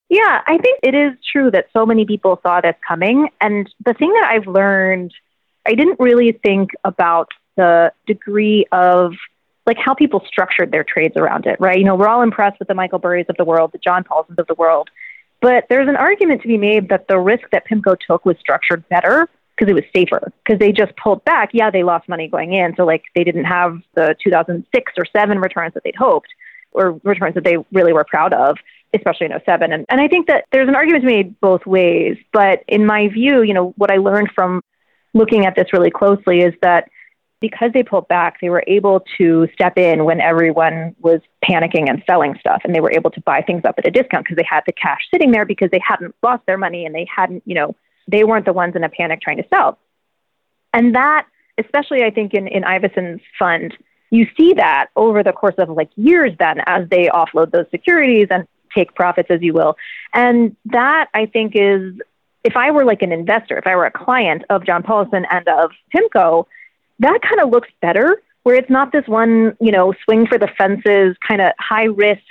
Yeah, 0.08 0.42
I 0.48 0.58
think 0.60 0.80
it 0.82 0.96
is 0.96 1.18
true 1.30 1.52
that 1.52 1.68
so 1.74 1.86
many 1.86 2.06
people 2.06 2.40
saw 2.42 2.62
this 2.62 2.76
coming. 2.88 3.28
And 3.42 3.70
the 3.84 3.94
thing 3.94 4.14
that 4.14 4.30
I've 4.32 4.48
learned, 4.48 5.14
I 5.66 5.74
didn't 5.74 6.00
really 6.00 6.32
think 6.32 6.70
about 6.86 7.32
the 7.58 7.92
degree 8.06 8.66
of 8.72 9.14
like 9.68 9.78
how 9.78 9.94
people 9.94 10.24
structured 10.26 10.72
their 10.72 10.84
trades 10.84 11.16
around 11.18 11.46
it, 11.46 11.58
right? 11.60 11.78
You 11.78 11.84
know, 11.84 11.96
we're 11.96 12.08
all 12.08 12.22
impressed 12.22 12.58
with 12.58 12.68
the 12.68 12.74
Michael 12.74 13.00
Burrys 13.00 13.26
of 13.30 13.36
the 13.38 13.46
world, 13.46 13.72
the 13.74 13.78
John 13.78 14.04
Paulsons 14.04 14.40
of 14.40 14.48
the 14.48 14.56
world, 14.56 14.90
but 15.42 15.66
there's 15.70 15.88
an 15.88 15.98
argument 15.98 16.42
to 16.42 16.48
be 16.48 16.58
made 16.58 16.90
that 16.90 17.08
the 17.08 17.20
risk 17.20 17.44
that 17.52 17.68
PIMCO 17.68 17.98
took 18.08 18.26
was 18.26 18.38
structured 18.40 18.88
better 18.90 19.30
because 19.56 19.70
it 19.70 19.76
was 19.76 19.84
safer 19.94 20.32
because 20.44 20.60
they 20.60 20.72
just 20.72 20.96
pulled 20.96 21.24
back. 21.26 21.50
Yeah, 21.54 21.70
they 21.70 21.84
lost 21.84 22.08
money 22.10 22.28
going 22.28 22.54
in, 22.54 22.76
so 22.76 22.86
like 22.86 23.04
they 23.14 23.24
didn't 23.24 23.46
have 23.46 23.78
the 23.94 24.16
2006 24.24 24.94
or 24.98 25.06
7 25.06 25.40
returns 25.40 25.74
that 25.74 25.84
they'd 25.84 25.96
hoped 25.96 26.30
or 26.72 27.00
returns 27.04 27.36
that 27.36 27.44
they 27.44 27.58
really 27.72 27.94
were 27.94 28.06
proud 28.06 28.34
of 28.34 28.58
especially 28.96 29.26
in 29.26 29.34
07 29.46 29.74
and, 29.74 29.86
and 29.90 30.00
i 30.00 30.08
think 30.08 30.28
that 30.28 30.46
there's 30.52 30.70
an 30.70 30.76
argument 30.76 31.04
to 31.04 31.08
be 31.08 31.14
made 31.14 31.40
both 31.42 31.66
ways 31.66 32.18
but 32.32 32.64
in 32.68 32.86
my 32.86 33.08
view 33.10 33.42
you 33.42 33.54
know 33.54 33.74
what 33.78 33.92
i 33.92 33.98
learned 33.98 34.30
from 34.34 34.62
looking 35.14 35.46
at 35.46 35.56
this 35.56 35.74
really 35.74 35.92
closely 35.92 36.40
is 36.40 36.54
that 36.62 36.90
because 37.40 37.72
they 37.74 37.84
pulled 37.84 38.08
back, 38.08 38.40
they 38.42 38.50
were 38.50 38.64
able 38.68 39.04
to 39.18 39.48
step 39.54 39.78
in 39.78 40.06
when 40.06 40.20
everyone 40.20 40.96
was 41.00 41.22
panicking 41.44 41.90
and 41.90 42.04
selling 42.10 42.36
stuff. 42.40 42.62
And 42.64 42.74
they 42.74 42.80
were 42.80 42.92
able 42.92 43.12
to 43.12 43.22
buy 43.22 43.42
things 43.42 43.62
up 43.66 43.76
at 43.78 43.88
a 43.88 43.92
discount 43.92 44.26
because 44.26 44.38
they 44.38 44.48
had 44.50 44.64
the 44.66 44.74
cash 44.74 45.02
sitting 45.12 45.32
there 45.32 45.46
because 45.46 45.70
they 45.72 45.82
hadn't 45.86 46.16
lost 46.24 46.46
their 46.48 46.58
money 46.58 46.86
and 46.86 46.96
they 46.96 47.08
hadn't, 47.14 47.44
you 47.46 47.54
know, 47.56 47.76
they 48.08 48.24
weren't 48.24 48.46
the 48.46 48.54
ones 48.54 48.76
in 48.76 48.84
a 48.84 48.90
panic 48.90 49.22
trying 49.22 49.38
to 49.38 49.48
sell. 49.50 49.78
And 50.74 50.96
that, 50.96 51.28
especially 51.58 52.04
I 52.04 52.10
think 52.10 52.34
in, 52.34 52.48
in 52.48 52.64
Ivascyn's 52.64 53.22
fund, 53.38 53.76
you 54.10 54.28
see 54.38 54.54
that 54.54 54.88
over 54.96 55.22
the 55.24 55.34
course 55.34 55.56
of 55.58 55.70
like 55.70 55.90
years 55.96 56.32
then 56.40 56.62
as 56.66 56.88
they 56.90 57.08
offload 57.08 57.52
those 57.52 57.66
securities 57.72 58.28
and 58.30 58.48
take 58.74 58.96
profits 58.96 59.30
as 59.30 59.42
you 59.42 59.54
will. 59.54 59.76
And 60.14 60.56
that 60.66 61.10
I 61.14 61.26
think 61.26 61.54
is 61.56 61.94
if 62.44 62.56
I 62.56 62.72
were 62.72 62.86
like 62.86 63.02
an 63.02 63.12
investor, 63.12 63.58
if 63.58 63.68
I 63.68 63.76
were 63.76 63.86
a 63.86 63.92
client 63.92 64.44
of 64.50 64.66
John 64.66 64.84
Paulson 64.84 65.26
and 65.30 65.48
of 65.48 65.72
PIMCO, 65.94 66.46
that 67.00 67.20
kind 67.22 67.42
of 67.42 67.50
looks 67.50 67.70
better 67.82 68.22
where 68.44 68.56
it's 68.56 68.70
not 68.70 68.94
this 68.94 69.06
one, 69.08 69.58
you 69.60 69.74
know, 69.74 69.94
swing 70.06 70.26
for 70.26 70.38
the 70.38 70.48
fences 70.58 71.18
kind 71.28 71.42
of 71.42 71.52
high 71.60 71.84
risk, 71.84 72.22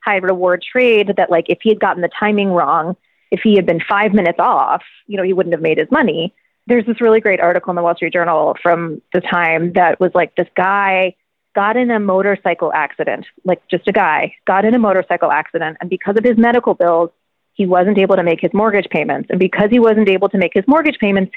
high 0.00 0.16
reward 0.16 0.62
trade 0.62 1.12
that 1.18 1.30
like 1.30 1.46
if 1.48 1.58
he 1.62 1.68
had 1.68 1.78
gotten 1.78 2.00
the 2.00 2.08
timing 2.18 2.48
wrong, 2.48 2.96
if 3.30 3.40
he 3.42 3.56
had 3.56 3.66
been 3.66 3.80
five 3.86 4.14
minutes 4.14 4.38
off, 4.38 4.82
you 5.06 5.18
know, 5.18 5.22
he 5.22 5.34
wouldn't 5.34 5.52
have 5.52 5.60
made 5.60 5.76
his 5.76 5.90
money. 5.90 6.34
There's 6.66 6.86
this 6.86 7.00
really 7.00 7.20
great 7.20 7.40
article 7.40 7.70
in 7.70 7.76
the 7.76 7.82
Wall 7.82 7.94
Street 7.94 8.14
Journal 8.14 8.56
from 8.62 9.02
the 9.12 9.20
time 9.20 9.74
that 9.74 10.00
was 10.00 10.12
like 10.14 10.34
this 10.34 10.48
guy 10.56 11.14
got 11.54 11.76
in 11.76 11.90
a 11.90 12.00
motorcycle 12.00 12.72
accident, 12.72 13.26
like 13.44 13.60
just 13.68 13.86
a 13.86 13.92
guy 13.92 14.34
got 14.46 14.64
in 14.64 14.74
a 14.74 14.78
motorcycle 14.78 15.30
accident. 15.30 15.76
And 15.82 15.90
because 15.90 16.16
of 16.16 16.24
his 16.24 16.38
medical 16.38 16.72
bills, 16.72 17.10
he 17.52 17.66
wasn't 17.66 17.98
able 17.98 18.16
to 18.16 18.22
make 18.22 18.40
his 18.40 18.54
mortgage 18.54 18.88
payments. 18.88 19.28
And 19.30 19.38
because 19.38 19.70
he 19.70 19.78
wasn't 19.78 20.08
able 20.08 20.30
to 20.30 20.38
make 20.38 20.52
his 20.54 20.64
mortgage 20.66 20.98
payments, 20.98 21.32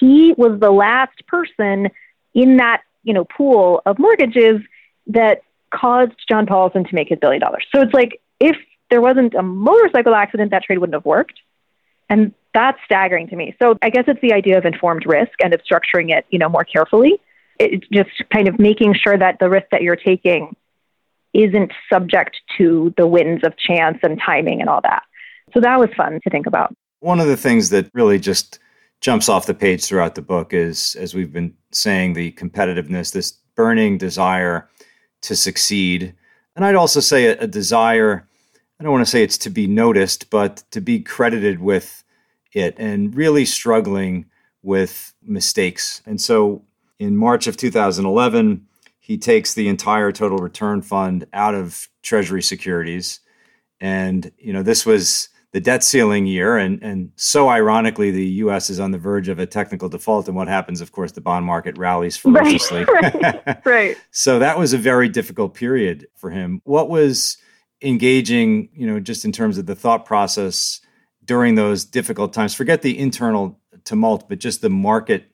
he 0.00 0.34
was 0.36 0.58
the 0.60 0.70
last 0.70 1.26
person 1.26 1.90
in 2.34 2.56
that 2.58 2.82
you 3.02 3.14
know 3.14 3.24
pool 3.24 3.82
of 3.86 3.98
mortgages 3.98 4.60
that 5.08 5.42
caused 5.72 6.12
John 6.28 6.46
Paulson 6.46 6.84
to 6.84 6.94
make 6.94 7.08
his 7.08 7.18
billion 7.18 7.40
dollars. 7.40 7.64
So 7.74 7.82
it's 7.82 7.94
like 7.94 8.20
if 8.40 8.56
there 8.90 9.00
wasn't 9.00 9.34
a 9.34 9.42
motorcycle 9.42 10.14
accident, 10.14 10.50
that 10.50 10.62
trade 10.64 10.78
wouldn't 10.78 10.94
have 10.94 11.04
worked. 11.04 11.40
And 12.10 12.34
that's 12.52 12.78
staggering 12.84 13.28
to 13.28 13.36
me. 13.36 13.56
So 13.60 13.78
I 13.80 13.88
guess 13.88 14.04
it's 14.06 14.20
the 14.20 14.34
idea 14.34 14.58
of 14.58 14.66
informed 14.66 15.06
risk 15.06 15.32
and 15.42 15.54
of 15.54 15.62
structuring 15.62 16.10
it, 16.16 16.26
you 16.28 16.38
know, 16.38 16.48
more 16.48 16.64
carefully. 16.64 17.18
It's 17.58 17.86
just 17.88 18.10
kind 18.30 18.48
of 18.48 18.58
making 18.58 18.94
sure 18.94 19.16
that 19.16 19.38
the 19.38 19.48
risk 19.48 19.68
that 19.70 19.82
you're 19.82 19.96
taking 19.96 20.54
isn't 21.32 21.72
subject 21.90 22.36
to 22.58 22.92
the 22.98 23.06
winds 23.06 23.44
of 23.44 23.56
chance 23.56 23.98
and 24.02 24.20
timing 24.20 24.60
and 24.60 24.68
all 24.68 24.82
that. 24.82 25.04
So 25.54 25.60
that 25.60 25.78
was 25.78 25.88
fun 25.96 26.20
to 26.22 26.30
think 26.30 26.46
about. 26.46 26.74
One 27.00 27.20
of 27.20 27.26
the 27.26 27.36
things 27.36 27.70
that 27.70 27.90
really 27.94 28.18
just 28.18 28.58
jumps 29.02 29.28
off 29.28 29.46
the 29.46 29.52
page 29.52 29.84
throughout 29.84 30.14
the 30.14 30.22
book 30.22 30.54
is, 30.54 30.94
as 30.94 31.12
we've 31.12 31.32
been 31.32 31.54
saying, 31.72 32.14
the 32.14 32.32
competitiveness, 32.32 33.12
this 33.12 33.32
burning 33.56 33.98
desire 33.98 34.70
to 35.20 35.36
succeed. 35.36 36.14
And 36.56 36.64
I'd 36.64 36.76
also 36.76 37.00
say 37.00 37.26
a, 37.26 37.40
a 37.40 37.46
desire, 37.46 38.26
I 38.78 38.84
don't 38.84 38.92
want 38.92 39.04
to 39.04 39.10
say 39.10 39.22
it's 39.22 39.38
to 39.38 39.50
be 39.50 39.66
noticed, 39.66 40.30
but 40.30 40.62
to 40.70 40.80
be 40.80 41.00
credited 41.00 41.60
with 41.60 42.04
it 42.52 42.76
and 42.78 43.14
really 43.14 43.44
struggling 43.44 44.26
with 44.62 45.12
mistakes. 45.22 46.00
And 46.06 46.20
so 46.20 46.64
in 46.98 47.16
March 47.16 47.48
of 47.48 47.56
2011, 47.56 48.66
he 49.00 49.18
takes 49.18 49.54
the 49.54 49.66
entire 49.66 50.12
total 50.12 50.38
return 50.38 50.80
fund 50.80 51.26
out 51.32 51.56
of 51.56 51.88
Treasury 52.02 52.42
securities. 52.42 53.18
And, 53.80 54.30
you 54.38 54.52
know, 54.52 54.62
this 54.62 54.86
was 54.86 55.28
the 55.52 55.60
debt 55.60 55.84
ceiling 55.84 56.26
year. 56.26 56.56
And, 56.56 56.82
and 56.82 57.12
so 57.16 57.48
ironically, 57.48 58.10
the 58.10 58.26
U.S. 58.26 58.70
is 58.70 58.80
on 58.80 58.90
the 58.90 58.98
verge 58.98 59.28
of 59.28 59.38
a 59.38 59.46
technical 59.46 59.88
default. 59.88 60.26
And 60.26 60.36
what 60.36 60.48
happens, 60.48 60.80
of 60.80 60.92
course, 60.92 61.12
the 61.12 61.20
bond 61.20 61.44
market 61.44 61.76
rallies 61.78 62.16
ferociously. 62.16 62.84
Right. 62.92 63.66
right. 63.66 63.96
so 64.10 64.38
that 64.38 64.58
was 64.58 64.72
a 64.72 64.78
very 64.78 65.08
difficult 65.08 65.54
period 65.54 66.06
for 66.16 66.30
him. 66.30 66.60
What 66.64 66.88
was 66.88 67.36
engaging, 67.82 68.68
you 68.74 68.86
know, 68.86 69.00
just 69.00 69.24
in 69.24 69.32
terms 69.32 69.58
of 69.58 69.66
the 69.66 69.74
thought 69.74 70.04
process 70.04 70.80
during 71.24 71.54
those 71.54 71.84
difficult 71.84 72.32
times? 72.32 72.54
Forget 72.54 72.82
the 72.82 72.98
internal 72.98 73.60
tumult, 73.84 74.28
but 74.28 74.38
just 74.38 74.62
the 74.62 74.70
market 74.70 75.24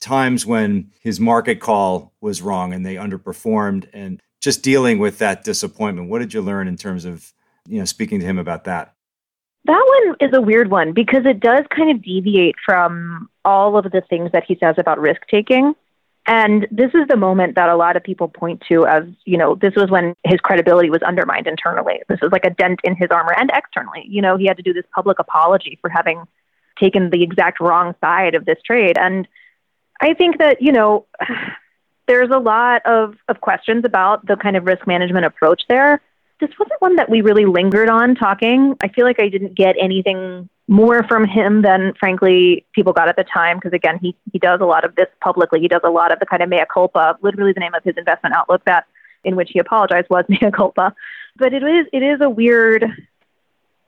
times 0.00 0.44
when 0.44 0.90
his 1.00 1.20
market 1.20 1.60
call 1.60 2.12
was 2.20 2.42
wrong 2.42 2.72
and 2.72 2.84
they 2.84 2.96
underperformed 2.96 3.88
and 3.92 4.20
just 4.40 4.62
dealing 4.62 4.98
with 4.98 5.18
that 5.18 5.44
disappointment. 5.44 6.10
What 6.10 6.18
did 6.18 6.34
you 6.34 6.42
learn 6.42 6.68
in 6.68 6.76
terms 6.76 7.04
of, 7.04 7.32
you 7.66 7.78
know, 7.78 7.84
speaking 7.84 8.20
to 8.20 8.26
him 8.26 8.38
about 8.38 8.64
that? 8.64 8.94
That 9.66 10.04
one 10.06 10.28
is 10.28 10.36
a 10.36 10.42
weird 10.42 10.70
one 10.70 10.92
because 10.92 11.24
it 11.24 11.40
does 11.40 11.64
kind 11.74 11.90
of 11.90 12.02
deviate 12.02 12.56
from 12.64 13.30
all 13.44 13.78
of 13.78 13.90
the 13.90 14.02
things 14.02 14.30
that 14.32 14.44
he 14.44 14.56
says 14.56 14.74
about 14.78 15.00
risk 15.00 15.22
taking. 15.30 15.74
And 16.26 16.66
this 16.70 16.90
is 16.94 17.06
the 17.08 17.16
moment 17.16 17.54
that 17.56 17.68
a 17.68 17.76
lot 17.76 17.96
of 17.96 18.02
people 18.02 18.28
point 18.28 18.62
to 18.68 18.86
as, 18.86 19.04
you 19.24 19.36
know, 19.36 19.54
this 19.54 19.74
was 19.74 19.90
when 19.90 20.14
his 20.24 20.40
credibility 20.40 20.88
was 20.88 21.02
undermined 21.02 21.46
internally. 21.46 22.00
This 22.08 22.20
was 22.20 22.32
like 22.32 22.46
a 22.46 22.50
dent 22.50 22.80
in 22.82 22.96
his 22.96 23.08
armor 23.10 23.34
and 23.38 23.50
externally. 23.54 24.06
You 24.08 24.22
know, 24.22 24.36
he 24.36 24.46
had 24.46 24.56
to 24.56 24.62
do 24.62 24.72
this 24.72 24.86
public 24.94 25.18
apology 25.18 25.78
for 25.82 25.90
having 25.90 26.24
taken 26.80 27.10
the 27.10 27.22
exact 27.22 27.60
wrong 27.60 27.94
side 28.00 28.34
of 28.34 28.46
this 28.46 28.58
trade. 28.64 28.96
And 28.98 29.28
I 30.00 30.14
think 30.14 30.38
that, 30.38 30.62
you 30.62 30.72
know, 30.72 31.06
there's 32.06 32.30
a 32.30 32.38
lot 32.38 32.84
of, 32.86 33.16
of 33.28 33.40
questions 33.40 33.84
about 33.84 34.26
the 34.26 34.36
kind 34.36 34.56
of 34.56 34.64
risk 34.64 34.86
management 34.86 35.26
approach 35.26 35.62
there. 35.68 36.00
This 36.40 36.50
wasn't 36.58 36.80
one 36.80 36.96
that 36.96 37.08
we 37.08 37.20
really 37.20 37.44
lingered 37.44 37.88
on 37.88 38.14
talking. 38.14 38.76
I 38.82 38.88
feel 38.88 39.04
like 39.04 39.20
I 39.20 39.28
didn't 39.28 39.54
get 39.54 39.76
anything 39.80 40.48
more 40.66 41.02
from 41.04 41.26
him 41.26 41.62
than 41.62 41.92
frankly 42.00 42.64
people 42.74 42.92
got 42.92 43.08
at 43.08 43.16
the 43.16 43.24
time 43.24 43.58
because 43.58 43.72
again 43.74 43.98
he 44.00 44.16
he 44.32 44.38
does 44.38 44.60
a 44.62 44.64
lot 44.64 44.84
of 44.84 44.94
this 44.94 45.08
publicly. 45.20 45.60
He 45.60 45.68
does 45.68 45.82
a 45.84 45.90
lot 45.90 46.12
of 46.12 46.18
the 46.20 46.26
kind 46.26 46.42
of 46.42 46.48
mea 46.48 46.64
culpa 46.72 47.18
literally 47.22 47.52
the 47.52 47.60
name 47.60 47.74
of 47.74 47.84
his 47.84 47.94
investment 47.96 48.34
outlook 48.34 48.64
that 48.64 48.86
in 49.24 49.36
which 49.36 49.50
he 49.52 49.58
apologized 49.58 50.08
was 50.08 50.24
mea 50.28 50.50
culpa. 50.54 50.94
But 51.36 51.52
it 51.52 51.62
is 51.62 51.86
it 51.92 52.02
is 52.02 52.20
a 52.20 52.30
weird 52.30 52.84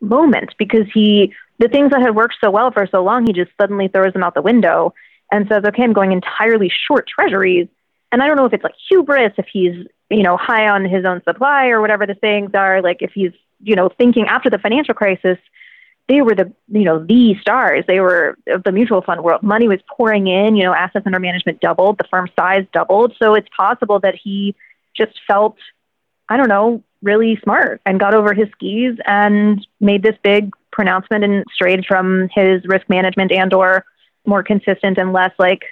moment 0.01 0.55
because 0.59 0.87
he 0.93 1.33
the 1.59 1.69
things 1.69 1.91
that 1.93 2.03
had 2.03 2.15
worked 2.15 2.37
so 2.41 2.51
well 2.51 2.71
for 2.71 2.87
so 2.87 3.03
long 3.03 3.27
he 3.27 3.33
just 3.33 3.51
suddenly 3.59 3.89
throws 3.89 4.13
them 4.13 4.23
out 4.23 4.35
the 4.35 4.43
window 4.43 4.93
and 5.33 5.49
says 5.49 5.65
okay 5.65 5.83
i'm 5.83 5.95
going 5.95 6.13
entirely 6.13 6.71
short 6.87 7.09
treasuries. 7.09 7.69
And 8.13 8.23
i 8.23 8.27
don't 8.27 8.37
know 8.37 8.45
if 8.45 8.53
it's 8.53 8.65
like 8.65 8.75
hubris 8.89 9.33
if 9.39 9.47
he's 9.51 9.87
you 10.11 10.23
know 10.23 10.37
high 10.37 10.69
on 10.69 10.85
his 10.85 11.05
own 11.05 11.23
supply 11.25 11.69
or 11.69 11.81
whatever 11.81 12.07
the 12.07 12.15
things 12.15 12.51
are 12.55 12.81
like 12.83 12.99
if 13.01 13.13
he's 13.13 13.33
you 13.63 13.75
know 13.75 13.89
thinking 13.89 14.27
after 14.27 14.51
the 14.51 14.59
financial 14.59 14.95
crisis 14.95 15.39
they 16.09 16.23
were 16.23 16.35
the 16.35 16.53
you 16.69 16.85
know 16.85 17.05
the 17.05 17.35
stars. 17.41 17.85
They 17.87 18.01
were 18.01 18.37
of 18.49 18.63
the 18.63 18.73
mutual 18.73 19.03
fund 19.03 19.23
world. 19.23 19.43
Money 19.43 19.69
was 19.69 19.81
pouring 19.89 20.27
in. 20.27 20.57
You 20.57 20.65
know, 20.65 20.75
assets 20.75 21.07
under 21.07 21.19
management 21.19 21.61
doubled. 21.61 21.99
The 21.99 22.05
firm 22.11 22.29
size 22.39 22.65
doubled. 22.73 23.15
So 23.21 23.35
it's 23.35 23.49
possible 23.57 23.99
that 24.01 24.15
he 24.15 24.55
just 24.97 25.19
felt, 25.27 25.57
I 26.29 26.37
don't 26.37 26.49
know, 26.49 26.83
really 27.03 27.39
smart 27.43 27.81
and 27.85 28.01
got 28.01 28.15
over 28.15 28.35
his 28.35 28.49
skis 28.53 28.97
and 29.05 29.67
made 29.81 30.03
this 30.03 30.17
big 30.23 30.53
pronouncement 30.73 31.25
and 31.25 31.45
strayed 31.53 31.85
from 31.87 32.29
his 32.35 32.65
risk 32.67 32.89
management 32.89 33.33
and 33.33 33.53
or 33.53 33.85
more 34.27 34.43
consistent 34.43 34.99
and 34.99 35.13
less 35.13 35.33
like 35.39 35.63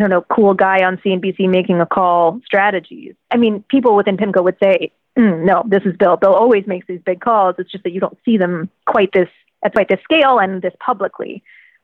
I 0.00 0.04
don't 0.04 0.10
know, 0.10 0.24
cool 0.34 0.54
guy 0.54 0.82
on 0.82 0.96
CNBC 0.96 1.50
making 1.50 1.78
a 1.82 1.84
call 1.84 2.40
strategies. 2.46 3.14
I 3.30 3.36
mean, 3.36 3.62
people 3.68 3.94
within 3.94 4.16
PIMCO 4.16 4.42
would 4.42 4.56
say, 4.62 4.92
mm, 5.18 5.44
no, 5.44 5.62
this 5.66 5.82
is 5.84 5.94
Bill. 5.98 6.16
Bill 6.16 6.32
always 6.32 6.66
makes 6.66 6.86
these 6.86 7.02
big 7.04 7.20
calls. 7.20 7.56
It's 7.58 7.70
just 7.70 7.84
that 7.84 7.92
you 7.92 8.00
don't 8.00 8.16
see 8.24 8.38
them 8.38 8.70
quite 8.86 9.12
this 9.12 9.28
at 9.62 9.74
quite 9.74 9.90
this 9.90 10.00
scale 10.02 10.38
and 10.38 10.62
this 10.62 10.72
publicly. 10.80 11.42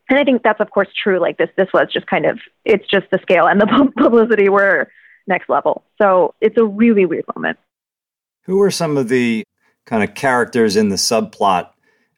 And 0.09 0.19
I 0.19 0.25
think 0.25 0.43
that's 0.43 0.61
of 0.61 0.71
course 0.71 0.89
true. 1.03 1.21
Like 1.21 1.37
this, 1.37 1.51
this 1.59 1.69
was 1.75 1.89
just 1.93 2.07
kind 2.07 2.25
of 2.25 2.39
it's 2.65 2.89
just 2.89 3.05
the 3.13 3.19
scale 3.21 3.47
and 3.47 3.61
the 3.61 3.93
publicity 3.99 4.49
were 4.49 4.91
next 5.27 5.51
level. 5.51 5.85
So 6.01 6.35
it's 6.41 6.57
a 6.57 6.65
really 6.65 7.05
weird 7.05 7.27
moment. 7.35 7.59
Who 8.45 8.63
are 8.63 8.71
some 8.71 8.97
of 8.97 9.11
the 9.11 9.45
kind 9.85 10.03
of 10.03 10.15
characters 10.15 10.75
in 10.75 10.89
the 10.89 10.97
subplot 10.97 11.69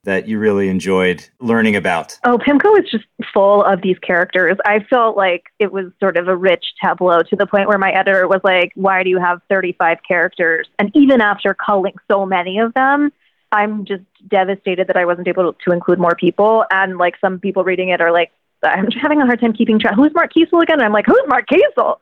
that 0.09 0.27
you 0.27 0.39
really 0.39 0.69
enjoyed 0.71 1.29
learning 1.39 1.77
about? 1.77 2.19
Oh, 2.25 2.39
PIMCO 2.39 2.79
is 2.83 2.91
just 2.91 3.05
full 3.35 3.63
of 3.63 3.83
these 3.83 3.99
characters. 3.99 4.57
I 4.65 4.81
felt 4.81 5.19
like 5.19 5.45
it 5.59 5.71
was 5.71 5.93
sort 6.01 6.17
of 6.17 6.29
a 6.29 6.35
rich 6.35 6.65
tableau 6.83 7.23
to 7.23 7.37
the 7.37 7.47
point 7.47 7.69
where 7.69 7.77
my 7.77 7.91
editor 7.91 8.27
was 8.27 8.41
like, 8.43 8.73
Why 8.75 9.03
do 9.03 9.11
you 9.11 9.19
have 9.19 9.43
35 9.51 9.99
characters? 10.09 10.67
And 10.79 10.91
even 10.95 11.21
after 11.21 11.53
culling 11.53 11.93
so 12.11 12.25
many 12.25 12.59
of 12.59 12.73
them, 12.73 13.13
I'm 13.53 13.85
just 13.85 14.05
devastated 14.27 14.87
that 14.87 14.97
I 14.97 15.05
wasn't 15.05 15.29
able 15.29 15.53
to 15.53 15.73
include 15.73 15.99
more 15.99 16.15
people. 16.15 16.65
And 16.71 16.97
like 16.97 17.17
some 17.21 17.39
people 17.39 17.63
reading 17.63 17.91
it 17.91 18.01
are 18.01 18.11
like, 18.11 18.33
I'm 18.63 18.91
having 18.91 19.21
a 19.21 19.27
hard 19.27 19.41
time 19.41 19.53
keeping 19.53 19.79
track. 19.79 19.95
Who's 19.95 20.15
Mark 20.15 20.33
Kiesel 20.33 20.63
again? 20.63 20.79
And 20.79 20.85
I'm 20.85 20.93
like, 20.93 21.07
who's 21.07 21.23
Mark 21.29 21.47
Kiesel? 21.49 21.99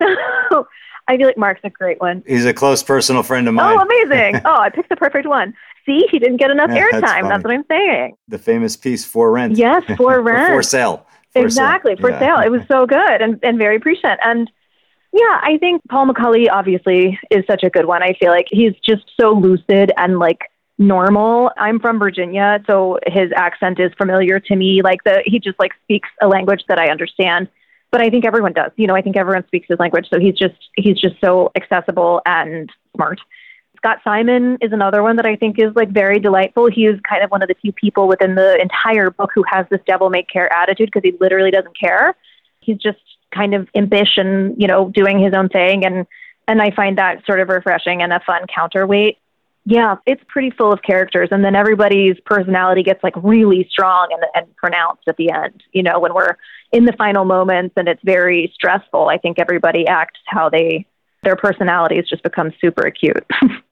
So 0.50 0.68
I 1.08 1.16
feel 1.16 1.26
like 1.26 1.38
Mark's 1.38 1.62
a 1.64 1.70
great 1.70 2.00
one. 2.00 2.22
He's 2.26 2.44
a 2.44 2.52
close 2.52 2.82
personal 2.82 3.22
friend 3.22 3.48
of 3.48 3.54
mine. 3.54 3.78
Oh, 3.78 3.80
amazing. 3.80 4.42
oh, 4.44 4.60
I 4.60 4.68
picked 4.68 4.90
the 4.90 4.96
perfect 4.96 5.26
one. 5.26 5.54
See, 5.88 6.06
he 6.10 6.18
didn't 6.18 6.36
get 6.36 6.50
enough 6.50 6.68
airtime. 6.68 7.00
That's, 7.00 7.28
that's, 7.28 7.44
what 7.44 7.52
I'm 7.54 7.64
saying. 7.66 8.16
The 8.28 8.38
famous 8.38 8.76
piece 8.76 9.06
for 9.06 9.32
rent. 9.32 9.56
Yes, 9.56 9.82
for 9.96 10.20
rent. 10.20 10.52
for 10.52 10.62
sale. 10.62 11.06
For 11.32 11.42
exactly, 11.42 11.92
sale. 11.92 12.00
for 12.00 12.10
yeah. 12.10 12.18
sale. 12.18 12.40
It 12.44 12.50
was 12.50 12.60
so 12.68 12.86
good 12.86 13.22
and, 13.22 13.40
and 13.42 13.56
very 13.56 13.80
prescient. 13.80 14.20
And 14.22 14.50
yeah, 15.14 15.40
I 15.42 15.56
think 15.58 15.80
Paul 15.88 16.08
McCulley 16.08 16.46
obviously 16.52 17.18
is 17.30 17.44
such 17.46 17.62
a 17.62 17.70
good 17.70 17.86
one. 17.86 18.02
I 18.02 18.12
feel 18.20 18.30
like 18.30 18.48
he's 18.50 18.74
just 18.86 19.10
so 19.18 19.32
lucid 19.32 19.92
and 19.96 20.18
like 20.18 20.42
normal. 20.76 21.50
I'm 21.56 21.80
from 21.80 21.98
Virginia, 21.98 22.62
so 22.66 22.98
his 23.06 23.30
accent 23.34 23.80
is 23.80 23.90
familiar 23.96 24.40
to 24.40 24.56
me. 24.56 24.82
Like 24.82 25.02
the 25.04 25.22
he 25.24 25.40
just 25.40 25.58
like 25.58 25.72
speaks 25.84 26.10
a 26.20 26.28
language 26.28 26.64
that 26.68 26.78
I 26.78 26.90
understand. 26.90 27.48
But 27.90 28.02
I 28.02 28.10
think 28.10 28.26
everyone 28.26 28.52
does. 28.52 28.70
You 28.76 28.86
know, 28.86 28.94
I 28.94 29.00
think 29.00 29.16
everyone 29.16 29.46
speaks 29.46 29.68
his 29.70 29.78
language. 29.78 30.08
So 30.12 30.20
he's 30.20 30.34
just 30.34 30.56
he's 30.76 31.00
just 31.00 31.16
so 31.24 31.50
accessible 31.56 32.20
and 32.26 32.70
smart. 32.94 33.18
Scott 33.78 33.98
Simon 34.04 34.58
is 34.60 34.72
another 34.72 35.02
one 35.02 35.16
that 35.16 35.26
I 35.26 35.36
think 35.36 35.58
is 35.58 35.74
like 35.74 35.90
very 35.90 36.18
delightful. 36.18 36.70
He 36.70 36.86
is 36.86 37.00
kind 37.08 37.24
of 37.24 37.30
one 37.30 37.42
of 37.42 37.48
the 37.48 37.54
few 37.54 37.72
people 37.72 38.06
within 38.06 38.34
the 38.34 38.60
entire 38.60 39.10
book 39.10 39.30
who 39.34 39.44
has 39.50 39.66
this 39.70 39.80
devil 39.86 40.10
may 40.10 40.22
care 40.22 40.52
attitude 40.52 40.90
because 40.92 41.08
he 41.08 41.16
literally 41.20 41.50
doesn't 41.50 41.78
care. 41.78 42.14
He's 42.60 42.78
just 42.78 42.98
kind 43.34 43.54
of 43.54 43.68
impish 43.74 44.16
and, 44.16 44.60
you 44.60 44.66
know, 44.66 44.90
doing 44.90 45.18
his 45.18 45.32
own 45.34 45.48
thing 45.48 45.84
and 45.84 46.06
and 46.46 46.62
I 46.62 46.70
find 46.70 46.96
that 46.96 47.26
sort 47.26 47.40
of 47.40 47.48
refreshing 47.50 48.00
and 48.02 48.12
a 48.12 48.20
fun 48.20 48.46
counterweight 48.54 49.18
yeah, 49.70 49.96
it's 50.06 50.22
pretty 50.28 50.50
full 50.50 50.72
of 50.72 50.80
characters, 50.80 51.28
and 51.30 51.44
then 51.44 51.54
everybody's 51.54 52.18
personality 52.24 52.82
gets 52.82 53.04
like 53.04 53.12
really 53.22 53.68
strong 53.70 54.08
and, 54.12 54.24
and 54.34 54.56
pronounced 54.56 55.02
at 55.06 55.18
the 55.18 55.30
end. 55.30 55.62
You 55.72 55.82
know, 55.82 56.00
when 56.00 56.14
we're 56.14 56.36
in 56.72 56.86
the 56.86 56.94
final 56.94 57.26
moments 57.26 57.74
and 57.76 57.86
it's 57.86 58.00
very 58.02 58.50
stressful, 58.54 59.10
I 59.10 59.18
think 59.18 59.38
everybody 59.38 59.86
acts 59.86 60.20
how 60.24 60.48
they 60.48 60.86
their 61.22 61.36
personalities 61.36 62.08
just 62.08 62.22
become 62.22 62.50
super 62.62 62.86
acute. 62.86 63.26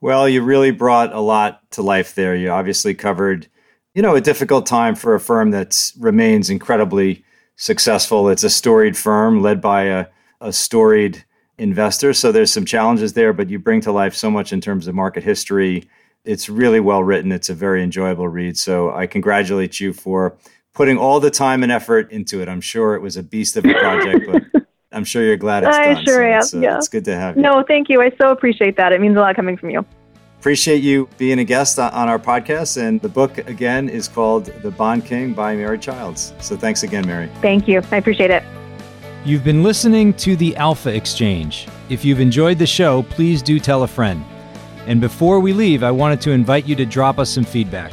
well, 0.00 0.28
you 0.28 0.42
really 0.42 0.70
brought 0.70 1.12
a 1.12 1.20
lot 1.20 1.70
to 1.72 1.82
life 1.82 2.14
there. 2.14 2.36
You 2.36 2.50
obviously 2.50 2.94
covered, 2.94 3.46
you 3.94 4.02
know, 4.02 4.14
a 4.14 4.20
difficult 4.20 4.66
time 4.66 4.94
for 4.94 5.14
a 5.14 5.20
firm 5.20 5.50
that 5.52 5.92
remains 5.98 6.50
incredibly 6.50 7.24
successful. 7.56 8.28
It's 8.28 8.44
a 8.44 8.50
storied 8.50 8.96
firm 8.96 9.42
led 9.42 9.60
by 9.60 9.84
a, 9.84 10.06
a 10.40 10.52
storied 10.52 11.24
investors. 11.58 12.18
So 12.18 12.32
there's 12.32 12.52
some 12.52 12.64
challenges 12.64 13.12
there, 13.12 13.32
but 13.32 13.48
you 13.48 13.58
bring 13.58 13.80
to 13.82 13.92
life 13.92 14.14
so 14.14 14.30
much 14.30 14.52
in 14.52 14.60
terms 14.60 14.86
of 14.86 14.94
market 14.94 15.22
history. 15.22 15.88
It's 16.24 16.48
really 16.48 16.80
well 16.80 17.04
written. 17.04 17.32
It's 17.32 17.50
a 17.50 17.54
very 17.54 17.82
enjoyable 17.82 18.28
read. 18.28 18.56
So 18.58 18.92
I 18.92 19.06
congratulate 19.06 19.78
you 19.78 19.92
for 19.92 20.36
putting 20.74 20.98
all 20.98 21.20
the 21.20 21.30
time 21.30 21.62
and 21.62 21.70
effort 21.70 22.10
into 22.10 22.42
it. 22.42 22.48
I'm 22.48 22.60
sure 22.60 22.94
it 22.94 23.02
was 23.02 23.16
a 23.16 23.22
beast 23.22 23.56
of 23.56 23.64
a 23.64 23.72
project, 23.72 24.26
but 24.52 24.66
I'm 24.94 25.04
sure 25.04 25.24
you're 25.24 25.36
glad 25.36 25.64
it's 25.64 25.76
I 25.76 25.94
done. 25.94 26.04
sure 26.04 26.14
so 26.14 26.22
am. 26.22 26.38
It's, 26.38 26.54
uh, 26.54 26.58
yeah. 26.60 26.76
it's 26.76 26.88
good 26.88 27.04
to 27.06 27.16
have 27.16 27.36
you. 27.36 27.42
No, 27.42 27.62
thank 27.66 27.88
you. 27.88 28.00
I 28.00 28.10
so 28.16 28.30
appreciate 28.30 28.76
that. 28.76 28.92
It 28.92 29.00
means 29.00 29.16
a 29.16 29.20
lot 29.20 29.34
coming 29.36 29.56
from 29.56 29.70
you. 29.70 29.84
Appreciate 30.38 30.82
you 30.82 31.08
being 31.16 31.38
a 31.38 31.44
guest 31.44 31.78
on 31.78 32.08
our 32.08 32.18
podcast. 32.18 32.80
And 32.80 33.00
the 33.00 33.08
book, 33.08 33.38
again, 33.38 33.88
is 33.88 34.08
called 34.08 34.46
The 34.62 34.70
Bond 34.70 35.04
King 35.04 35.32
by 35.32 35.56
Mary 35.56 35.78
Childs. 35.78 36.32
So 36.40 36.56
thanks 36.56 36.82
again, 36.82 37.06
Mary. 37.06 37.30
Thank 37.40 37.66
you. 37.66 37.82
I 37.90 37.96
appreciate 37.96 38.30
it. 38.30 38.42
You've 39.24 39.42
been 39.42 39.62
listening 39.62 40.12
to 40.14 40.36
the 40.36 40.54
Alpha 40.56 40.94
Exchange. 40.94 41.66
If 41.88 42.04
you've 42.04 42.20
enjoyed 42.20 42.58
the 42.58 42.66
show, 42.66 43.02
please 43.04 43.40
do 43.40 43.58
tell 43.58 43.84
a 43.84 43.88
friend. 43.88 44.22
And 44.86 45.00
before 45.00 45.40
we 45.40 45.54
leave, 45.54 45.82
I 45.82 45.90
wanted 45.90 46.20
to 46.22 46.30
invite 46.30 46.66
you 46.66 46.76
to 46.76 46.84
drop 46.84 47.18
us 47.18 47.30
some 47.30 47.44
feedback. 47.44 47.92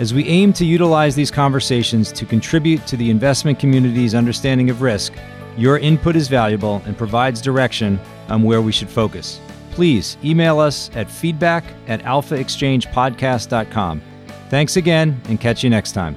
As 0.00 0.12
we 0.12 0.26
aim 0.26 0.52
to 0.54 0.64
utilize 0.64 1.14
these 1.14 1.30
conversations 1.30 2.10
to 2.10 2.26
contribute 2.26 2.84
to 2.88 2.96
the 2.96 3.08
investment 3.08 3.60
community's 3.60 4.16
understanding 4.16 4.68
of 4.68 4.82
risk, 4.82 5.12
your 5.56 5.78
input 5.78 6.16
is 6.16 6.28
valuable 6.28 6.82
and 6.86 6.96
provides 6.96 7.40
direction 7.40 8.00
on 8.28 8.42
where 8.42 8.62
we 8.62 8.72
should 8.72 8.88
focus. 8.88 9.40
Please 9.70 10.16
email 10.24 10.60
us 10.60 10.90
at 10.94 11.10
feedback 11.10 11.64
at 11.88 12.00
alphaexchangepodcast.com. 12.02 14.02
Thanks 14.48 14.76
again 14.76 15.20
and 15.28 15.40
catch 15.40 15.64
you 15.64 15.70
next 15.70 15.92
time. 15.92 16.16